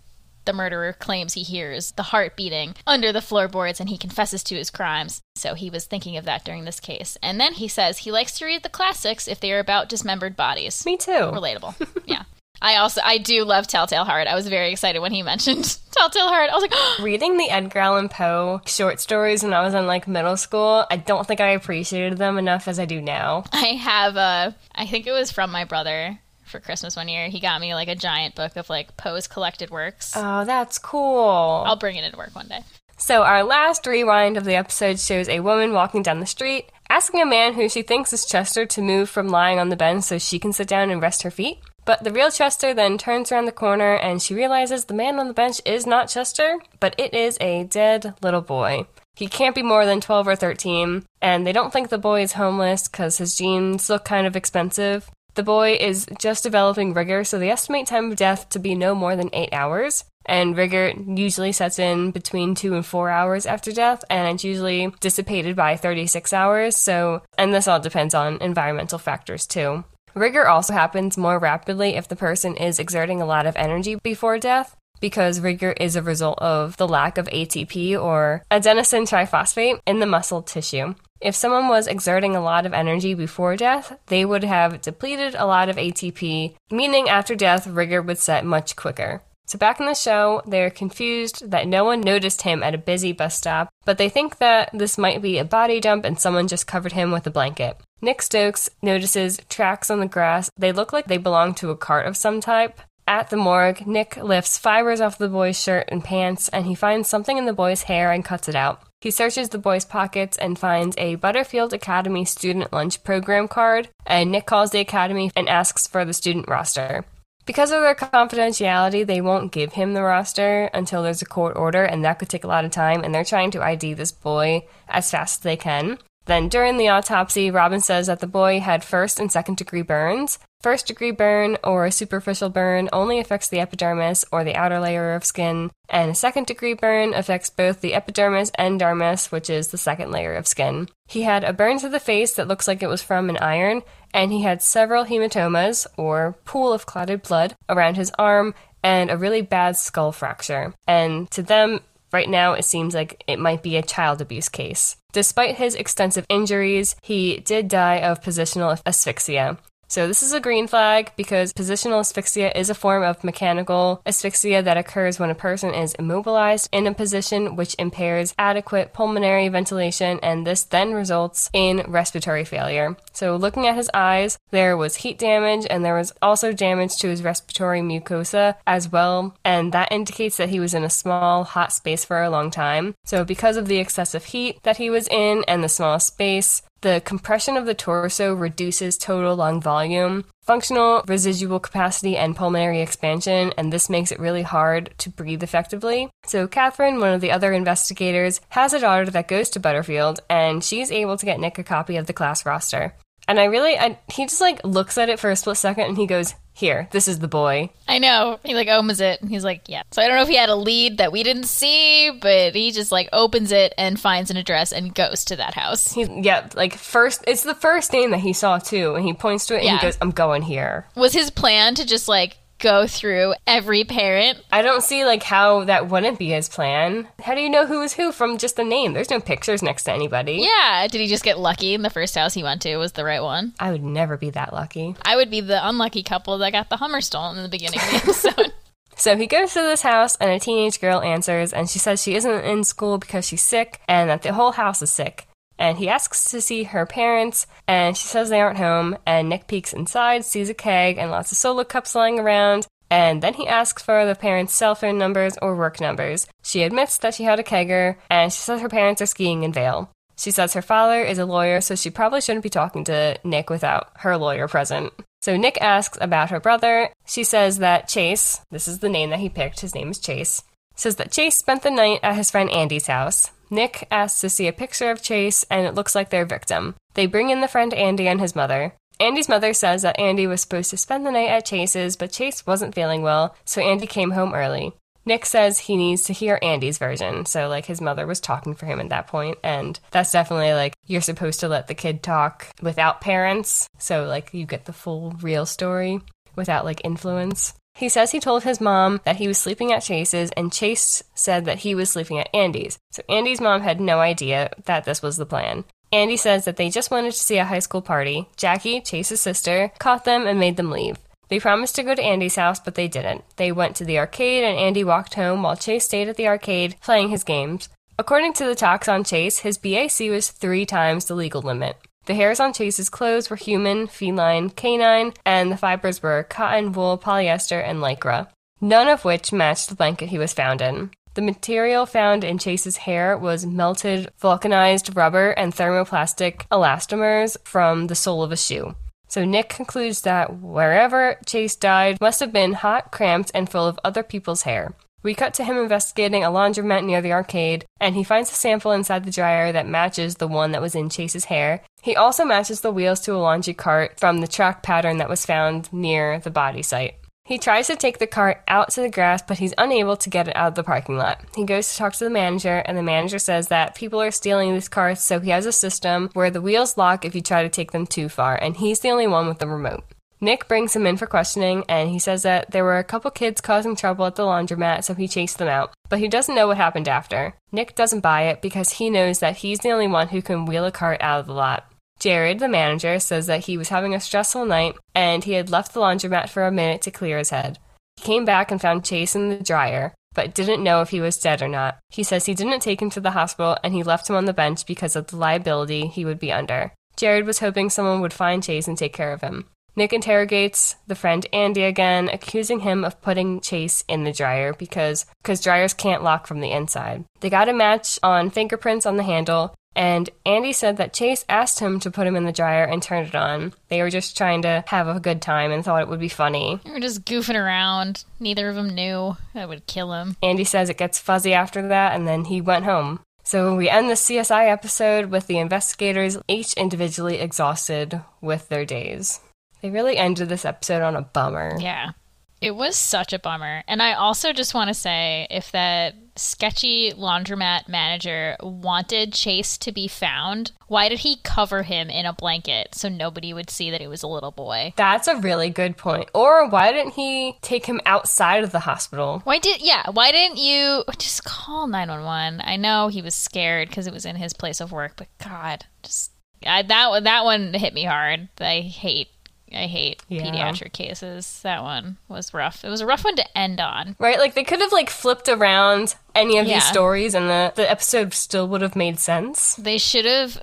the 0.48 0.54
murderer 0.54 0.94
claims 0.94 1.34
he 1.34 1.42
hears 1.42 1.92
the 1.92 2.04
heart 2.04 2.34
beating 2.34 2.74
under 2.86 3.12
the 3.12 3.20
floorboards 3.20 3.80
and 3.80 3.90
he 3.90 3.98
confesses 3.98 4.42
to 4.44 4.56
his 4.56 4.70
crimes. 4.70 5.20
So 5.36 5.52
he 5.52 5.68
was 5.68 5.84
thinking 5.84 6.16
of 6.16 6.24
that 6.24 6.42
during 6.42 6.64
this 6.64 6.80
case. 6.80 7.18
And 7.22 7.38
then 7.38 7.52
he 7.52 7.68
says 7.68 7.98
he 7.98 8.10
likes 8.10 8.38
to 8.38 8.46
read 8.46 8.62
the 8.62 8.70
classics 8.70 9.28
if 9.28 9.40
they 9.40 9.52
are 9.52 9.58
about 9.58 9.90
dismembered 9.90 10.36
bodies. 10.36 10.86
Me 10.86 10.96
too. 10.96 11.10
Relatable. 11.10 11.74
yeah. 12.06 12.22
I 12.62 12.76
also 12.76 13.02
I 13.04 13.18
do 13.18 13.44
love 13.44 13.66
Telltale 13.66 14.06
Heart. 14.06 14.26
I 14.26 14.34
was 14.34 14.48
very 14.48 14.72
excited 14.72 15.00
when 15.00 15.12
he 15.12 15.22
mentioned 15.34 15.78
Telltale 15.90 16.28
Heart. 16.28 16.48
I 16.50 16.54
was 16.54 16.62
like, 16.62 16.98
reading 17.04 17.36
the 17.36 17.50
Edgar 17.50 17.80
Allan 17.80 18.08
Poe 18.08 18.62
short 18.64 19.00
stories 19.00 19.42
when 19.42 19.52
I 19.52 19.60
was 19.60 19.74
in 19.74 19.86
like 19.86 20.08
middle 20.08 20.38
school. 20.38 20.86
I 20.90 20.96
don't 20.96 21.26
think 21.26 21.42
I 21.42 21.50
appreciated 21.50 22.16
them 22.16 22.38
enough 22.38 22.68
as 22.68 22.78
I 22.78 22.86
do 22.86 23.02
now. 23.02 23.44
I 23.52 23.66
have 23.74 24.16
a 24.16 24.56
I 24.74 24.86
think 24.86 25.06
it 25.06 25.12
was 25.12 25.30
from 25.30 25.50
my 25.50 25.64
brother 25.64 26.20
for 26.48 26.60
Christmas 26.60 26.96
one 26.96 27.08
year. 27.08 27.28
He 27.28 27.40
got 27.40 27.60
me 27.60 27.74
like 27.74 27.88
a 27.88 27.94
giant 27.94 28.34
book 28.34 28.56
of 28.56 28.68
like 28.68 28.96
Poe's 28.96 29.26
collected 29.26 29.70
works. 29.70 30.12
Oh, 30.16 30.44
that's 30.44 30.78
cool. 30.78 31.64
I'll 31.66 31.76
bring 31.76 31.96
it 31.96 32.04
into 32.04 32.18
work 32.18 32.34
one 32.34 32.48
day. 32.48 32.60
So, 33.00 33.22
our 33.22 33.44
last 33.44 33.86
rewind 33.86 34.36
of 34.36 34.44
the 34.44 34.56
episode 34.56 34.98
shows 34.98 35.28
a 35.28 35.38
woman 35.38 35.72
walking 35.72 36.02
down 36.02 36.18
the 36.18 36.26
street, 36.26 36.70
asking 36.88 37.22
a 37.22 37.26
man 37.26 37.54
who 37.54 37.68
she 37.68 37.82
thinks 37.82 38.12
is 38.12 38.26
Chester 38.26 38.66
to 38.66 38.82
move 38.82 39.08
from 39.08 39.28
lying 39.28 39.60
on 39.60 39.68
the 39.68 39.76
bench 39.76 40.02
so 40.04 40.18
she 40.18 40.40
can 40.40 40.52
sit 40.52 40.66
down 40.66 40.90
and 40.90 41.00
rest 41.00 41.22
her 41.22 41.30
feet. 41.30 41.58
But 41.84 42.02
the 42.02 42.12
real 42.12 42.30
Chester 42.30 42.74
then 42.74 42.98
turns 42.98 43.30
around 43.30 43.46
the 43.46 43.52
corner 43.52 43.94
and 43.94 44.20
she 44.20 44.34
realizes 44.34 44.84
the 44.84 44.94
man 44.94 45.18
on 45.18 45.28
the 45.28 45.32
bench 45.32 45.62
is 45.64 45.86
not 45.86 46.08
Chester, 46.08 46.58
but 46.80 46.94
it 46.98 47.14
is 47.14 47.38
a 47.40 47.64
dead 47.64 48.14
little 48.20 48.42
boy. 48.42 48.86
He 49.14 49.26
can't 49.26 49.54
be 49.54 49.62
more 49.62 49.86
than 49.86 50.00
12 50.00 50.28
or 50.28 50.36
13, 50.36 51.04
and 51.22 51.46
they 51.46 51.52
don't 51.52 51.72
think 51.72 51.88
the 51.88 51.98
boy 51.98 52.22
is 52.22 52.34
homeless 52.34 52.88
because 52.88 53.18
his 53.18 53.36
jeans 53.36 53.88
look 53.88 54.04
kind 54.04 54.26
of 54.26 54.36
expensive. 54.36 55.10
The 55.38 55.44
boy 55.44 55.74
is 55.80 56.04
just 56.18 56.42
developing 56.42 56.94
rigor, 56.94 57.22
so 57.22 57.38
they 57.38 57.48
estimate 57.48 57.86
time 57.86 58.10
of 58.10 58.16
death 58.16 58.48
to 58.48 58.58
be 58.58 58.74
no 58.74 58.92
more 58.92 59.14
than 59.14 59.30
eight 59.32 59.52
hours. 59.52 60.02
And 60.26 60.56
rigor 60.56 60.92
usually 61.06 61.52
sets 61.52 61.78
in 61.78 62.10
between 62.10 62.56
two 62.56 62.74
and 62.74 62.84
four 62.84 63.08
hours 63.08 63.46
after 63.46 63.70
death, 63.70 64.02
and 64.10 64.34
it's 64.34 64.42
usually 64.42 64.92
dissipated 64.98 65.54
by 65.54 65.76
36 65.76 66.32
hours. 66.32 66.74
So, 66.74 67.22
and 67.38 67.54
this 67.54 67.68
all 67.68 67.78
depends 67.78 68.14
on 68.14 68.42
environmental 68.42 68.98
factors 68.98 69.46
too. 69.46 69.84
Rigor 70.12 70.48
also 70.48 70.72
happens 70.72 71.16
more 71.16 71.38
rapidly 71.38 71.94
if 71.94 72.08
the 72.08 72.16
person 72.16 72.56
is 72.56 72.80
exerting 72.80 73.22
a 73.22 73.24
lot 73.24 73.46
of 73.46 73.54
energy 73.54 73.94
before 73.94 74.40
death, 74.40 74.74
because 75.00 75.38
rigor 75.38 75.70
is 75.70 75.94
a 75.94 76.02
result 76.02 76.40
of 76.40 76.76
the 76.78 76.88
lack 76.88 77.16
of 77.16 77.28
ATP 77.28 77.96
or 77.96 78.42
adenosine 78.50 79.08
triphosphate 79.08 79.78
in 79.86 80.00
the 80.00 80.06
muscle 80.06 80.42
tissue. 80.42 80.94
If 81.20 81.34
someone 81.34 81.68
was 81.68 81.86
exerting 81.86 82.36
a 82.36 82.40
lot 82.40 82.64
of 82.64 82.72
energy 82.72 83.14
before 83.14 83.56
death, 83.56 83.98
they 84.06 84.24
would 84.24 84.44
have 84.44 84.80
depleted 84.80 85.34
a 85.34 85.46
lot 85.46 85.68
of 85.68 85.76
ATP, 85.76 86.54
meaning 86.70 87.08
after 87.08 87.34
death, 87.34 87.66
rigor 87.66 88.00
would 88.00 88.18
set 88.18 88.44
much 88.44 88.76
quicker. 88.76 89.22
So 89.46 89.58
back 89.58 89.80
in 89.80 89.86
the 89.86 89.94
show, 89.94 90.42
they're 90.46 90.70
confused 90.70 91.50
that 91.50 91.66
no 91.66 91.82
one 91.82 92.02
noticed 92.02 92.42
him 92.42 92.62
at 92.62 92.74
a 92.74 92.78
busy 92.78 93.12
bus 93.12 93.36
stop, 93.36 93.70
but 93.86 93.96
they 93.96 94.10
think 94.10 94.38
that 94.38 94.70
this 94.74 94.98
might 94.98 95.22
be 95.22 95.38
a 95.38 95.44
body 95.44 95.80
dump 95.80 96.04
and 96.04 96.20
someone 96.20 96.48
just 96.48 96.66
covered 96.66 96.92
him 96.92 97.10
with 97.10 97.26
a 97.26 97.30
blanket. 97.30 97.78
Nick 98.02 98.20
Stokes 98.20 98.68
notices 98.82 99.40
tracks 99.48 99.90
on 99.90 100.00
the 100.00 100.06
grass. 100.06 100.50
They 100.58 100.70
look 100.70 100.92
like 100.92 101.06
they 101.06 101.16
belong 101.16 101.54
to 101.54 101.70
a 101.70 101.76
cart 101.76 102.06
of 102.06 102.16
some 102.16 102.40
type. 102.40 102.78
At 103.08 103.30
the 103.30 103.38
morgue, 103.38 103.86
Nick 103.86 104.18
lifts 104.18 104.58
fibers 104.58 105.00
off 105.00 105.16
the 105.16 105.30
boy's 105.30 105.58
shirt 105.58 105.88
and 105.88 106.04
pants, 106.04 106.50
and 106.50 106.66
he 106.66 106.74
finds 106.74 107.08
something 107.08 107.38
in 107.38 107.46
the 107.46 107.54
boy's 107.54 107.84
hair 107.84 108.12
and 108.12 108.22
cuts 108.22 108.50
it 108.50 108.54
out. 108.54 108.82
He 109.00 109.12
searches 109.12 109.50
the 109.50 109.58
boy's 109.58 109.84
pockets 109.84 110.36
and 110.36 110.58
finds 110.58 110.96
a 110.98 111.14
Butterfield 111.14 111.72
Academy 111.72 112.24
student 112.24 112.72
lunch 112.72 113.04
program 113.04 113.46
card, 113.46 113.90
and 114.04 114.32
Nick 114.32 114.46
calls 114.46 114.72
the 114.72 114.80
academy 114.80 115.30
and 115.36 115.48
asks 115.48 115.86
for 115.86 116.04
the 116.04 116.12
student 116.12 116.48
roster. 116.48 117.04
Because 117.46 117.70
of 117.70 117.80
their 117.80 117.94
confidentiality, 117.94 119.06
they 119.06 119.20
won't 119.20 119.52
give 119.52 119.74
him 119.74 119.94
the 119.94 120.02
roster 120.02 120.64
until 120.74 121.04
there's 121.04 121.22
a 121.22 121.26
court 121.26 121.56
order, 121.56 121.84
and 121.84 122.04
that 122.04 122.18
could 122.18 122.28
take 122.28 122.42
a 122.42 122.48
lot 122.48 122.64
of 122.64 122.72
time, 122.72 123.04
and 123.04 123.14
they're 123.14 123.24
trying 123.24 123.52
to 123.52 123.62
ID 123.62 123.94
this 123.94 124.10
boy 124.10 124.66
as 124.88 125.10
fast 125.12 125.40
as 125.40 125.42
they 125.44 125.56
can. 125.56 125.98
Then, 126.28 126.50
during 126.50 126.76
the 126.76 126.90
autopsy, 126.90 127.50
Robin 127.50 127.80
says 127.80 128.06
that 128.06 128.20
the 128.20 128.26
boy 128.26 128.60
had 128.60 128.84
first 128.84 129.18
and 129.18 129.32
second 129.32 129.56
degree 129.56 129.80
burns. 129.80 130.38
First 130.60 130.86
degree 130.86 131.10
burn 131.10 131.56
or 131.64 131.86
a 131.86 131.90
superficial 131.90 132.50
burn 132.50 132.90
only 132.92 133.18
affects 133.18 133.48
the 133.48 133.60
epidermis 133.60 134.26
or 134.30 134.44
the 134.44 134.54
outer 134.54 134.78
layer 134.78 135.14
of 135.14 135.24
skin, 135.24 135.70
and 135.88 136.10
a 136.10 136.14
second 136.14 136.46
degree 136.46 136.74
burn 136.74 137.14
affects 137.14 137.48
both 137.48 137.80
the 137.80 137.94
epidermis 137.94 138.50
and 138.56 138.78
dermis, 138.78 139.32
which 139.32 139.48
is 139.48 139.68
the 139.68 139.78
second 139.78 140.10
layer 140.10 140.34
of 140.34 140.46
skin. 140.46 140.90
He 141.06 141.22
had 141.22 141.44
a 141.44 141.54
burn 141.54 141.78
to 141.78 141.88
the 141.88 141.98
face 141.98 142.34
that 142.34 142.46
looks 142.46 142.68
like 142.68 142.82
it 142.82 142.88
was 142.88 143.02
from 143.02 143.30
an 143.30 143.38
iron, 143.38 143.82
and 144.12 144.30
he 144.30 144.42
had 144.42 144.60
several 144.60 145.06
hematomas, 145.06 145.86
or 145.96 146.36
pool 146.44 146.74
of 146.74 146.84
clotted 146.84 147.22
blood, 147.22 147.56
around 147.70 147.96
his 147.96 148.12
arm, 148.18 148.54
and 148.82 149.10
a 149.10 149.16
really 149.16 149.40
bad 149.40 149.78
skull 149.78 150.12
fracture. 150.12 150.74
And 150.86 151.30
to 151.30 151.42
them, 151.42 151.80
Right 152.12 152.28
now, 152.28 152.54
it 152.54 152.64
seems 152.64 152.94
like 152.94 153.22
it 153.26 153.38
might 153.38 153.62
be 153.62 153.76
a 153.76 153.82
child 153.82 154.20
abuse 154.22 154.48
case. 154.48 154.96
Despite 155.12 155.56
his 155.56 155.74
extensive 155.74 156.26
injuries, 156.28 156.94
he 157.02 157.40
did 157.40 157.68
die 157.68 157.96
of 157.96 158.20
positional 158.20 158.78
asphyxia. 158.84 159.56
So 159.90 160.06
this 160.06 160.22
is 160.22 160.34
a 160.34 160.40
green 160.40 160.66
flag 160.66 161.12
because 161.16 161.54
positional 161.54 162.00
asphyxia 162.00 162.52
is 162.54 162.68
a 162.68 162.74
form 162.74 163.02
of 163.02 163.24
mechanical 163.24 164.02
asphyxia 164.04 164.62
that 164.62 164.76
occurs 164.76 165.18
when 165.18 165.30
a 165.30 165.34
person 165.34 165.72
is 165.72 165.94
immobilized 165.94 166.68
in 166.72 166.86
a 166.86 166.92
position 166.92 167.56
which 167.56 167.74
impairs 167.78 168.34
adequate 168.38 168.92
pulmonary 168.92 169.48
ventilation 169.48 170.20
and 170.22 170.46
this 170.46 170.62
then 170.64 170.92
results 170.92 171.48
in 171.54 171.84
respiratory 171.88 172.44
failure. 172.44 172.98
So 173.14 173.36
looking 173.36 173.66
at 173.66 173.76
his 173.76 173.90
eyes, 173.94 174.38
there 174.50 174.76
was 174.76 174.96
heat 174.96 175.18
damage 175.18 175.66
and 175.70 175.82
there 175.82 175.96
was 175.96 176.12
also 176.20 176.52
damage 176.52 176.98
to 176.98 177.08
his 177.08 177.22
respiratory 177.22 177.80
mucosa 177.80 178.56
as 178.66 178.92
well, 178.92 179.34
and 179.42 179.72
that 179.72 179.90
indicates 179.90 180.36
that 180.36 180.50
he 180.50 180.60
was 180.60 180.74
in 180.74 180.84
a 180.84 180.90
small 180.90 181.44
hot 181.44 181.72
space 181.72 182.04
for 182.04 182.22
a 182.22 182.30
long 182.30 182.50
time. 182.50 182.94
So 183.04 183.24
because 183.24 183.56
of 183.56 183.68
the 183.68 183.78
excessive 183.78 184.26
heat 184.26 184.62
that 184.64 184.76
he 184.76 184.90
was 184.90 185.08
in 185.08 185.44
and 185.48 185.64
the 185.64 185.68
small 185.70 185.98
space, 185.98 186.60
the 186.80 187.02
compression 187.04 187.56
of 187.56 187.66
the 187.66 187.74
torso 187.74 188.34
reduces 188.34 188.96
total 188.96 189.36
lung 189.36 189.60
volume, 189.60 190.24
functional 190.42 191.02
residual 191.06 191.60
capacity, 191.60 192.16
and 192.16 192.36
pulmonary 192.36 192.80
expansion, 192.80 193.52
and 193.56 193.72
this 193.72 193.90
makes 193.90 194.12
it 194.12 194.20
really 194.20 194.42
hard 194.42 194.94
to 194.98 195.10
breathe 195.10 195.42
effectively. 195.42 196.10
So, 196.24 196.46
Catherine, 196.46 197.00
one 197.00 197.14
of 197.14 197.20
the 197.20 197.32
other 197.32 197.52
investigators, 197.52 198.40
has 198.50 198.72
a 198.72 198.80
daughter 198.80 199.10
that 199.10 199.28
goes 199.28 199.50
to 199.50 199.60
Butterfield, 199.60 200.20
and 200.30 200.62
she's 200.62 200.92
able 200.92 201.16
to 201.16 201.26
get 201.26 201.40
Nick 201.40 201.58
a 201.58 201.64
copy 201.64 201.96
of 201.96 202.06
the 202.06 202.12
class 202.12 202.46
roster. 202.46 202.94
And 203.28 203.38
I 203.38 203.44
really, 203.44 203.78
I, 203.78 203.98
he 204.10 204.24
just 204.24 204.40
like 204.40 204.64
looks 204.64 204.96
at 204.96 205.10
it 205.10 205.20
for 205.20 205.30
a 205.30 205.36
split 205.36 205.58
second 205.58 205.84
and 205.84 205.96
he 205.98 206.06
goes, 206.06 206.34
Here, 206.58 206.88
this 206.90 207.06
is 207.06 207.20
the 207.20 207.28
boy. 207.28 207.70
I 207.86 208.00
know. 208.00 208.40
He 208.44 208.56
like 208.56 208.66
opens 208.66 209.00
it 209.00 209.20
and 209.20 209.30
he's 209.30 209.44
like, 209.44 209.68
yeah. 209.68 209.82
So 209.92 210.02
I 210.02 210.08
don't 210.08 210.16
know 210.16 210.22
if 210.22 210.28
he 210.28 210.34
had 210.34 210.48
a 210.48 210.56
lead 210.56 210.98
that 210.98 211.12
we 211.12 211.22
didn't 211.22 211.44
see, 211.44 212.10
but 212.20 212.52
he 212.52 212.72
just 212.72 212.90
like 212.90 213.08
opens 213.12 213.52
it 213.52 213.72
and 213.78 213.98
finds 213.98 214.32
an 214.32 214.36
address 214.36 214.72
and 214.72 214.92
goes 214.92 215.24
to 215.26 215.36
that 215.36 215.54
house. 215.54 215.92
He, 215.92 216.02
yeah, 216.20 216.48
like 216.56 216.74
first, 216.74 217.22
it's 217.28 217.44
the 217.44 217.54
first 217.54 217.92
name 217.92 218.10
that 218.10 218.18
he 218.18 218.32
saw 218.32 218.58
too, 218.58 218.96
and 218.96 219.04
he 219.04 219.12
points 219.12 219.46
to 219.46 219.54
it 219.54 219.58
and 219.58 219.66
Yeah. 219.66 219.78
he 219.78 219.82
goes, 219.86 219.96
I'm 220.00 220.10
going 220.10 220.42
here. 220.42 220.86
Was 220.96 221.12
his 221.12 221.30
plan 221.30 221.76
to 221.76 221.86
just 221.86 222.08
like 222.08 222.36
go 222.58 222.86
through 222.86 223.34
every 223.46 223.84
parent? 223.84 224.42
I 224.50 224.62
don't 224.62 224.82
see 224.82 225.04
like 225.04 225.22
how 225.22 225.64
that 225.64 225.88
wouldn't 225.88 226.18
be 226.18 226.28
his 226.28 226.48
plan. 226.48 227.08
How 227.22 227.34
do 227.34 227.40
you 227.40 227.50
know 227.50 227.66
who 227.66 227.82
is 227.82 227.94
who 227.94 228.12
from 228.12 228.38
just 228.38 228.56
the 228.56 228.64
name? 228.64 228.92
There's 228.92 229.10
no 229.10 229.20
pictures 229.20 229.62
next 229.62 229.84
to 229.84 229.92
anybody. 229.92 230.40
Yeah. 230.42 230.86
Did 230.88 231.00
he 231.00 231.06
just 231.06 231.24
get 231.24 231.38
lucky 231.38 231.74
and 231.74 231.84
the 231.84 231.90
first 231.90 232.14
house 232.14 232.34
he 232.34 232.42
went 232.42 232.62
to 232.62 232.76
was 232.76 232.92
the 232.92 233.04
right 233.04 233.22
one? 233.22 233.54
I 233.58 233.70
would 233.70 233.84
never 233.84 234.16
be 234.16 234.30
that 234.30 234.52
lucky. 234.52 234.94
I 235.04 235.16
would 235.16 235.30
be 235.30 235.40
the 235.40 235.66
unlucky 235.66 236.02
couple 236.02 236.38
that 236.38 236.52
got 236.52 236.68
the 236.68 236.76
Hummer 236.76 237.00
stolen 237.00 237.36
in 237.36 237.42
the 237.42 237.48
beginning 237.48 237.80
of 237.80 237.90
the 237.90 237.96
episode. 237.96 238.52
So 238.98 239.16
he 239.16 239.28
goes 239.28 239.52
to 239.52 239.60
this 239.60 239.82
house, 239.82 240.16
and 240.16 240.28
a 240.28 240.40
teenage 240.40 240.80
girl 240.80 241.00
answers, 241.00 241.52
and 241.52 241.70
she 241.70 241.78
says 241.78 242.02
she 242.02 242.16
isn't 242.16 242.44
in 242.44 242.64
school 242.64 242.98
because 242.98 243.28
she's 243.28 243.42
sick 243.42 243.80
and 243.86 244.10
that 244.10 244.22
the 244.22 244.32
whole 244.32 244.50
house 244.50 244.82
is 244.82 244.90
sick. 244.90 245.27
And 245.58 245.78
he 245.78 245.88
asks 245.88 246.30
to 246.30 246.40
see 246.40 246.64
her 246.64 246.86
parents, 246.86 247.46
and 247.66 247.96
she 247.96 248.06
says 248.06 248.28
they 248.28 248.40
aren't 248.40 248.58
home. 248.58 248.96
And 249.04 249.28
Nick 249.28 249.48
peeks 249.48 249.72
inside, 249.72 250.24
sees 250.24 250.48
a 250.48 250.54
keg 250.54 250.98
and 250.98 251.10
lots 251.10 251.32
of 251.32 251.38
solo 251.38 251.64
cups 251.64 251.94
lying 251.94 252.20
around. 252.20 252.66
And 252.90 253.22
then 253.22 253.34
he 253.34 253.46
asks 253.46 253.82
for 253.82 254.06
the 254.06 254.14
parents' 254.14 254.54
cell 254.54 254.74
phone 254.74 254.98
numbers 254.98 255.36
or 255.42 255.54
work 255.54 255.80
numbers. 255.80 256.26
She 256.42 256.62
admits 256.62 256.96
that 256.98 257.14
she 257.14 257.24
had 257.24 257.38
a 257.38 257.42
kegger, 257.42 257.96
and 258.08 258.32
she 258.32 258.40
says 258.40 258.60
her 258.60 258.68
parents 258.68 259.02
are 259.02 259.06
skiing 259.06 259.42
in 259.42 259.52
Vail. 259.52 259.90
She 260.16 260.30
says 260.30 260.54
her 260.54 260.62
father 260.62 261.02
is 261.02 261.18
a 261.18 261.26
lawyer, 261.26 261.60
so 261.60 261.76
she 261.76 261.90
probably 261.90 262.20
shouldn't 262.20 262.42
be 262.42 262.50
talking 262.50 262.84
to 262.84 263.18
Nick 263.22 263.50
without 263.50 263.90
her 263.98 264.16
lawyer 264.16 264.48
present. 264.48 264.92
So 265.20 265.36
Nick 265.36 265.60
asks 265.60 265.98
about 266.00 266.30
her 266.30 266.40
brother. 266.40 266.90
She 267.06 267.24
says 267.24 267.58
that 267.58 267.88
Chase, 267.88 268.40
this 268.50 268.66
is 268.66 268.78
the 268.78 268.88
name 268.88 269.10
that 269.10 269.20
he 269.20 269.28
picked, 269.28 269.60
his 269.60 269.74
name 269.74 269.90
is 269.90 269.98
Chase, 269.98 270.42
says 270.74 270.96
that 270.96 271.12
Chase 271.12 271.36
spent 271.36 271.62
the 271.62 271.70
night 271.70 272.00
at 272.02 272.16
his 272.16 272.30
friend 272.30 272.50
Andy's 272.50 272.86
house. 272.86 273.30
Nick 273.50 273.86
asks 273.90 274.20
to 274.20 274.28
see 274.28 274.46
a 274.48 274.52
picture 274.52 274.90
of 274.90 275.02
Chase, 275.02 275.44
and 275.50 275.66
it 275.66 275.74
looks 275.74 275.94
like 275.94 276.10
their 276.10 276.24
victim. 276.24 276.74
They 276.94 277.06
bring 277.06 277.30
in 277.30 277.40
the 277.40 277.48
friend 277.48 277.72
Andy 277.74 278.08
and 278.08 278.20
his 278.20 278.36
mother. 278.36 278.74
Andy's 279.00 279.28
mother 279.28 279.52
says 279.52 279.82
that 279.82 279.98
Andy 279.98 280.26
was 280.26 280.40
supposed 280.40 280.70
to 280.70 280.76
spend 280.76 281.06
the 281.06 281.12
night 281.12 281.28
at 281.28 281.46
Chase's, 281.46 281.96
but 281.96 282.10
Chase 282.10 282.46
wasn't 282.46 282.74
feeling 282.74 283.02
well, 283.02 283.36
so 283.44 283.60
Andy 283.60 283.86
came 283.86 284.10
home 284.10 284.34
early. 284.34 284.72
Nick 285.08 285.24
says 285.24 285.60
he 285.60 285.76
needs 285.76 286.02
to 286.04 286.12
hear 286.12 286.38
Andy's 286.42 286.76
version, 286.76 287.24
so 287.24 287.48
like 287.48 287.64
his 287.64 287.80
mother 287.80 288.06
was 288.06 288.20
talking 288.20 288.54
for 288.54 288.66
him 288.66 288.78
at 288.78 288.90
that 288.90 289.06
point, 289.06 289.38
and 289.42 289.80
that's 289.90 290.12
definitely 290.12 290.52
like 290.52 290.74
you're 290.86 291.00
supposed 291.00 291.40
to 291.40 291.48
let 291.48 291.66
the 291.66 291.74
kid 291.74 292.02
talk 292.02 292.48
without 292.60 293.00
parents, 293.00 293.66
so 293.78 294.04
like 294.04 294.34
you 294.34 294.44
get 294.44 294.66
the 294.66 294.72
full 294.72 295.12
real 295.22 295.46
story 295.46 296.00
without 296.36 296.66
like 296.66 296.82
influence. 296.84 297.54
He 297.78 297.88
says 297.88 298.10
he 298.10 298.18
told 298.18 298.42
his 298.42 298.60
mom 298.60 299.00
that 299.04 299.18
he 299.18 299.28
was 299.28 299.38
sleeping 299.38 299.72
at 299.72 299.84
Chase's, 299.84 300.32
and 300.36 300.52
Chase 300.52 301.04
said 301.14 301.44
that 301.44 301.60
he 301.60 301.76
was 301.76 301.88
sleeping 301.88 302.18
at 302.18 302.28
Andy's. 302.34 302.76
So 302.90 303.04
Andy's 303.08 303.40
mom 303.40 303.60
had 303.60 303.80
no 303.80 304.00
idea 304.00 304.50
that 304.64 304.84
this 304.84 305.00
was 305.00 305.16
the 305.16 305.24
plan. 305.24 305.64
Andy 305.92 306.16
says 306.16 306.44
that 306.44 306.56
they 306.56 306.70
just 306.70 306.90
wanted 306.90 307.12
to 307.12 307.18
see 307.18 307.38
a 307.38 307.44
high 307.44 307.60
school 307.60 307.80
party. 307.80 308.28
Jackie, 308.36 308.80
Chase's 308.80 309.20
sister, 309.20 309.70
caught 309.78 310.04
them 310.04 310.26
and 310.26 310.40
made 310.40 310.56
them 310.56 310.72
leave. 310.72 310.96
They 311.28 311.38
promised 311.38 311.76
to 311.76 311.84
go 311.84 311.94
to 311.94 312.02
Andy's 312.02 312.34
house, 312.34 312.58
but 312.58 312.74
they 312.74 312.88
didn't. 312.88 313.22
They 313.36 313.52
went 313.52 313.76
to 313.76 313.84
the 313.84 314.00
arcade, 314.00 314.42
and 314.42 314.58
Andy 314.58 314.82
walked 314.82 315.14
home 315.14 315.44
while 315.44 315.54
Chase 315.54 315.84
stayed 315.84 316.08
at 316.08 316.16
the 316.16 316.26
arcade 316.26 316.74
playing 316.82 317.10
his 317.10 317.22
games. 317.22 317.68
According 317.96 318.32
to 318.34 318.44
the 318.44 318.56
tox 318.56 318.88
on 318.88 319.04
Chase, 319.04 319.38
his 319.38 319.56
BAC 319.56 320.00
was 320.10 320.32
three 320.32 320.66
times 320.66 321.04
the 321.04 321.14
legal 321.14 321.42
limit. 321.42 321.76
The 322.08 322.14
hairs 322.14 322.40
on 322.40 322.54
Chase's 322.54 322.88
clothes 322.88 323.28
were 323.28 323.36
human, 323.36 323.86
feline, 323.86 324.48
canine, 324.48 325.12
and 325.26 325.52
the 325.52 325.58
fibers 325.58 326.02
were 326.02 326.22
cotton, 326.22 326.72
wool, 326.72 326.96
polyester, 326.96 327.62
and 327.62 327.80
lycra, 327.80 328.28
none 328.62 328.88
of 328.88 329.04
which 329.04 329.30
matched 329.30 329.68
the 329.68 329.74
blanket 329.74 330.08
he 330.08 330.16
was 330.16 330.32
found 330.32 330.62
in. 330.62 330.90
The 331.12 331.20
material 331.20 331.84
found 331.84 332.24
in 332.24 332.38
Chase's 332.38 332.78
hair 332.78 333.18
was 333.18 333.44
melted, 333.44 334.10
vulcanized 334.16 334.96
rubber 334.96 335.32
and 335.32 335.54
thermoplastic 335.54 336.46
elastomers 336.50 337.36
from 337.44 337.88
the 337.88 337.94
sole 337.94 338.22
of 338.22 338.32
a 338.32 338.38
shoe. 338.38 338.74
So 339.08 339.26
Nick 339.26 339.50
concludes 339.50 340.00
that 340.00 340.38
wherever 340.38 341.18
Chase 341.26 341.56
died 341.56 342.00
must 342.00 342.20
have 342.20 342.32
been 342.32 342.54
hot, 342.54 342.90
cramped, 342.90 343.30
and 343.34 343.50
full 343.50 343.66
of 343.66 343.78
other 343.84 344.02
people's 344.02 344.42
hair. 344.42 344.74
We 345.02 345.14
cut 345.14 345.34
to 345.34 345.44
him 345.44 345.58
investigating 345.58 346.24
a 346.24 346.30
laundromat 346.30 346.84
near 346.84 347.02
the 347.02 347.12
arcade, 347.12 347.66
and 347.78 347.94
he 347.94 348.02
finds 348.02 348.30
a 348.30 348.34
sample 348.34 348.72
inside 348.72 349.04
the 349.04 349.10
dryer 349.10 349.52
that 349.52 349.68
matches 349.68 350.14
the 350.14 350.26
one 350.26 350.52
that 350.52 350.62
was 350.62 350.74
in 350.74 350.88
Chase's 350.88 351.26
hair. 351.26 351.62
He 351.82 351.96
also 351.96 352.24
matches 352.24 352.60
the 352.60 352.72
wheels 352.72 353.00
to 353.00 353.14
a 353.14 353.18
laundry 353.18 353.54
cart 353.54 353.98
from 353.98 354.20
the 354.20 354.28
track 354.28 354.62
pattern 354.62 354.98
that 354.98 355.08
was 355.08 355.24
found 355.24 355.72
near 355.72 356.18
the 356.18 356.30
body 356.30 356.62
site. 356.62 356.94
He 357.24 357.36
tries 357.36 357.66
to 357.66 357.76
take 357.76 357.98
the 357.98 358.06
cart 358.06 358.42
out 358.48 358.70
to 358.70 358.80
the 358.80 358.88
grass, 358.88 359.20
but 359.20 359.38
he's 359.38 359.52
unable 359.58 359.98
to 359.98 360.08
get 360.08 360.28
it 360.28 360.36
out 360.36 360.48
of 360.48 360.54
the 360.54 360.64
parking 360.64 360.96
lot. 360.96 361.20
He 361.36 361.44
goes 361.44 361.70
to 361.70 361.76
talk 361.76 361.92
to 361.92 362.04
the 362.04 362.10
manager, 362.10 362.62
and 362.64 362.76
the 362.76 362.82
manager 362.82 363.18
says 363.18 363.48
that 363.48 363.74
people 363.74 364.00
are 364.00 364.10
stealing 364.10 364.54
these 364.54 364.66
carts, 364.66 365.02
so 365.02 365.20
he 365.20 365.28
has 365.28 365.44
a 365.44 365.52
system 365.52 366.08
where 366.14 366.30
the 366.30 366.40
wheels 366.40 366.78
lock 366.78 367.04
if 367.04 367.14
you 367.14 367.20
try 367.20 367.42
to 367.42 367.50
take 367.50 367.72
them 367.72 367.86
too 367.86 368.08
far, 368.08 368.34
and 368.36 368.56
he's 368.56 368.80
the 368.80 368.88
only 368.88 369.06
one 369.06 369.28
with 369.28 369.40
the 369.40 369.46
remote. 369.46 369.84
Nick 370.20 370.48
brings 370.48 370.74
him 370.74 370.86
in 370.86 370.96
for 370.96 371.06
questioning, 371.06 371.64
and 371.68 371.90
he 371.90 371.98
says 371.98 372.22
that 372.22 372.50
there 372.50 372.64
were 372.64 372.78
a 372.78 372.84
couple 372.84 373.10
kids 373.10 373.40
causing 373.40 373.76
trouble 373.76 374.04
at 374.04 374.16
the 374.16 374.24
laundromat, 374.24 374.82
so 374.82 374.94
he 374.94 375.06
chased 375.06 375.38
them 375.38 375.48
out. 375.48 375.72
But 375.88 376.00
he 376.00 376.08
doesn't 376.08 376.34
know 376.34 376.48
what 376.48 376.56
happened 376.56 376.88
after. 376.88 377.34
Nick 377.52 377.74
doesn't 377.74 378.00
buy 378.00 378.22
it 378.22 378.42
because 378.42 378.72
he 378.72 378.90
knows 378.90 379.20
that 379.20 379.38
he's 379.38 379.60
the 379.60 379.70
only 379.70 379.86
one 379.86 380.08
who 380.08 380.20
can 380.20 380.44
wheel 380.44 380.64
a 380.64 380.72
cart 380.72 381.00
out 381.00 381.20
of 381.20 381.26
the 381.26 381.32
lot. 381.32 381.70
Jared, 381.98 382.38
the 382.38 382.48
manager, 382.48 382.98
says 382.98 383.26
that 383.26 383.46
he 383.46 383.56
was 383.56 383.70
having 383.70 383.94
a 383.94 384.00
stressful 384.00 384.44
night 384.46 384.76
and 384.94 385.24
he 385.24 385.32
had 385.32 385.50
left 385.50 385.74
the 385.74 385.80
laundromat 385.80 386.28
for 386.28 386.46
a 386.46 386.52
minute 386.52 386.82
to 386.82 386.90
clear 386.90 387.18
his 387.18 387.30
head. 387.30 387.58
He 387.96 388.04
came 388.04 388.24
back 388.24 388.50
and 388.50 388.60
found 388.60 388.84
Chase 388.84 389.16
in 389.16 389.28
the 389.28 389.42
dryer, 389.42 389.94
but 390.14 390.34
didn't 390.34 390.62
know 390.62 390.80
if 390.80 390.90
he 390.90 391.00
was 391.00 391.18
dead 391.18 391.42
or 391.42 391.48
not. 391.48 391.78
He 391.90 392.04
says 392.04 392.26
he 392.26 392.34
didn't 392.34 392.60
take 392.60 392.80
him 392.80 392.90
to 392.90 393.00
the 393.00 393.12
hospital 393.12 393.56
and 393.64 393.74
he 393.74 393.82
left 393.82 394.08
him 394.08 394.14
on 394.14 394.26
the 394.26 394.32
bench 394.32 394.64
because 394.66 394.94
of 394.94 395.08
the 395.08 395.16
liability 395.16 395.88
he 395.88 396.04
would 396.04 396.20
be 396.20 396.32
under. 396.32 396.72
Jared 396.96 397.26
was 397.26 397.40
hoping 397.40 397.70
someone 397.70 398.00
would 398.00 398.12
find 398.12 398.42
Chase 398.42 398.68
and 398.68 398.78
take 398.78 398.92
care 398.92 399.12
of 399.12 399.20
him. 399.20 399.46
Nick 399.76 399.92
interrogates 399.92 400.74
the 400.86 400.94
friend 400.94 401.24
Andy 401.32 401.62
again, 401.62 402.08
accusing 402.12 402.60
him 402.60 402.84
of 402.84 403.00
putting 403.00 403.40
Chase 403.40 403.84
in 403.88 404.04
the 404.04 404.12
dryer 404.12 404.52
because 404.52 405.06
because 405.22 405.40
dryers 405.40 405.74
can't 405.74 406.02
lock 406.02 406.26
from 406.26 406.40
the 406.40 406.50
inside. 406.50 407.04
They 407.20 407.30
got 407.30 407.48
a 407.48 407.52
match 407.52 407.98
on 408.02 408.30
fingerprints 408.30 408.86
on 408.86 408.96
the 408.96 409.04
handle, 409.04 409.54
and 409.76 410.10
Andy 410.26 410.52
said 410.52 410.76
that 410.78 410.92
Chase 410.92 411.24
asked 411.28 411.60
him 411.60 411.78
to 411.80 411.90
put 411.92 412.06
him 412.08 412.16
in 412.16 412.24
the 412.24 412.32
dryer 412.32 412.64
and 412.64 412.82
turn 412.82 413.04
it 413.04 413.14
on. 413.14 413.52
They 413.68 413.80
were 413.80 413.90
just 413.90 414.16
trying 414.16 414.42
to 414.42 414.64
have 414.66 414.88
a 414.88 414.98
good 414.98 415.22
time 415.22 415.52
and 415.52 415.64
thought 415.64 415.82
it 415.82 415.88
would 415.88 416.00
be 416.00 416.08
funny. 416.08 416.58
They 416.64 416.72
were 416.72 416.80
just 416.80 417.04
goofing 417.04 417.40
around. 417.40 418.04
Neither 418.18 418.48
of 418.48 418.56
them 418.56 418.70
knew 418.70 419.16
that 419.34 419.48
would 419.48 419.66
kill 419.66 419.92
him. 419.92 420.16
Andy 420.22 420.42
says 420.42 420.68
it 420.68 420.78
gets 420.78 420.98
fuzzy 420.98 421.32
after 421.32 421.68
that, 421.68 421.94
and 421.94 422.08
then 422.08 422.24
he 422.24 422.40
went 422.40 422.64
home. 422.64 422.98
So 423.22 423.54
we 423.54 423.68
end 423.68 423.90
the 423.90 423.94
CSI 423.94 424.50
episode 424.50 425.10
with 425.10 425.26
the 425.26 425.38
investigators 425.38 426.16
each 426.26 426.54
individually 426.54 427.20
exhausted 427.20 428.00
with 428.22 428.48
their 428.48 428.64
days. 428.64 429.20
They 429.62 429.70
really 429.70 429.96
ended 429.96 430.28
this 430.28 430.44
episode 430.44 430.82
on 430.82 430.96
a 430.96 431.02
bummer. 431.02 431.56
Yeah. 431.58 431.92
It 432.40 432.54
was 432.54 432.76
such 432.76 433.12
a 433.12 433.18
bummer. 433.18 433.64
And 433.66 433.82
I 433.82 433.94
also 433.94 434.32
just 434.32 434.54
want 434.54 434.68
to 434.68 434.74
say 434.74 435.26
if 435.30 435.50
that 435.52 435.94
sketchy 436.14 436.92
laundromat 436.92 437.68
manager 437.68 438.36
wanted 438.40 439.12
Chase 439.12 439.56
to 439.58 439.72
be 439.72 439.88
found, 439.88 440.52
why 440.68 440.88
did 440.88 441.00
he 441.00 441.16
cover 441.22 441.62
him 441.62 441.90
in 441.90 442.06
a 442.06 442.12
blanket 442.12 442.74
so 442.74 442.88
nobody 442.88 443.32
would 443.32 443.50
see 443.50 443.70
that 443.70 443.80
it 443.80 443.88
was 443.88 444.02
a 444.02 444.08
little 444.08 444.30
boy? 444.30 444.72
That's 444.76 445.08
a 445.08 445.16
really 445.16 445.50
good 445.50 445.76
point. 445.76 446.10
Or 446.14 446.48
why 446.48 446.72
didn't 446.72 446.92
he 446.92 447.38
take 447.42 447.66
him 447.66 447.80
outside 447.86 448.44
of 448.44 448.52
the 448.52 448.60
hospital? 448.60 449.20
Why 449.24 449.38
did 449.38 449.60
yeah, 449.60 449.90
why 449.90 450.12
didn't 450.12 450.38
you 450.38 450.84
just 450.98 451.24
call 451.24 451.66
911? 451.66 452.40
I 452.44 452.56
know 452.56 452.88
he 452.88 453.02
was 453.02 453.14
scared 453.14 453.72
cuz 453.72 453.86
it 453.86 453.92
was 453.92 454.06
in 454.06 454.16
his 454.16 454.32
place 454.32 454.60
of 454.60 454.72
work, 454.72 454.92
but 454.96 455.08
god, 455.18 455.66
just 455.82 456.12
I, 456.46 456.62
that 456.62 457.04
that 457.04 457.24
one 457.24 457.52
hit 457.54 457.74
me 457.74 457.84
hard. 457.84 458.28
I 458.40 458.60
hate 458.60 459.08
I 459.52 459.66
hate 459.66 460.02
Yeah. 460.08 460.22
pediatric 460.22 460.72
cases. 460.72 461.40
That 461.42 461.62
one 461.62 461.96
was 462.08 462.32
rough. 462.34 462.64
It 462.64 462.68
was 462.68 462.80
a 462.80 462.86
rough 462.86 463.04
one 463.04 463.16
to 463.16 463.38
end 463.38 463.60
on. 463.60 463.96
Right? 463.98 464.18
Like 464.18 464.34
they 464.34 464.44
could 464.44 464.60
have 464.60 464.72
like 464.72 464.90
flipped 464.90 465.28
around 465.28 465.94
any 466.14 466.38
of 466.38 466.46
Yeah. 466.46 466.54
these 466.54 466.64
stories 466.64 467.14
and 467.14 467.28
the, 467.28 467.52
the 467.56 467.70
episode 467.70 468.14
still 468.14 468.46
would 468.48 468.62
have 468.62 468.76
made 468.76 468.98
sense. 468.98 469.54
They 469.56 469.78
should 469.78 470.04
have 470.04 470.40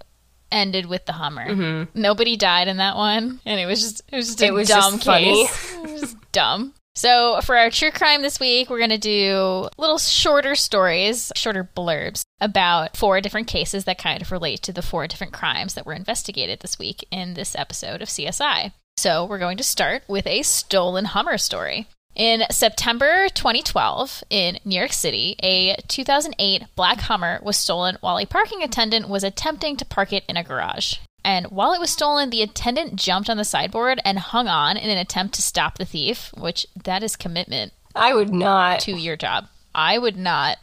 ended 0.52 0.86
with 0.86 1.06
the 1.06 1.13
Hummer. 1.13 1.88
Nobody 1.94 2.38
died 2.38 2.68
in 2.68 2.78
that 2.78 2.96
one, 2.96 3.41
and 3.46 3.60
it 3.60 3.65
was 3.65 3.82
just 3.82 4.02
it 4.12 4.15
was 4.15 4.28
just 4.28 4.41
a 4.41 4.46
Mm-hmm. 4.46 4.54
It 4.54 4.58
was 4.58 4.68
dumb 4.70 4.94
just 4.94 5.06
funny. 5.06 5.48
case. 5.48 5.74
it 5.76 5.82
was 5.91 6.02
just 6.02 6.32
dumb. 6.32 6.74
So 6.98 7.41
for 7.41 7.58
our 7.58 7.70
true 7.70 7.91
crime 7.91 8.22
this 8.22 8.39
week, 8.39 8.70
we're 8.70 8.80
gonna 8.80 8.98
do 8.98 9.68
little 9.78 9.98
shorter 9.98 10.56
stories, 10.56 11.30
shorter 11.36 11.70
blurbs 11.76 12.22
about 12.39 12.96
four 12.96 13.20
different 13.20 13.48
cases 13.48 13.84
that 13.84 13.97
kind 13.97 14.22
of 14.22 14.32
relate 14.32 14.62
to 14.62 14.72
the 14.72 14.82
four 14.82 15.06
different 15.08 15.34
crimes 15.34 15.74
that 15.74 15.86
were 15.86 15.91
investigated 15.93 16.62
this 16.62 16.80
week 16.80 17.06
in 17.12 17.34
this 17.34 17.53
episode 17.56 18.01
of 18.01 18.08
CSI. 18.08 18.72
So 18.98 19.26
we're 19.26 19.39
going 19.39 19.58
to 19.58 19.64
start 19.64 20.04
with 20.08 20.26
a 20.26 20.41
stolen 20.41 21.06
Hummer 21.06 21.38
story. 21.38 21.88
In 22.16 22.43
September 22.50 23.28
2012, 23.28 24.24
in 24.30 24.58
New 24.64 24.78
York 24.78 24.93
City, 24.93 25.36
a 25.43 25.76
2008 25.89 26.64
black 26.78 27.02
Hummer 27.02 27.39
was 27.43 27.58
stolen 27.58 27.98
while 28.00 28.18
a 28.18 28.26
parking 28.26 28.64
attendant 28.64 29.10
was 29.10 29.26
attempting 29.26 29.76
to 29.78 29.86
park 29.86 30.14
it 30.14 30.24
in 30.30 30.38
a 30.38 30.46
garage. 30.46 30.96
And 31.26 31.48
while 31.48 31.74
it 31.74 31.80
was 31.82 31.89
stolen, 31.89 32.30
the 32.30 32.41
attendant 32.41 32.96
jumped 32.96 33.30
on 33.30 33.36
the 33.36 33.43
sideboard 33.43 34.00
and 34.06 34.18
hung 34.18 34.48
on 34.48 34.78
in 34.78 34.89
an 34.89 34.98
attempt 34.98 35.34
to 35.36 35.41
stop 35.41 35.78
the 35.78 35.86
thief, 35.86 36.32
which 36.38 36.66
that 36.86 37.04
is 37.04 37.18
commitment 37.18 37.74
I 37.96 38.14
would 38.14 38.34
not. 38.34 38.80
to 38.82 38.93
your 38.93 39.18
job. 39.18 39.48
I 39.74 39.98
would 39.98 40.16
not. 40.16 40.58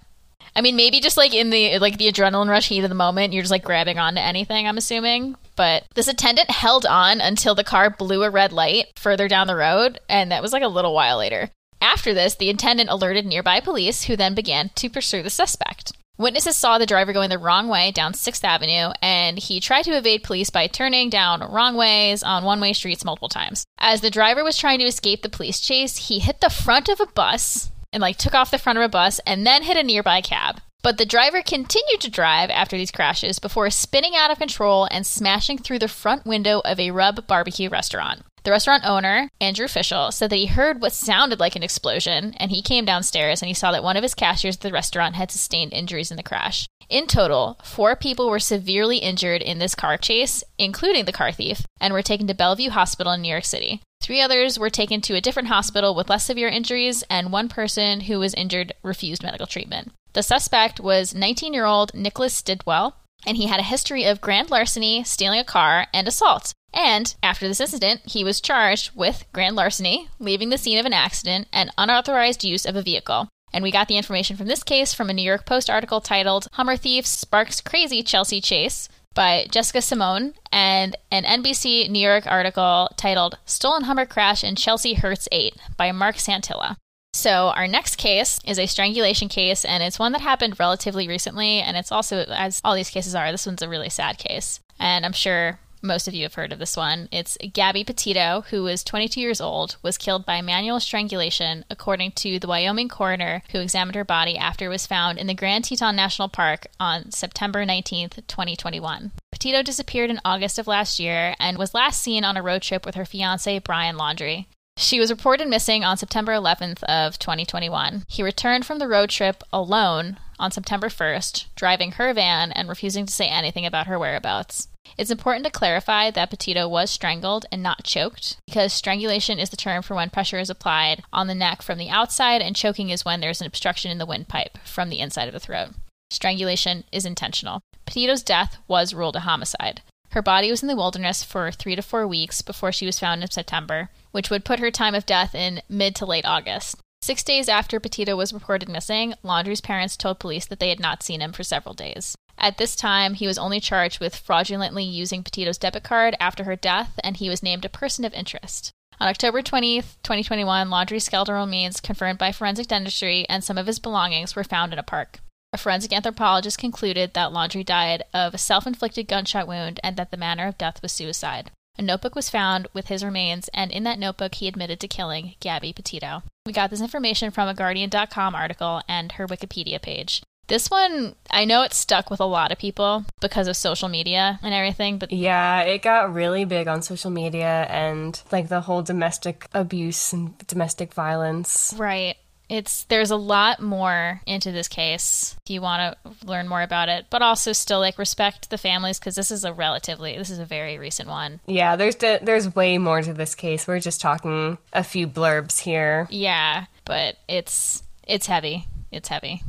I 0.57 0.62
mean, 0.62 0.76
maybe 0.76 1.01
just 1.01 1.18
like 1.18 1.35
in 1.35 1.51
the 1.51 1.78
like 1.80 1.99
the 1.99 2.11
adrenaline 2.11 2.49
rush 2.49 2.68
heat 2.68 2.83
of 2.83 2.89
the 2.89 2.95
moment, 2.95 3.35
you're 3.35 3.43
just 3.43 3.51
like 3.51 3.64
grabbing 3.64 3.99
onto 3.99 4.20
anything. 4.20 4.66
I'm 4.66 4.78
assuming, 4.78 5.37
but 5.57 5.84
this 5.94 6.09
attendant 6.09 6.50
held 6.50 6.86
on 6.86 7.20
until 7.20 7.55
the 7.55 7.64
car 7.64 7.90
blew 7.90 8.22
a 8.22 8.30
red 8.30 8.53
light 8.53 8.86
further 8.96 9.28
down 9.28 9.46
the 9.46 9.57
road, 9.57 10.00
and 10.09 10.30
that 10.30 10.42
was 10.42 10.53
like 10.53 10.62
a 10.62 10.68
little 10.68 10.94
while 10.94 11.18
later. 11.18 11.50
After 11.80 12.14
this, 12.14 12.36
the 12.36 12.50
attendant 12.50 12.90
alerted 12.90 13.26
nearby 13.26 13.61
police, 13.61 14.05
who 14.05 14.16
then 14.16 14.34
began 14.34 14.70
to 14.76 14.88
pursue 14.88 15.22
the 15.22 15.30
suspect. 15.30 15.92
Witnesses 16.18 16.57
saw 16.57 16.78
the 16.78 16.86
driver 16.86 17.12
going 17.12 17.30
the 17.30 17.38
wrong 17.38 17.68
way 17.68 17.90
down 17.90 18.12
6th 18.12 18.44
Avenue, 18.44 18.92
and 19.03 19.38
he 19.38 19.59
tried 19.59 19.82
to 19.84 19.96
evade 19.96 20.22
police 20.22 20.50
by 20.50 20.66
turning 20.66 21.11
down 21.11 21.40
wrong 21.50 21.74
ways 21.74 22.22
on 22.22 22.44
one 22.44 22.61
way 22.61 22.72
streets 22.72 23.05
multiple 23.05 23.28
times. 23.28 23.64
As 23.78 24.03
the 24.03 24.11
driver 24.11 24.44
was 24.44 24.57
trying 24.57 24.78
to 24.78 24.84
escape 24.84 25.22
the 25.22 25.28
police 25.28 25.59
chase, 25.59 26.09
he 26.09 26.20
hit 26.20 26.40
the 26.40 26.50
front 26.50 26.88
of 26.88 27.00
a 27.00 27.07
bus 27.07 27.72
and 27.92 28.00
like 28.00 28.18
took 28.18 28.34
off 28.34 28.50
the 28.50 28.59
front 28.59 28.78
of 28.78 28.84
a 28.84 28.88
bus 28.88 29.20
and 29.26 29.46
then 29.46 29.62
hit 29.62 29.76
a 29.76 29.82
nearby 29.82 30.20
cab. 30.20 30.61
But 30.83 30.99
the 30.99 31.07
driver 31.07 31.43
continued 31.43 32.01
to 32.01 32.11
drive 32.11 32.51
after 32.51 32.76
these 32.76 32.91
crashes 32.91 33.39
before 33.39 33.70
spinning 33.70 34.16
out 34.16 34.33
of 34.33 34.39
control 34.39 34.89
and 34.91 35.07
smashing 35.07 35.59
through 35.59 35.78
the 35.78 35.87
front 35.87 36.26
window 36.26 36.61
of 36.64 36.80
a 36.80 36.91
Rub 36.91 37.26
barbecue 37.28 37.68
restaurant. 37.68 38.22
The 38.43 38.51
restaurant 38.51 38.85
owner, 38.85 39.28
Andrew 39.41 39.66
Fischel, 39.68 40.12
said 40.12 40.30
that 40.30 40.37
he 40.37 40.47
heard 40.47 40.83
what 40.83 40.93
sounded 40.93 41.39
like 41.39 41.55
an 41.55 41.62
explosion 41.62 42.35
and 42.39 42.51
he 42.51 42.61
came 42.61 42.85
downstairs 42.85 43.41
and 43.41 43.47
he 43.47 43.55
saw 43.55 43.70
that 43.70 43.85
one 43.85 43.97
of 43.97 44.03
his 44.03 44.16
cashiers 44.16 44.57
at 44.57 44.62
the 44.62 44.72
restaurant 44.72 45.14
had 45.14 45.30
sustained 45.30 45.72
injuries 45.72 46.11
in 46.11 46.16
the 46.16 46.24
crash. 46.24 46.66
In 46.89 47.07
total, 47.07 47.61
four 47.62 47.95
people 47.95 48.28
were 48.28 48.41
severely 48.41 48.99
injured 48.99 49.43
in 49.43 49.61
this 49.61 49.76
car 49.76 49.97
chase, 49.97 50.43
including 50.59 51.05
the 51.05 51.12
car 51.12 51.30
thief, 51.30 51.62
and 51.80 51.95
were 51.95 52.03
taken 52.03 52.26
to 52.26 52.35
Bellevue 52.35 52.70
Hospital 52.70 53.12
in 53.12 53.22
New 53.22 53.28
York 53.28 53.45
City. 53.45 53.80
Three 54.03 54.20
others 54.20 54.59
were 54.59 54.68
taken 54.68 55.01
to 55.03 55.14
a 55.14 55.20
different 55.20 55.49
hospital 55.49 55.95
with 55.95 56.11
less 56.11 56.26
severe 56.26 56.49
injuries, 56.49 57.05
and 57.09 57.30
one 57.30 57.49
person 57.49 58.01
who 58.01 58.18
was 58.18 58.35
injured 58.35 58.72
refused 58.83 59.22
medical 59.22 59.47
treatment. 59.47 59.93
The 60.14 60.22
suspect 60.22 60.80
was 60.80 61.14
19 61.14 61.54
year 61.54 61.64
old 61.64 61.94
Nicholas 61.94 62.34
Stidwell, 62.34 62.96
and 63.26 63.36
he 63.36 63.46
had 63.46 63.60
a 63.60 63.64
history 63.64 64.04
of 64.04 64.20
grand 64.20 64.50
larceny, 64.50 65.04
stealing 65.04 65.40
a 65.40 65.44
car, 65.44 65.86
and 65.94 66.06
assault. 66.06 66.52
And 66.74 67.14
after 67.22 67.46
this 67.48 67.60
incident, 67.60 68.02
he 68.06 68.24
was 68.24 68.40
charged 68.40 68.90
with 68.94 69.24
grand 69.32 69.56
larceny, 69.56 70.08
leaving 70.18 70.48
the 70.48 70.58
scene 70.58 70.78
of 70.78 70.86
an 70.86 70.92
accident, 70.92 71.48
and 71.52 71.70
unauthorized 71.78 72.44
use 72.44 72.66
of 72.66 72.76
a 72.76 72.82
vehicle. 72.82 73.28
And 73.52 73.62
we 73.62 73.70
got 73.70 73.88
the 73.88 73.98
information 73.98 74.36
from 74.36 74.46
this 74.46 74.62
case 74.62 74.94
from 74.94 75.10
a 75.10 75.12
New 75.12 75.22
York 75.22 75.44
Post 75.44 75.68
article 75.68 76.00
titled 76.00 76.48
Hummer 76.52 76.76
Thief 76.76 77.06
Sparks 77.06 77.60
Crazy 77.60 78.02
Chelsea 78.02 78.40
Chase 78.40 78.88
by 79.14 79.46
Jessica 79.50 79.78
Simeone 79.78 80.34
and 80.50 80.96
an 81.10 81.24
NBC 81.24 81.90
New 81.90 81.98
York 81.98 82.26
article 82.26 82.88
titled 82.96 83.38
Stolen 83.44 83.84
Hummer 83.84 84.06
Crash 84.06 84.42
in 84.42 84.56
Chelsea 84.56 84.94
Hurts 84.94 85.28
8 85.30 85.54
by 85.76 85.92
Mark 85.92 86.16
Santilla. 86.16 86.76
So, 87.14 87.52
our 87.54 87.68
next 87.68 87.96
case 87.96 88.40
is 88.46 88.58
a 88.58 88.66
strangulation 88.66 89.28
case, 89.28 89.66
and 89.66 89.82
it's 89.82 89.98
one 89.98 90.12
that 90.12 90.22
happened 90.22 90.58
relatively 90.58 91.06
recently. 91.06 91.60
And 91.60 91.76
it's 91.76 91.92
also, 91.92 92.24
as 92.28 92.60
all 92.64 92.74
these 92.74 92.90
cases 92.90 93.14
are, 93.14 93.30
this 93.30 93.46
one's 93.46 93.60
a 93.60 93.68
really 93.68 93.90
sad 93.90 94.16
case. 94.16 94.60
And 94.80 95.04
I'm 95.04 95.12
sure 95.12 95.60
most 95.82 96.08
of 96.08 96.14
you 96.14 96.22
have 96.22 96.34
heard 96.34 96.52
of 96.52 96.58
this 96.58 96.76
one. 96.76 97.08
It's 97.12 97.36
Gabby 97.52 97.84
Petito, 97.84 98.44
who 98.48 98.62
was 98.62 98.82
22 98.82 99.20
years 99.20 99.40
old, 99.40 99.76
was 99.82 99.98
killed 99.98 100.24
by 100.24 100.40
manual 100.40 100.80
strangulation, 100.80 101.64
according 101.68 102.12
to 102.12 102.38
the 102.38 102.46
Wyoming 102.46 102.88
coroner 102.88 103.42
who 103.50 103.58
examined 103.58 103.96
her 103.96 104.04
body 104.04 104.38
after 104.38 104.66
it 104.66 104.70
was 104.70 104.86
found 104.86 105.18
in 105.18 105.26
the 105.26 105.34
Grand 105.34 105.64
Teton 105.64 105.94
National 105.94 106.28
Park 106.28 106.68
on 106.80 107.10
September 107.10 107.66
19th, 107.66 108.26
2021. 108.26 109.10
Petito 109.30 109.62
disappeared 109.62 110.08
in 110.08 110.20
August 110.24 110.58
of 110.58 110.66
last 110.66 110.98
year 110.98 111.34
and 111.38 111.58
was 111.58 111.74
last 111.74 112.00
seen 112.00 112.24
on 112.24 112.36
a 112.36 112.42
road 112.42 112.62
trip 112.62 112.86
with 112.86 112.94
her 112.94 113.04
fiance 113.04 113.58
Brian 113.58 113.96
Laundrie. 113.96 114.46
She 114.83 114.99
was 114.99 115.12
reported 115.12 115.47
missing 115.47 115.85
on 115.85 115.97
September 115.97 116.33
11th 116.33 116.83
of 116.83 117.16
2021. 117.16 118.03
He 118.09 118.20
returned 118.20 118.66
from 118.66 118.80
the 118.80 118.89
road 118.89 119.11
trip 119.11 119.45
alone 119.53 120.18
on 120.41 120.51
September 120.51 120.89
1st, 120.89 121.47
driving 121.55 121.93
her 121.93 122.12
van 122.12 122.51
and 122.51 122.68
refusing 122.68 123.07
to 123.07 123.12
say 123.12 123.28
anything 123.28 123.64
about 123.64 123.87
her 123.87 123.97
whereabouts. 123.97 124.66
It's 124.99 125.12
important 125.12 125.45
to 125.45 125.53
clarify 125.53 126.11
that 126.11 126.30
Petito 126.30 126.68
was 126.68 126.91
strangled 126.91 127.47
and 127.53 127.62
not 127.62 127.85
choked, 127.85 128.39
because 128.49 128.72
strangulation 128.72 129.39
is 129.39 129.51
the 129.51 129.57
term 129.57 129.83
for 129.83 129.95
when 129.95 130.11
pressure 130.11 130.41
is 130.41 130.51
applied 130.51 131.05
on 131.12 131.28
the 131.28 131.35
neck 131.35 131.62
from 131.62 131.78
the 131.78 131.89
outside, 131.89 132.43
and 132.43 132.57
choking 132.57 132.91
is 132.91 133.05
when 133.05 133.20
there's 133.20 133.41
an 133.41 133.47
obstruction 133.47 133.93
in 133.93 133.99
the 133.99 134.05
windpipe 134.05 134.59
from 134.64 134.91
the 134.91 134.99
inside 134.99 135.28
of 135.28 135.33
the 135.33 135.41
throat. 135.41 135.68
Strangulation 136.11 136.83
is 136.91 137.07
intentional. 137.07 137.61
Petito's 137.87 138.24
death 138.24 138.59
was 138.66 138.93
ruled 138.93 139.14
a 139.14 139.20
homicide. 139.20 139.80
Her 140.11 140.22
body 140.22 140.51
was 140.51 140.61
in 140.61 140.68
the 140.68 140.76
wilderness 140.76 141.22
for 141.22 141.53
three 141.53 141.76
to 141.76 141.83
four 141.83 142.07
weeks 142.07 142.43
before 142.43 142.72
she 142.72 142.85
was 142.85 142.99
found 142.99 143.22
in 143.22 143.30
September, 143.30 143.89
which 144.12 144.30
would 144.30 144.44
put 144.44 144.60
her 144.60 144.70
time 144.70 144.94
of 144.94 145.04
death 145.04 145.34
in 145.34 145.60
mid 145.68 145.94
to 145.96 146.06
late 146.06 146.24
August. 146.24 146.76
Six 147.02 147.24
days 147.24 147.48
after 147.48 147.80
Petito 147.80 148.14
was 148.14 148.32
reported 148.32 148.68
missing, 148.68 149.14
Laundrie's 149.24 149.60
parents 149.60 149.96
told 149.96 150.20
police 150.20 150.46
that 150.46 150.60
they 150.60 150.68
had 150.68 150.78
not 150.78 151.02
seen 151.02 151.20
him 151.20 151.32
for 151.32 151.42
several 151.42 151.74
days. 151.74 152.14
At 152.38 152.58
this 152.58 152.76
time, 152.76 153.14
he 153.14 153.26
was 153.26 153.38
only 153.38 153.58
charged 153.58 153.98
with 153.98 154.16
fraudulently 154.16 154.84
using 154.84 155.24
Petito's 155.24 155.58
debit 155.58 155.82
card 155.82 156.16
after 156.20 156.44
her 156.44 156.56
death, 156.56 156.98
and 157.02 157.16
he 157.16 157.28
was 157.28 157.42
named 157.42 157.64
a 157.64 157.68
person 157.68 158.04
of 158.04 158.14
interest. 158.14 158.70
On 159.00 159.08
October 159.08 159.42
20th, 159.42 159.96
2021, 160.04 160.70
Laundrie's 160.70 161.04
skeletal 161.04 161.34
remains, 161.34 161.80
confirmed 161.80 162.18
by 162.18 162.30
forensic 162.30 162.68
dentistry, 162.68 163.26
and 163.28 163.42
some 163.42 163.58
of 163.58 163.66
his 163.66 163.80
belongings 163.80 164.36
were 164.36 164.44
found 164.44 164.72
in 164.72 164.78
a 164.78 164.84
park. 164.84 165.18
A 165.52 165.58
forensic 165.58 165.92
anthropologist 165.92 166.56
concluded 166.56 167.14
that 167.14 167.32
Laundry 167.32 167.64
died 167.64 168.04
of 168.14 168.32
a 168.32 168.38
self 168.38 168.66
inflicted 168.66 169.08
gunshot 169.08 169.48
wound 169.48 169.80
and 169.82 169.96
that 169.96 170.10
the 170.10 170.16
manner 170.16 170.46
of 170.46 170.56
death 170.56 170.80
was 170.82 170.92
suicide. 170.92 171.50
A 171.79 171.83
notebook 171.83 172.14
was 172.14 172.29
found 172.29 172.68
with 172.75 172.89
his 172.89 173.03
remains, 173.03 173.49
and 173.55 173.70
in 173.73 173.83
that 173.85 173.99
notebook, 173.99 174.35
he 174.35 174.47
admitted 174.49 174.79
to 174.81 174.89
killing 174.89 175.35
Gabby 175.41 175.73
Petito. 175.73 176.23
We 176.45 176.53
got 176.53 176.68
this 176.70 176.83
information 176.83 177.31
from 177.31 177.49
a 177.49 177.55
Guardian.com 177.55 178.35
article 178.35 178.83
and 178.89 179.12
her 179.12 179.27
Wikipedia 179.27 179.81
page. 179.81 180.23
This 180.49 180.68
one, 180.70 181.14
I 181.31 181.47
know 181.47 181.62
it 181.62 181.73
stuck 181.73 182.11
with 182.11 182.20
a 182.20 182.27
lot 182.27 182.53
of 182.53 182.59
people 182.59 183.07
because 183.23 183.49
of 183.49 183.57
social 183.57 183.89
media 183.89 184.39
and 184.43 184.53
everything, 184.53 184.99
but 184.99 185.12
Yeah, 185.12 185.61
it 185.62 185.81
got 185.81 186.12
really 186.12 186.45
big 186.45 186.68
on 186.68 186.83
social 186.83 187.11
media 187.11 187.66
and 187.70 188.20
like 188.31 188.49
the 188.49 188.61
whole 188.62 188.83
domestic 188.83 189.47
abuse 189.55 190.12
and 190.12 190.37
domestic 190.49 190.93
violence. 190.93 191.73
right. 191.79 192.16
It's 192.53 192.84
there's 192.84 193.11
a 193.11 193.16
lot 193.16 193.62
more 193.62 194.20
into 194.26 194.53
this 194.53 194.68
case 194.68 195.34
if 195.42 195.50
you 195.50 195.62
want 195.62 195.96
to 196.05 196.26
learn 196.26 196.46
more 196.48 196.61
about 196.61 196.90
it, 196.90 197.07
but 197.09 197.22
also 197.22 197.53
still 197.53 197.80
like 197.80 197.98
respect 197.98 198.50
the 198.50 198.59
families 198.59 198.98
because 198.98 199.14
this 199.14 199.30
is 199.30 199.46
a 199.46 199.55
relatively 199.55 200.18
this 200.18 200.28
is 200.28 200.38
a 200.38 200.44
very 200.44 200.76
recent 200.76 201.09
one. 201.09 201.40
Yeah, 201.46 201.76
there's 201.76 201.94
de- 201.94 202.20
there's 202.22 202.55
way 202.55 202.76
more 202.76 203.00
to 203.00 203.14
this 203.14 203.34
case. 203.34 203.66
We're 203.66 203.80
just 203.80 204.03
talking 204.03 204.59
a 204.74 204.84
few 204.84 205.09
blurbs 205.09 205.61
here. 205.61 206.07
Yeah, 206.11 206.66
but 206.84 207.16
it's 207.26 207.82
it's 208.07 208.26
heavy. 208.26 208.66
It's 208.90 209.09
heavy, 209.09 209.42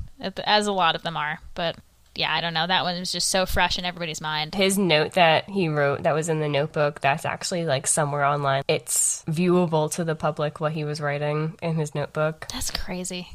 as 0.45 0.68
a 0.68 0.72
lot 0.72 0.95
of 0.95 1.04
them 1.04 1.18
are. 1.18 1.39
But 1.56 1.76
yeah, 2.16 2.34
I 2.34 2.41
don't 2.41 2.53
know. 2.53 2.68
That 2.68 2.84
one 2.84 2.99
was 2.99 3.11
just 3.11 3.30
so 3.30 3.45
fresh 3.45 3.78
in 3.78 3.86
everybody's 3.86 4.22
mind. 4.22 4.55
His 4.55 4.78
note 4.78 5.14
that 5.14 5.49
he 5.49 5.68
wrote 5.68 6.03
that 6.03 6.14
was 6.14 6.30
in 6.30 6.39
the 6.39 6.49
notebook, 6.49 7.01
that's 7.01 7.26
actually 7.26 7.66
like 7.66 7.88
somewhere 7.88 8.24
online. 8.24 8.64
It's 8.68 9.24
viewable 9.28 9.91
to 9.93 10.03
the 10.03 10.16
public 10.16 10.59
what 10.59 10.74
he 10.74 10.84
was 10.84 11.01
writing 11.01 11.57
in 11.61 11.76
his 11.76 11.95
notebook. 11.95 12.47
That's 12.51 12.72
crazy. 12.72 13.30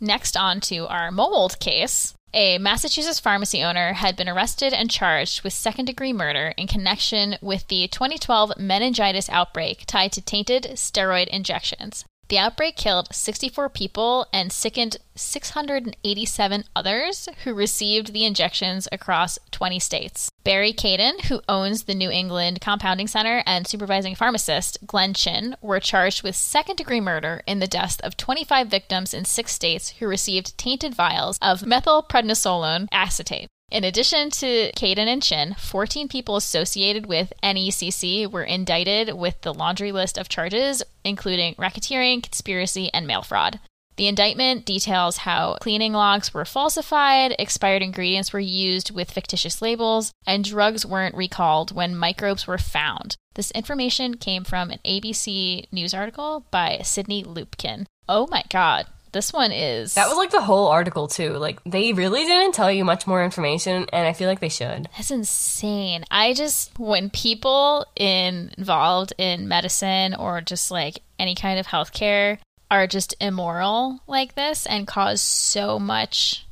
Next, 0.00 0.36
on 0.36 0.60
to 0.62 0.86
our 0.86 1.10
mold 1.10 1.58
case. 1.60 2.14
A 2.36 2.58
Massachusetts 2.58 3.20
pharmacy 3.20 3.62
owner 3.62 3.92
had 3.92 4.16
been 4.16 4.28
arrested 4.28 4.72
and 4.72 4.90
charged 4.90 5.44
with 5.44 5.52
second 5.52 5.84
degree 5.84 6.12
murder 6.12 6.52
in 6.56 6.66
connection 6.66 7.36
with 7.40 7.68
the 7.68 7.86
2012 7.86 8.54
meningitis 8.58 9.28
outbreak 9.30 9.84
tied 9.86 10.10
to 10.12 10.20
tainted 10.20 10.64
steroid 10.74 11.28
injections. 11.28 12.04
The 12.28 12.38
outbreak 12.38 12.76
killed 12.76 13.14
64 13.14 13.68
people 13.68 14.26
and 14.32 14.50
sickened 14.50 14.96
687 15.14 16.64
others 16.74 17.28
who 17.44 17.52
received 17.52 18.12
the 18.12 18.24
injections 18.24 18.88
across 18.90 19.38
20 19.50 19.78
states. 19.78 20.30
Barry 20.42 20.72
Cadden, 20.72 21.26
who 21.26 21.42
owns 21.48 21.84
the 21.84 21.94
New 21.94 22.10
England 22.10 22.60
Compounding 22.60 23.08
Center, 23.08 23.42
and 23.46 23.66
supervising 23.66 24.14
pharmacist 24.14 24.78
Glenn 24.86 25.14
Chin 25.14 25.56
were 25.60 25.80
charged 25.80 26.22
with 26.22 26.36
second 26.36 26.76
degree 26.76 27.00
murder 27.00 27.42
in 27.46 27.58
the 27.58 27.66
deaths 27.66 28.00
of 28.00 28.16
25 28.16 28.68
victims 28.68 29.14
in 29.14 29.24
six 29.24 29.52
states 29.52 29.90
who 29.98 30.06
received 30.06 30.56
tainted 30.58 30.94
vials 30.94 31.38
of 31.40 31.60
methylprednisolone 31.60 32.88
acetate. 32.90 33.48
In 33.74 33.82
addition 33.82 34.30
to 34.30 34.70
Cadden 34.76 35.08
and 35.08 35.20
Chin, 35.20 35.56
14 35.58 36.06
people 36.06 36.36
associated 36.36 37.06
with 37.06 37.32
NECC 37.42 38.30
were 38.30 38.44
indicted 38.44 39.14
with 39.14 39.40
the 39.40 39.52
laundry 39.52 39.90
list 39.90 40.16
of 40.16 40.28
charges, 40.28 40.84
including 41.02 41.56
racketeering, 41.56 42.22
conspiracy, 42.22 42.88
and 42.94 43.04
mail 43.04 43.22
fraud. 43.22 43.58
The 43.96 44.06
indictment 44.06 44.64
details 44.64 45.16
how 45.16 45.56
cleaning 45.60 45.92
logs 45.92 46.32
were 46.32 46.44
falsified, 46.44 47.34
expired 47.36 47.82
ingredients 47.82 48.32
were 48.32 48.38
used 48.38 48.92
with 48.92 49.10
fictitious 49.10 49.60
labels, 49.60 50.12
and 50.24 50.44
drugs 50.44 50.86
weren't 50.86 51.16
recalled 51.16 51.74
when 51.74 51.96
microbes 51.96 52.46
were 52.46 52.58
found. 52.58 53.16
This 53.34 53.50
information 53.50 54.18
came 54.18 54.44
from 54.44 54.70
an 54.70 54.78
ABC 54.86 55.66
News 55.72 55.92
article 55.92 56.46
by 56.52 56.78
Sydney 56.84 57.24
Lupkin. 57.24 57.88
Oh 58.08 58.28
my 58.28 58.44
god. 58.50 58.86
This 59.14 59.32
one 59.32 59.52
is. 59.52 59.94
That 59.94 60.08
was 60.08 60.18
like 60.18 60.30
the 60.30 60.42
whole 60.42 60.66
article 60.66 61.06
too. 61.06 61.30
Like 61.30 61.62
they 61.64 61.92
really 61.92 62.24
didn't 62.24 62.52
tell 62.52 62.70
you 62.70 62.84
much 62.84 63.06
more 63.06 63.24
information, 63.24 63.86
and 63.92 64.06
I 64.06 64.12
feel 64.12 64.28
like 64.28 64.40
they 64.40 64.48
should. 64.48 64.88
That's 64.96 65.12
insane. 65.12 66.04
I 66.10 66.34
just 66.34 66.76
when 66.78 67.10
people 67.10 67.86
in, 67.96 68.52
involved 68.58 69.12
in 69.16 69.46
medicine 69.46 70.14
or 70.14 70.40
just 70.40 70.70
like 70.70 70.98
any 71.18 71.36
kind 71.36 71.60
of 71.60 71.66
healthcare 71.68 72.38
are 72.70 72.88
just 72.88 73.14
immoral 73.20 74.00
like 74.08 74.34
this 74.34 74.66
and 74.66 74.86
cause 74.86 75.22
so 75.22 75.78
much 75.78 76.44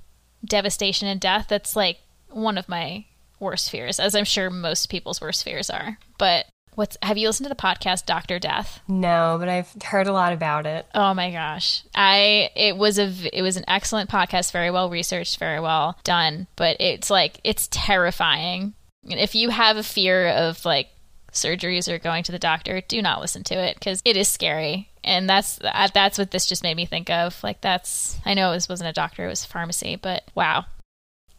devastation 0.45 1.09
and 1.09 1.21
death, 1.21 1.47
that's 1.49 1.75
like 1.75 1.99
one 2.31 2.59
of 2.59 2.69
my 2.69 3.05
worst 3.41 3.71
fears, 3.71 3.99
as 3.99 4.15
I'm 4.15 4.25
sure 4.25 4.51
most 4.51 4.89
people's 4.89 5.21
worst 5.21 5.43
fears 5.43 5.69
are. 5.69 5.99
But 6.17 6.47
what's 6.75 6.97
have 7.03 7.19
you 7.19 7.29
listened 7.29 7.45
to 7.45 7.49
the 7.49 7.61
podcast 7.61 8.07
Doctor 8.07 8.39
Death? 8.39 8.81
No, 8.89 9.37
but 9.39 9.49
I've 9.49 9.73
heard 9.83 10.07
a 10.07 10.13
lot 10.13 10.33
about 10.33 10.67
it. 10.67 10.87
Oh 10.95 11.15
my 11.15 11.31
gosh. 11.31 11.83
I 11.95 12.51
it 12.55 12.77
was 12.77 12.99
a 12.99 13.13
it 13.37 13.43
was 13.43 13.57
an 13.57 13.65
excellent 13.69 14.11
podcast, 14.11 14.53
very 14.53 14.71
well 14.71 14.91
researched, 14.91 15.39
very 15.39 15.61
well 15.61 15.99
done, 16.05 16.47
but 16.57 16.77
it's 16.81 17.11
like 17.11 17.41
it's 17.45 17.69
terrifying. 17.71 18.75
If 19.05 19.35
you 19.35 19.51
have 19.51 19.77
a 19.77 19.83
fear 19.83 20.29
of 20.29 20.65
like 20.65 20.89
surgeries 21.33 21.89
or 21.89 21.99
going 21.99 22.25
to 22.25 22.33
the 22.33 22.39
doctor, 22.39 22.81
do 22.81 23.01
not 23.03 23.21
listen 23.21 23.43
to 23.45 23.55
it 23.55 23.81
cuz 23.81 24.03
it 24.05 24.17
is 24.17 24.29
scary. 24.29 24.89
And 25.05 25.29
that's 25.29 25.61
uh, 25.63 25.89
that's 25.93 26.19
what 26.19 26.31
this 26.31 26.47
just 26.47 26.63
made 26.63 26.77
me 26.77 26.87
think 26.87 27.11
of. 27.11 27.43
Like 27.43 27.61
that's 27.61 28.19
I 28.25 28.35
know 28.35 28.53
this 28.53 28.69
wasn't 28.69 28.91
a 28.91 28.93
doctor, 28.93 29.25
it 29.25 29.29
was 29.29 29.45
a 29.45 29.49
pharmacy, 29.49 29.97
but 29.97 30.25
wow. 30.35 30.67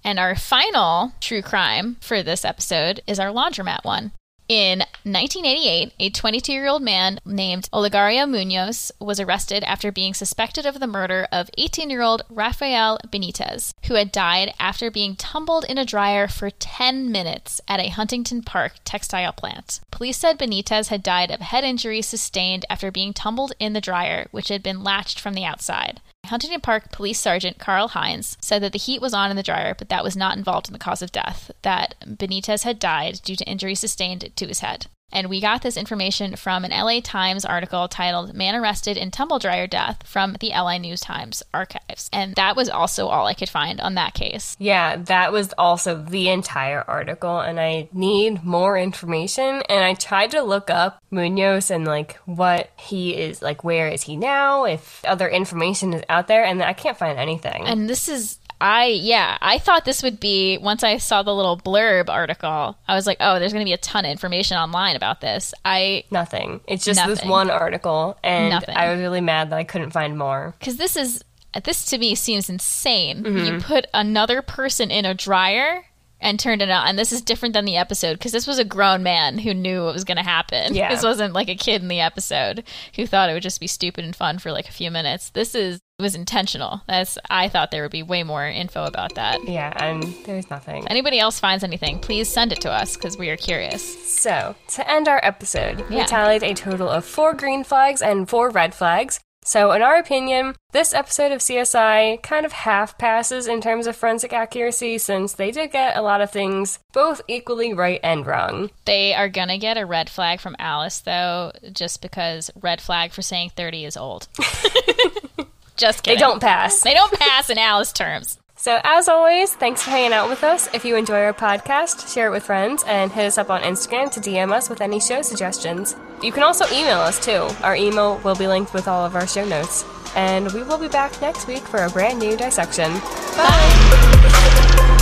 And 0.06 0.20
our 0.20 0.36
final 0.36 1.14
true 1.22 1.42
crime 1.42 1.96
for 2.02 2.22
this 2.22 2.44
episode 2.44 3.02
is 3.08 3.20
our 3.20 3.30
laundromat 3.30 3.86
one. 3.86 4.12
In 4.50 4.80
1988, 5.04 5.94
a 6.00 6.10
22 6.10 6.52
year 6.52 6.68
old 6.68 6.82
man 6.82 7.20
named 7.26 7.70
Olegario 7.72 8.30
Munoz 8.30 8.92
was 9.00 9.20
arrested 9.20 9.64
after 9.64 9.90
being 9.90 10.14
suspected 10.14 10.66
of 10.66 10.82
the 10.82 10.88
murder 10.88 11.28
of 11.32 11.50
18 11.58 11.90
year 11.90 12.02
old 12.02 12.24
Rafael 12.30 13.00
Benitez, 13.08 13.74
who 13.86 13.94
had 13.94 14.12
died 14.12 14.54
after 14.60 14.92
being 14.92 15.16
tumbled 15.16 15.64
in 15.64 15.78
a 15.78 15.86
dryer 15.86 16.28
for 16.28 16.50
10 16.50 17.10
minutes 17.10 17.62
at 17.70 17.80
a 17.80 17.88
Huntington 17.88 18.42
Park 18.42 18.74
textile 18.84 19.32
plant. 19.32 19.80
Police 19.92 20.18
said 20.18 20.38
Benitez 20.38 20.90
had 20.90 21.04
died 21.04 21.32
of 21.32 21.40
head 21.40 21.64
injuries 21.64 22.08
sustained 22.08 22.66
after 22.70 22.92
being 22.92 23.14
tumbled 23.14 23.54
in 23.60 23.72
the 23.72 23.82
dryer, 23.82 24.28
which 24.32 24.50
had 24.50 24.62
been 24.62 24.84
latched 24.84 25.22
from 25.22 25.36
the 25.36 25.46
outside. 25.46 26.02
Huntington 26.28 26.62
Park 26.62 26.92
Police 26.92 27.20
Sergeant 27.20 27.60
Carl 27.60 27.90
Hines 27.90 28.38
said 28.40 28.64
that 28.64 28.72
the 28.72 28.80
heat 28.80 29.02
was 29.02 29.14
on 29.14 29.30
in 29.30 29.36
the 29.36 29.44
dryer, 29.44 29.76
but 29.78 29.90
that 29.90 30.04
was 30.04 30.16
not 30.16 30.38
involved 30.38 30.68
in 30.68 30.74
the 30.74 30.80
cause 30.80 31.02
of 31.02 31.12
death, 31.12 31.52
that 31.64 31.96
Benitez 32.06 32.64
had 32.64 32.80
died 32.80 33.20
due 33.24 33.36
to 33.36 33.44
injuries 33.46 33.82
sustained 33.82 34.32
to 34.36 34.48
his 34.48 34.60
head. 34.62 34.88
And 35.14 35.30
we 35.30 35.40
got 35.40 35.62
this 35.62 35.78
information 35.78 36.36
from 36.36 36.66
an 36.66 36.72
LA 36.72 37.00
Times 37.02 37.46
article 37.46 37.88
titled 37.88 38.34
Man 38.34 38.56
Arrested 38.56 38.98
in 38.98 39.12
Tumble 39.12 39.40
Dryer 39.40 39.68
Death 39.68 40.02
from 40.06 40.36
the 40.40 40.50
LA 40.50 40.80
News 40.80 41.02
Times 41.02 41.44
archives. 41.54 42.10
And 42.12 42.36
that 42.36 42.56
was 42.56 42.68
also 42.68 43.08
all 43.08 43.28
I 43.28 43.36
could 43.36 43.50
find 43.50 43.80
on 43.80 43.94
that 43.94 44.16
case. 44.16 44.58
Yeah, 44.60 44.98
that 44.98 45.32
was 45.32 45.54
also 45.58 45.96
the 46.02 46.30
entire 46.30 46.82
article, 46.82 47.40
and 47.40 47.60
I 47.60 47.90
need 47.94 48.44
more 48.44 48.78
information. 48.78 49.62
And 49.70 49.86
I 49.86 49.94
tried 49.94 50.32
to 50.32 50.42
look 50.42 50.70
up 50.70 51.02
Munoz 51.12 51.70
and 51.70 51.86
like 51.86 52.16
what 52.26 52.72
he 52.78 53.16
is 53.16 53.42
like, 53.42 53.64
where 53.64 53.88
is 53.88 54.02
he 54.02 54.18
now, 54.18 54.66
if 54.66 55.06
other 55.06 55.30
information 55.30 55.94
is 55.94 56.04
out 56.10 56.28
there, 56.28 56.44
and 56.44 56.62
I 56.64 56.74
can't 56.74 56.98
find 56.98 57.20
anything. 57.20 57.66
And 57.68 57.88
this 57.88 58.10
is 58.10 58.40
I 58.64 58.86
yeah, 58.86 59.38
I 59.42 59.60
thought 59.60 59.84
this 59.84 60.02
would 60.04 60.22
be 60.22 60.58
once 60.58 60.86
I 60.86 60.98
saw 60.98 61.22
the 61.22 61.36
little 61.36 61.58
blurb 61.58 62.08
article. 62.08 62.78
I 62.88 62.96
was 62.96 63.06
like, 63.06 63.18
"Oh, 63.20 63.38
there's 63.38 63.52
going 63.52 63.66
to 63.66 63.70
be 63.70 63.74
a 63.74 63.78
ton 63.78 64.06
of 64.06 64.12
information 64.12 64.56
online 64.56 64.96
about 64.96 65.20
this." 65.20 65.54
I 65.66 66.06
Nothing. 66.12 66.62
It's 66.66 66.86
just 66.86 67.06
this 67.06 67.26
one 67.26 67.50
article, 67.50 68.18
and 68.24 68.52
Nothing. 68.52 68.74
I 68.74 68.94
was 68.94 69.02
really 69.02 69.20
mad 69.20 69.50
that 69.50 69.60
I 69.60 69.66
couldn't 69.66 69.92
find 69.92 70.18
more. 70.18 70.56
cuz 70.62 70.78
this 70.78 70.96
is 70.96 71.26
this 71.66 71.84
to 71.88 71.98
me 71.98 72.16
seems 72.16 72.50
insane. 72.50 73.24
Mm-hmm. 73.24 73.38
You 73.38 73.60
put 73.60 73.88
another 73.94 74.42
person 74.42 74.92
in 74.92 75.04
a 75.04 75.14
dryer 75.14 75.84
and 76.22 76.40
turned 76.40 76.62
it 76.62 76.70
on. 76.70 76.88
And 76.88 76.98
this 76.98 77.12
is 77.12 77.22
different 77.22 77.54
than 77.54 77.66
the 77.66 77.76
episode 77.76 78.14
because 78.14 78.32
this 78.32 78.48
was 78.48 78.60
a 78.60 78.64
grown 78.64 79.04
man 79.04 79.40
who 79.40 79.54
knew 79.54 79.84
what 79.84 79.94
was 79.94 80.06
going 80.06 80.18
to 80.18 80.24
happen. 80.24 80.74
Yeah. 80.74 80.90
This 80.90 81.04
wasn't 81.04 81.34
like 81.34 81.50
a 81.50 81.56
kid 81.56 81.82
in 81.82 81.90
the 81.90 82.00
episode 82.00 82.64
who 82.96 83.06
thought 83.06 83.30
it 83.30 83.34
would 83.34 83.44
just 83.44 83.60
be 83.60 83.68
stupid 83.68 84.06
and 84.06 84.16
fun 84.16 84.40
for 84.40 84.54
like 84.54 84.70
a 84.70 84.72
few 84.72 84.90
minutes. 84.90 85.30
This 85.32 85.54
is 85.54 85.82
was 86.00 86.16
intentional. 86.16 86.82
That's 86.88 87.18
I 87.30 87.50
thought 87.50 87.72
there 87.72 87.84
would 87.84 87.92
be 87.92 88.04
way 88.04 88.24
more 88.24 88.46
info 88.48 88.84
about 88.86 89.16
that. 89.16 89.48
Yeah, 89.48 89.72
and 89.76 90.04
there's 90.26 90.50
nothing. 90.50 90.88
Anybody 90.88 91.20
else 91.20 91.40
finds 91.40 91.64
anything, 91.64 92.00
please 92.00 92.28
send 92.28 92.52
it 92.52 92.62
to 92.62 92.72
us 92.72 92.96
because 92.96 93.18
we 93.18 93.30
are 93.30 93.38
curious. 93.38 93.84
So, 94.20 94.56
to 94.70 94.90
end 94.92 95.08
our 95.08 95.20
episode, 95.24 95.88
we 95.90 95.98
Yeah. 95.98 96.06
tallied 96.06 96.44
a 96.44 96.54
total 96.54 96.90
of 96.90 97.06
four 97.06 97.34
green 97.34 97.64
flags 97.64 98.02
and 98.02 98.28
four 98.30 98.50
red 98.50 98.74
flags. 98.74 99.20
So, 99.46 99.74
in 99.74 99.82
our 99.82 99.98
opinion, 99.98 100.56
this 100.72 100.94
episode 100.94 101.34
of 101.34 101.42
CSI 101.42 102.18
kind 102.24 102.46
of 102.46 102.54
half 102.54 102.98
passes 102.98 103.46
in 103.46 103.60
terms 103.60 103.88
of 103.88 103.96
forensic 103.96 104.32
accuracy 104.32 104.98
since 104.98 105.34
they 105.34 105.52
did 105.52 105.72
get 105.74 105.98
a 105.98 106.02
lot 106.02 106.22
of 106.22 106.32
things 106.32 106.80
both 106.94 107.22
equally 107.28 107.74
right 107.74 108.00
and 108.02 108.26
wrong. 108.26 108.72
They 108.86 109.14
are 109.14 109.28
gonna 109.28 109.58
get 109.58 109.78
a 109.78 109.86
red 109.86 110.10
flag 110.10 110.40
from 110.40 110.56
Alice 110.60 111.00
though, 111.02 111.52
just 111.74 112.02
because 112.02 112.52
red 112.62 112.80
flag 112.82 113.12
for 113.12 113.22
saying 113.22 113.52
thirty 113.56 113.84
is 113.84 113.98
old. 113.98 114.30
just 115.76 116.04
kidding. 116.04 116.18
They 116.18 116.26
don't 116.26 116.40
pass. 116.42 116.82
They 116.82 116.94
don't 116.94 117.14
pass 117.14 117.50
in 117.50 117.58
Alice 117.58 117.92
terms. 117.92 118.40
So, 118.56 118.80
as 118.86 119.10
always, 119.10 119.54
thanks 119.54 119.84
for 119.84 119.90
hanging 119.90 120.14
out 120.14 120.30
with 120.30 120.42
us. 120.44 120.70
If 120.74 120.86
you 120.86 120.96
enjoy 120.96 121.22
our 121.22 121.34
podcast, 121.34 122.14
share 122.14 122.28
it 122.28 122.32
with 122.32 122.44
friends 122.44 122.84
and 122.88 123.12
hit 123.12 123.26
us 123.26 123.38
up 123.38 123.50
on 123.50 123.62
Instagram 123.62 124.10
to 124.12 124.22
DM 124.22 124.54
us 124.54 124.70
with 124.70 124.80
any 124.80 125.02
show 125.02 125.22
suggestions. 125.22 125.98
You 126.22 126.32
can 126.32 126.44
also 126.44 126.66
email 126.68 127.00
us 127.00 127.20
too. 127.24 127.50
Our 127.62 127.76
email 127.76 128.20
will 128.20 128.36
be 128.36 128.48
linked 128.48 128.74
with 128.74 128.88
all 128.88 129.06
of 129.06 129.16
our 129.16 129.28
show 129.28 129.44
notes. 129.44 129.84
And 130.16 130.50
we 130.54 130.64
will 130.64 130.78
be 130.78 130.88
back 130.88 131.20
next 131.22 131.48
week 131.48 131.64
for 131.64 131.84
a 131.84 131.90
brand 131.90 132.20
new 132.20 132.38
dissection. 132.38 132.94
Bye. 133.36 135.00